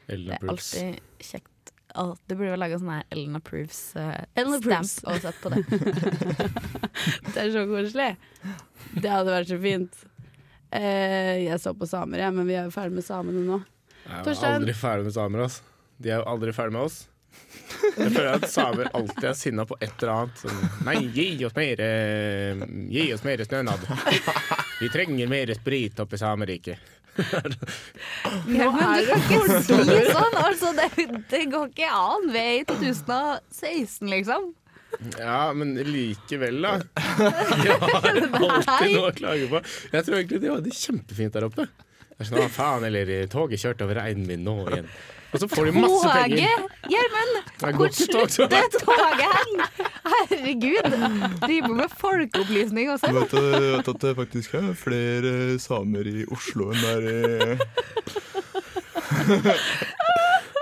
Det 0.09 0.19
er 0.35 0.49
alltid 0.49 0.99
kjekt. 1.23 1.49
Det 1.93 2.37
burde 2.39 2.55
vel 2.55 2.63
lage 2.63 2.79
en 2.79 2.81
sånn 2.81 2.95
her 2.95 3.05
Ellen 3.13 3.37
Approves 3.37 3.81
uh, 4.01 4.25
Ellen 4.41 4.63
stamp 4.63 5.11
og 5.13 5.19
sett 5.21 5.43
på 5.43 5.51
det. 5.53 5.61
Det 7.35 7.37
er 7.43 7.51
så 7.53 7.67
koselig. 7.69 8.09
Det 8.97 9.11
hadde 9.13 9.35
vært 9.35 9.51
så 9.53 9.59
fint. 9.61 10.01
Eh, 10.73 11.45
jeg 11.45 11.61
så 11.61 11.75
på 11.77 11.87
samer, 11.89 12.23
jeg, 12.25 12.33
men 12.35 12.49
vi 12.49 12.57
er 12.57 12.69
jo 12.69 12.75
ferdig 12.75 12.97
med 12.97 13.05
samene 13.07 13.45
nå. 13.45 13.61
Jeg 14.03 14.19
er 14.25 14.35
jo 14.35 14.53
aldri 14.57 14.75
ferdig 14.75 15.07
med 15.09 15.15
samer, 15.15 15.43
altså. 15.47 15.67
De 16.03 16.11
er 16.11 16.21
jo 16.23 16.29
aldri 16.33 16.55
ferdig 16.57 16.75
med 16.75 16.87
oss. 16.89 17.03
Jeg 17.97 18.09
føler 18.13 18.31
at 18.33 18.47
samer 18.51 18.89
alltid 18.97 19.27
er 19.29 19.37
sinna 19.37 19.65
på 19.69 19.77
et 19.81 19.93
eller 20.03 20.13
annet. 20.15 20.41
Sånn, 20.43 20.65
Nei, 20.87 20.97
gi 21.15 21.27
oss 21.47 21.55
mer 21.57 21.81
eh, 21.85 22.65
Gi 22.93 23.05
oss 23.15 23.25
mer 23.27 23.43
snønad. 23.47 23.85
Vi 24.81 24.89
trenger 24.93 25.31
mer 25.31 25.53
sprit 25.57 26.01
oppe 26.03 26.19
i 26.19 26.23
Sameriket. 26.23 26.91
Ja, 28.49 28.71
men 28.73 29.05
du 29.05 29.13
kan 29.29 29.51
ikke 29.59 29.79
si 29.85 29.99
sånn! 30.09 30.37
Altså, 30.41 30.73
det, 30.79 30.89
det 31.31 31.43
går 31.53 31.69
ikke 31.69 31.91
an. 31.93 32.29
Vi 32.33 32.41
er 32.41 32.55
i 32.63 32.65
2016, 32.69 34.09
liksom. 34.09 34.53
Ja, 35.19 35.53
men 35.57 35.75
likevel, 35.89 36.61
da. 36.63 36.73
De 37.63 37.69
har 37.71 37.81
alltid 37.89 38.93
noe 38.97 39.09
å 39.09 39.15
klage 39.17 39.49
på. 39.51 39.63
Jeg 39.93 40.07
tror 40.07 40.19
egentlig 40.21 40.41
de 40.45 40.53
har 40.53 40.61
det 40.65 40.75
kjempefint 40.77 41.35
der 41.39 41.49
oppe. 41.49 41.65
Det 42.13 42.21
er 42.21 42.29
sånn, 42.29 42.43
«Å, 42.45 42.47
faen, 42.53 42.85
eller 42.87 43.11
toget 43.33 43.59
kjørte 43.63 43.87
over 43.89 43.99
reinen 44.03 44.27
min 44.29 44.45
nå 44.47 44.55
igjen. 44.69 44.89
Og 45.33 45.41
så 45.41 45.47
får 45.49 45.65
de 45.71 45.73
masse 45.81 46.11
penger. 46.13 46.59
Toget! 46.61 46.91
Gjermund! 46.93 47.35
Er 47.65 47.73
Hvor 47.79 47.89
er. 47.89 47.95
slutter 47.97 48.67
toget 48.77 49.23
hen? 49.33 49.53
Herregud! 50.13 50.91
Driver 51.41 51.73
med 51.79 51.95
folkeopplysning 52.03 52.87
også. 52.93 53.09
Du 53.33 53.39
vet 53.73 53.89
at 53.95 54.01
det 54.05 54.13
faktisk 54.21 54.59
er 54.61 54.69
flere 54.77 55.33
samer 55.63 56.05
i 56.13 56.27
Oslo 56.37 56.69
enn 56.75 56.83
der 56.85 57.03
i 57.09 57.15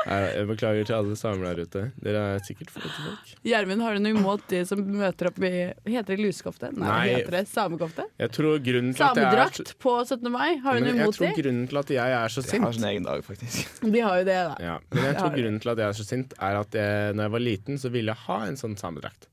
Jeg 0.07 0.47
beklager 0.49 0.87
til 0.89 0.95
alle 0.97 1.17
samer 1.19 1.51
der 1.51 1.67
ute. 1.67 1.83
Dere 2.03 2.23
er 2.37 2.43
sikkert 2.47 2.71
flotte 2.73 2.91
folk. 3.05 3.33
Gjermund, 3.47 3.83
har 3.85 3.97
du 3.99 4.03
noe 4.05 4.15
imot 4.17 4.45
de 4.53 4.63
som 4.69 4.81
møter 4.85 5.29
opp 5.31 5.41
i 5.45 5.51
Heter 5.91 6.15
det 6.15 6.19
lusekofte? 6.23 6.71
Nei, 6.73 6.87
Nei. 6.89 7.01
heter 7.19 7.37
det 7.37 7.43
samekofte? 7.51 8.07
Jeg 8.23 8.33
tror 8.37 8.59
grunnen 8.65 8.95
til 8.97 9.05
at 9.07 9.21
jeg 9.21 9.27
er 9.27 9.31
Samedrakt 9.31 9.75
på 9.85 9.97
17. 10.07 10.31
mai, 10.33 10.49
har 10.65 10.79
du 10.79 10.87
noe 10.87 10.95
imot 10.97 11.19
de? 11.19 11.25
jeg 11.27 11.35
tror 11.35 11.43
grunnen 11.43 11.67
til 11.73 11.83
at 11.83 11.95
jeg 11.97 12.17
er 12.21 12.35
så 12.37 12.45
sint 12.47 12.61
De 12.61 12.67
har 12.67 12.79
sin 12.79 12.89
egen 12.93 13.09
dag, 13.11 13.25
faktisk. 13.27 13.75
De 13.97 14.05
har 14.07 14.21
jo 14.23 14.29
det, 14.31 14.39
da. 14.51 14.55
ja, 14.71 14.77
Men 14.95 15.05
jeg 15.11 15.19
tror 15.21 15.35
grunnen 15.37 15.61
til 15.65 15.75
at 15.75 15.83
jeg 15.85 15.89
er 15.89 15.99
så 16.01 16.09
sint, 16.09 16.35
er 16.41 16.61
at 16.65 16.79
jeg, 16.81 17.15
når 17.17 17.29
jeg 17.29 17.35
var 17.37 17.45
liten, 17.47 17.79
så 17.83 17.93
ville 17.93 18.15
jeg 18.17 18.25
ha 18.29 18.41
en 18.49 18.61
sånn 18.61 18.79
samedrakt. 18.81 19.29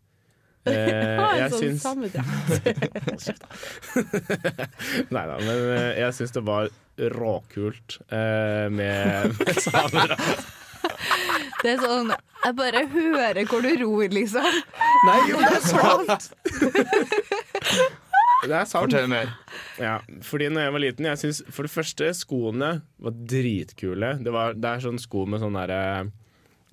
Eh, 0.68 1.22
jeg 1.42 1.50
sånn 1.54 1.62
syns. 1.64 1.84
Nei 5.16 5.26
da, 5.32 5.36
men 5.42 5.58
eh, 5.74 5.92
jeg 6.04 6.12
syns 6.20 6.36
det 6.36 6.44
var 6.48 6.70
råkult 7.18 8.00
eh, 8.10 8.68
med, 8.74 9.36
med 9.38 9.62
samedrakt. 9.64 10.48
Det 11.62 11.74
er 11.74 11.80
sånn 11.82 12.12
Jeg 12.14 12.54
bare 12.58 12.84
hører 12.90 13.44
hvor 13.50 13.62
du 13.66 13.72
ror, 13.82 14.08
liksom. 14.14 14.46
Nei, 15.08 15.18
jo, 15.30 15.40
det 15.42 15.56
er 15.58 15.64
sant! 15.66 16.30
Det 18.46 18.54
er 18.54 18.68
sant. 18.70 18.86
Fortell 18.86 19.10
mer. 19.10 19.32
Ja, 19.82 19.98
fordi 20.26 20.50
når 20.54 20.68
jeg 20.68 20.74
var 20.76 20.84
liten 20.84 21.10
jeg 21.10 21.22
synes, 21.22 21.42
For 21.54 21.68
det 21.68 21.74
første, 21.74 22.12
skoene 22.18 22.72
var 23.02 23.18
dritkule. 23.34 24.14
Det, 24.22 24.34
var, 24.34 24.56
det 24.58 24.70
er 24.70 24.86
sånn 24.86 25.02
sko 25.02 25.26
med 25.30 25.42
sånn 25.44 25.58
derre 25.58 25.82
eh, 25.90 26.12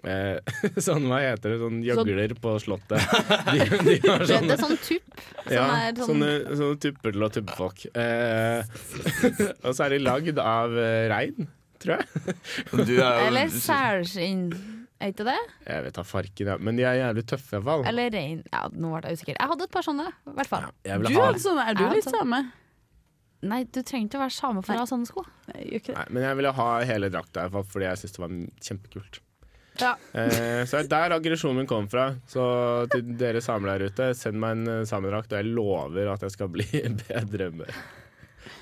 Sånn, 0.86 1.06
hva 1.10 1.18
heter 1.24 1.54
det, 1.54 1.58
sånn 1.62 1.80
gjøgler 1.84 2.34
på 2.42 2.54
slottet. 2.62 3.00
De, 3.50 3.66
de 3.88 3.96
har 4.04 4.24
Det, 4.24 4.28
sånn, 4.30 4.48
det 4.50 4.56
er 4.56 4.62
sånn 4.62 4.78
tupp. 4.84 5.18
Sånn 5.44 5.54
ja, 5.54 5.64
sånn, 5.96 6.06
sånne, 6.10 6.30
sånne 6.60 6.78
tupper 6.84 7.16
til 7.16 7.26
å 7.26 7.30
tuppe 7.38 7.58
folk. 7.58 7.84
Eh, 7.96 8.64
og 9.64 9.70
så 9.74 9.86
er 9.86 9.96
de 9.96 10.00
lagd 10.04 10.40
av 10.42 10.76
eh, 10.78 11.04
rein, 11.12 11.48
tror 11.82 12.00
jeg. 12.00 12.38
Du 12.72 12.94
er 12.98 13.26
Eller 13.28 13.52
sælskinn. 13.52 14.48
Er 15.02 15.10
ikke 15.12 15.26
det? 15.26 15.38
Jeg 15.66 15.84
vet 15.84 15.96
da 15.98 16.04
farken, 16.06 16.48
ja. 16.52 16.58
men 16.62 16.78
de 16.78 16.84
er 16.88 17.00
jævlig 17.00 17.24
tøffe, 17.28 17.50
i 17.50 17.56
hvert 17.58 17.66
fall. 17.66 17.82
Eller 17.90 18.12
rein. 18.14 18.44
Ja, 18.52 18.66
nå 18.72 18.92
ble 18.94 19.10
jeg 19.10 19.18
usikker. 19.18 19.36
Jeg 19.40 19.50
hadde 19.50 19.66
et 19.66 19.72
par 19.74 19.84
sånne, 19.84 20.06
i 20.12 20.36
hvert 20.38 20.48
fall. 20.52 20.68
Ja, 20.86 21.00
Du 21.02 21.10
ha 21.18 21.26
sånn, 21.42 21.60
er 21.60 21.76
du 21.76 21.82
litt 21.90 22.06
sånn. 22.06 22.20
same? 22.22 22.44
Nei, 23.44 23.60
du 23.68 23.82
trenger 23.84 24.08
ikke 24.08 24.16
å 24.16 24.22
være 24.22 24.32
same 24.32 24.62
for 24.64 24.72
å 24.72 24.80
ha 24.80 24.88
sånne 24.88 25.08
sko. 25.10 25.24
Nei, 25.50 25.64
ikke 25.76 25.90
det. 25.92 25.96
Nei, 25.98 26.06
men 26.16 26.24
jeg 26.24 26.38
ville 26.40 26.52
ha 26.56 26.68
hele 26.88 27.10
drakta, 27.12 27.42
i 27.42 27.42
hvert 27.44 27.58
fall, 27.58 27.66
fordi 27.74 27.88
jeg 27.90 28.00
syns 28.00 28.14
det 28.16 28.22
var 28.22 28.36
kjempekult. 28.70 29.20
Ja. 29.80 29.96
Eh, 30.12 30.62
så 30.68 30.78
det 30.78 30.84
er 30.84 30.90
der 30.92 31.16
aggresjonen 31.16 31.62
min 31.62 31.68
kom 31.70 31.88
fra. 31.90 32.12
Så 32.30 32.44
til 32.92 33.14
dere 33.18 33.42
samer 33.44 33.74
der 33.74 33.90
ute, 33.90 34.12
send 34.18 34.38
meg 34.42 34.58
en 34.58 34.72
eh, 34.78 34.86
samedrakt, 34.88 35.32
og 35.32 35.40
jeg 35.40 35.54
lover 35.56 36.12
at 36.14 36.26
jeg 36.26 36.34
skal 36.36 36.50
bli 36.54 36.66
bedre 37.08 37.50
humør. 37.50 37.78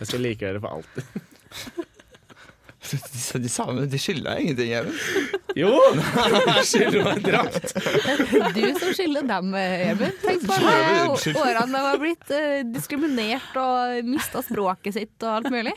Jeg 0.01 0.09
skal 0.11 0.25
like 0.25 0.47
dere 0.47 0.63
for 0.63 0.81
alltid. 0.81 1.89
De, 2.83 2.99
de 3.39 3.49
samene 3.49 3.87
de 3.87 3.99
skylder 4.01 4.33
deg 4.33 4.41
ingenting, 4.43 4.73
Even. 4.75 4.97
Jo! 5.55 5.71
Skylder 6.67 7.05
meg 7.07 7.21
en 7.21 7.27
drakt. 7.29 7.69
Du 8.57 8.65
som 8.81 8.91
skylder 8.97 9.29
dem, 9.29 9.53
Even. 9.55 10.17
Tenk 10.25 10.47
på 10.49 10.57
alle 10.57 11.05
årene 11.13 11.69
de 11.77 11.85
har 11.87 12.01
blitt 12.03 12.33
eh, 12.35 12.65
diskriminert 12.73 13.55
og 13.63 14.09
mista 14.09 14.43
språket 14.45 14.99
sitt 14.99 15.29
og 15.29 15.39
alt 15.39 15.53
mulig. 15.55 15.77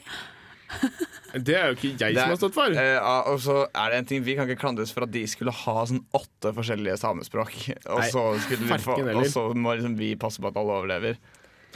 Det 1.36 1.56
er 1.58 1.72
jo 1.72 1.76
ikke 1.76 1.92
jeg 2.00 2.16
som 2.16 2.32
har 2.32 2.40
stått 2.40 2.56
for. 2.56 2.76
Eh, 2.80 3.08
og 3.32 3.40
så 3.44 3.58
er 3.68 3.92
det 3.92 3.98
en 4.00 4.10
ting 4.10 4.22
Vi 4.24 4.38
kan 4.38 4.48
ikke 4.48 4.62
klandres 4.62 4.94
for 4.96 5.04
at 5.04 5.12
de 5.12 5.26
skulle 5.28 5.52
ha 5.52 5.86
sånn 5.90 6.04
åtte 6.16 6.54
forskjellige 6.56 7.00
samespråk. 7.02 7.56
Og 7.92 8.04
Nei, 8.04 8.12
så, 8.14 8.28
skulle 8.46 8.70
vi 8.70 8.78
få, 8.84 9.00
og 9.04 9.26
så 9.32 9.48
må 9.58 9.76
liksom 9.76 9.98
vi 10.00 10.14
passe 10.20 10.44
på 10.44 10.52
at 10.52 10.60
alle 10.62 10.78
overlever. 10.80 11.20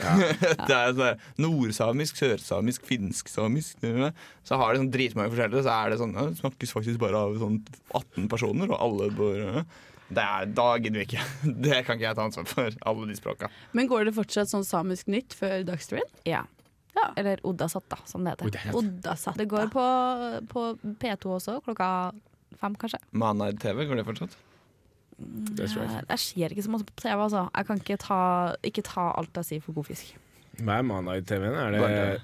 det 0.00 0.72
er 0.72 0.94
sånn 0.96 1.18
Nordsamisk, 1.44 2.16
sørsamisk, 2.16 2.86
finsk-samisk 2.88 3.82
Så 3.84 4.56
har 4.56 4.72
de 4.72 4.80
sånn 4.80 4.92
dritmange 4.94 5.32
forskjellige. 5.34 5.66
Så 5.66 5.74
er 5.74 5.92
det 5.92 6.00
sånn 6.00 6.16
ja, 6.16 6.26
Det 6.30 6.40
snakkes 6.40 6.72
faktisk 6.76 7.02
bare 7.02 7.20
av 7.20 7.36
sånn 7.42 7.60
18 7.92 8.30
personer, 8.32 8.72
og 8.72 8.80
alle 8.80 9.10
bør 9.12 9.42
det 10.10 10.22
er, 10.24 10.48
Da 10.56 10.70
gidder 10.80 11.02
vi 11.02 11.06
ikke. 11.06 11.26
Det 11.66 11.82
kan 11.86 11.98
ikke 11.98 12.08
jeg 12.08 12.18
ta 12.18 12.24
ansvar 12.26 12.48
for, 12.50 12.80
alle 12.88 13.10
de 13.10 13.18
språka. 13.18 13.50
Men 13.76 13.90
går 13.90 14.08
det 14.08 14.16
fortsatt 14.16 14.50
sånn 14.50 14.66
samisk 14.66 15.10
nytt 15.12 15.36
før 15.36 15.62
Dagsrevyen? 15.68 16.16
Ja. 16.28 16.46
Ja. 17.00 17.12
Eller 17.16 17.40
Oddasatt, 17.46 17.86
da, 17.88 17.96
som 18.04 18.24
det 18.24 18.34
Oi, 18.34 18.36
heter. 18.36 18.50
det 18.50 18.60
er 18.60 18.66
helt- 18.68 18.76
Oddasat. 18.80 19.36
Det 19.40 19.48
går 19.48 19.70
på, 19.72 19.84
på 20.52 20.64
P2 21.00 21.34
også, 21.38 21.58
klokka 21.64 22.12
fem, 22.60 22.74
kanskje. 22.76 23.00
Manar 23.12 23.52
TV, 23.58 23.86
går 23.88 23.96
det 24.02 24.06
fortsatt? 24.06 24.36
Det 25.20 25.66
tror 25.68 25.82
jeg 25.84 25.90
Eh, 25.90 26.04
Jeg 26.08 26.18
ser 26.18 26.48
ikke 26.54 26.64
så 26.64 26.70
masse 26.72 26.86
på 26.88 26.94
TV, 26.96 27.16
altså. 27.20 27.50
Jeg 27.54 27.66
kan 27.66 27.80
ikke 27.80 27.98
ta, 27.98 28.20
ikke 28.64 28.82
ta 28.84 29.10
alt 29.18 29.34
jeg 29.36 29.44
sier 29.44 29.60
for 29.64 29.72
god 29.76 29.86
fisk. 29.90 30.14
Hva 30.60 30.78
er 30.78 30.82
Mana 30.82 31.16
i 31.16 31.20
TV-en? 31.22 31.54
Er 31.54 31.70
det 31.72 31.80
Barne-TV. 31.80 32.20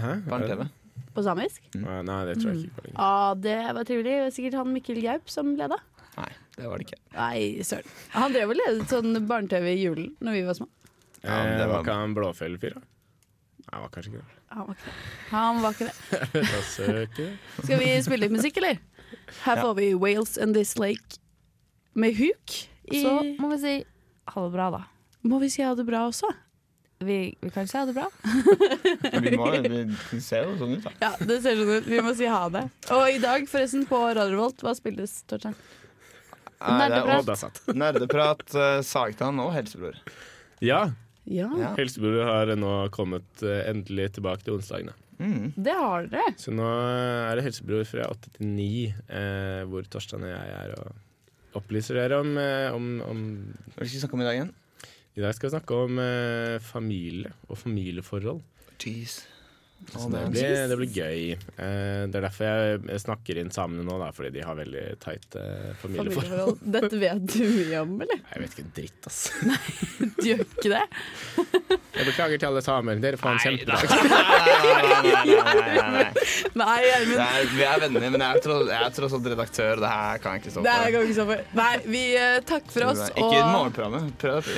Hæ? 0.00 0.12
Barne-TV. 0.28 0.68
På 1.14 1.22
samisk? 1.26 1.62
Nei, 1.74 2.02
Nei, 2.06 2.24
det 2.28 2.36
tror 2.38 2.52
jeg 2.54 2.64
ikke 2.66 2.76
på 2.76 2.84
lenger. 2.86 2.98
Ja, 2.98 3.34
det 3.34 3.56
var 3.74 3.84
trivelig. 3.88 4.12
Det 4.14 4.22
var 4.22 4.30
Sikkert 4.36 4.54
han 4.60 4.72
Mikkel 4.74 5.00
Gaup 5.02 5.28
som 5.30 5.56
leda. 5.58 5.76
Nei, 6.16 6.28
det 6.56 6.66
var 6.70 6.78
det 6.78 6.86
ikke. 6.86 7.00
Nei, 7.16 7.40
søren. 7.66 7.90
Han 8.14 8.32
drev 8.32 8.50
og 8.54 8.56
ledet 8.60 8.86
sånn 8.90 9.26
barne-TV 9.26 9.66
i 9.74 9.82
julen 9.84 10.14
når 10.20 10.32
vi 10.38 10.42
var 10.46 10.54
små. 10.58 10.68
Ja, 11.24 11.30
men 11.42 11.52
Eh, 11.52 11.58
det 11.58 11.66
var 11.66 11.74
var- 11.74 11.82
ikke 11.84 11.98
han 11.98 12.14
Blåfjell-fyr, 12.14 12.74
da? 12.74 12.80
Nei, 13.70 13.78
han 13.78 13.82
var 13.86 13.90
kanskje 13.94 14.10
ikke 14.10 14.20
det. 14.20 14.36
Han 14.50 14.66
var 14.66 14.74
ikke 14.74 14.84
det. 14.84 14.94
Han 15.30 15.60
var 15.62 15.76
ikke 15.76 15.86
det. 15.86 16.42
Da 16.50 16.60
søker. 16.66 17.28
Skal 17.62 17.78
vi 17.84 17.90
spille 18.02 18.24
litt 18.26 18.34
musikk, 18.34 18.56
eller? 18.58 18.80
Her 19.44 19.56
Ja. 19.56 19.62
får 19.62 19.74
vi 19.78 19.94
Wales 19.94 20.36
and 20.42 20.54
This 20.58 20.76
Lake 20.78 21.20
med 21.94 22.16
huk. 22.18 22.56
I... 22.90 23.02
Så 23.04 23.12
må 23.38 23.50
vi 23.54 23.58
si 23.62 23.74
ha 24.34 24.42
det 24.46 24.52
bra, 24.54 24.70
da. 24.74 24.84
må 25.22 25.38
vi 25.38 25.50
si 25.50 25.62
ha 25.62 25.74
det 25.78 25.84
bra 25.86 26.08
også. 26.10 26.26
Vi, 27.00 27.34
vi 27.40 27.50
kan 27.54 27.68
si 27.70 27.78
ha 27.78 27.86
det 27.88 27.94
bra. 27.96 28.08
Vi 29.24 29.30
må 29.38 29.46
vi 30.10 30.18
ser 30.20 30.44
jo 30.50 30.56
sånn 30.60 30.74
ut, 30.76 30.82
da. 30.84 30.90
Ja, 31.00 31.12
det 31.24 31.38
ser 31.40 31.56
sånn 31.56 31.70
ut. 31.78 31.86
Vi 31.88 32.00
må 32.04 32.12
si 32.18 32.26
ha 32.28 32.42
det. 32.52 32.66
Og 32.92 33.06
i 33.08 33.16
dag, 33.22 33.46
forresten, 33.48 33.86
på 33.88 34.00
Radio 34.10 34.34
Revolt, 34.34 34.60
hva 34.60 34.74
spilles, 34.76 35.14
Torstein? 35.30 35.54
Er 36.60 36.76
Nerdeprat. 36.76 37.62
Nerdeprat, 37.72 38.44
uh, 38.52 38.82
Sagtann 38.84 39.40
og 39.40 39.54
Helsebror. 39.54 39.96
Ja, 40.60 40.90
Ja, 41.28 41.50
Ja. 41.58 41.74
Helsebror 41.76 42.24
har 42.24 42.54
nå 42.56 42.72
kommet 42.94 43.42
eh, 43.42 43.66
endelig 43.70 44.12
tilbake 44.16 44.46
til 44.46 44.56
onsdagene. 44.58 44.96
Mm. 45.20 45.52
det 45.52 45.74
har 45.76 46.06
dere. 46.08 46.32
Så 46.40 46.48
nå 46.54 46.64
er 46.64 47.36
det 47.36 47.44
Helsebror 47.44 47.84
fra 47.84 48.06
8 48.08 48.30
til 48.38 48.46
9, 48.56 48.68
eh, 49.12 49.64
hvor 49.68 49.84
Torstein 49.92 50.24
og 50.24 50.32
jeg 50.32 50.54
er 50.56 50.72
og 50.80 51.60
opplyser 51.60 51.98
dere 51.98 52.22
om, 52.22 52.32
eh, 52.40 52.70
om, 52.72 52.86
om 53.04 53.20
Hva 53.74 53.84
skal 53.84 53.98
vi 53.98 54.00
snakke 54.00 54.16
om 54.16 54.22
i 54.24 54.28
dag 54.30 54.38
igjen? 54.38 54.54
I 55.18 55.24
dag 55.24 55.34
skal 55.36 55.50
vi 55.50 55.54
snakke 55.58 55.82
om 55.84 55.98
eh, 56.00 56.56
familie 56.64 57.32
og 57.50 57.58
familieforhold. 57.58 58.40
Cheese. 58.80 59.26
Så 59.88 60.08
det, 60.12 60.20
blir, 60.30 60.68
det 60.68 60.76
blir 60.78 60.90
gøy. 60.94 61.32
Eh, 61.34 62.02
det 62.06 62.18
er 62.18 62.24
derfor 62.26 62.44
jeg, 62.46 63.00
snakker 63.02 63.38
inn 63.40 63.48
samene 63.54 63.82
nå, 63.86 63.96
da, 63.98 64.10
fordi 64.14 64.30
de 64.36 64.42
har 64.44 64.54
veldig 64.58 64.82
tight 65.02 65.34
eh, 65.40 65.70
familieforhold. 65.80 66.60
Dette 66.76 67.00
vet 67.00 67.24
du 67.32 67.40
mye 67.48 67.80
om, 67.80 67.96
eller? 68.04 68.20
Jeg 68.34 68.44
vet 68.44 68.54
ikke 68.54 68.64
en 68.66 68.74
dritt, 68.76 69.08
ass. 69.10 69.20
Du 70.20 70.26
gjør 70.28 70.44
ikke 70.44 70.70
det? 70.70 70.84
Jeg 71.96 72.06
beklager 72.06 72.36
til 72.42 72.48
alle 72.50 72.62
samer. 72.64 73.00
Dere 73.02 73.18
får 73.20 73.30
en 73.32 73.40
kjempedag. 73.42 73.80
Nei, 76.60 76.76
Gjermund. 76.86 77.20
Er, 77.24 77.50
vi 77.54 77.64
er 77.66 77.82
venner, 77.82 78.06
men 78.14 78.24
jeg 78.24 78.38
er 78.38 78.44
tross, 78.44 78.66
jeg 78.70 78.86
er 78.86 78.94
tross 78.96 79.16
alt 79.18 79.28
redaktør. 79.32 79.82
Det 79.82 79.90
her 79.90 80.22
kan 80.22 80.36
jeg 80.36 80.44
ikke 80.44 80.54
stå 80.54 80.64
Det 80.66 80.76
for. 80.76 80.84
kan 80.84 81.00
vi 81.00 81.08
ikke 81.08 81.18
stå 81.18 81.26
for. 81.32 81.42
Nei, 81.60 81.72
vi 81.96 82.04
eh, 82.20 82.36
takker 82.52 82.76
for 82.76 82.88
oss. 82.92 83.02
Ikke 83.14 83.42
morgenprogrammet. 83.48 84.14
Prøv 84.20 84.50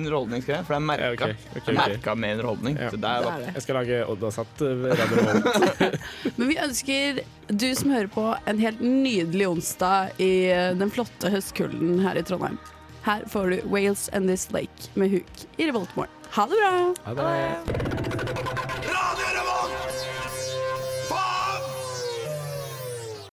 underholdningsgreier, 0.00 0.66
for 0.66 0.74
det 0.74 0.80
er 0.80 0.86
merka. 0.90 1.06
Ja, 1.06 1.14
okay, 1.14 1.32
okay. 1.54 1.62
ok. 1.62 1.72
Merka 1.80 2.16
med 2.18 2.36
underholdning. 2.38 2.74
Ja. 2.80 2.90
Det 2.90 2.98
er 2.98 3.00
Det 3.00 3.02
da. 3.06 3.34
er 3.36 3.46
det. 3.46 3.54
Jeg 3.58 3.66
skal 3.66 3.80
lage 3.80 4.02
Odd 4.10 4.28
og 4.30 4.36
Volt. 4.40 4.64
Men 6.36 6.48
vi 6.48 6.58
ønsker 6.62 7.20
du 7.48 7.74
som 7.74 7.90
hører 7.94 8.06
på, 8.12 8.36
en 8.46 8.58
helt 8.62 8.80
nydelig 8.80 9.48
onsdag 9.50 10.10
i 10.22 10.50
eh, 10.52 10.78
den 10.78 10.90
flotte 10.92 11.30
høstkulden 11.32 12.00
her 12.04 12.16
i 12.20 12.22
Trondheim. 12.26 12.58
Her 13.06 13.24
får 13.32 13.50
du 13.50 13.56
Wales 13.72 14.08
and 14.12 14.28
This 14.28 14.50
Lake 14.52 14.90
med 14.94 15.10
Hook 15.14 15.34
i 15.56 15.66
Revoltmorgen. 15.70 16.12
Ha 16.36 16.46
det 16.46 16.56
bra! 16.60 16.94
Ha 17.04 17.14
det. 17.14 17.20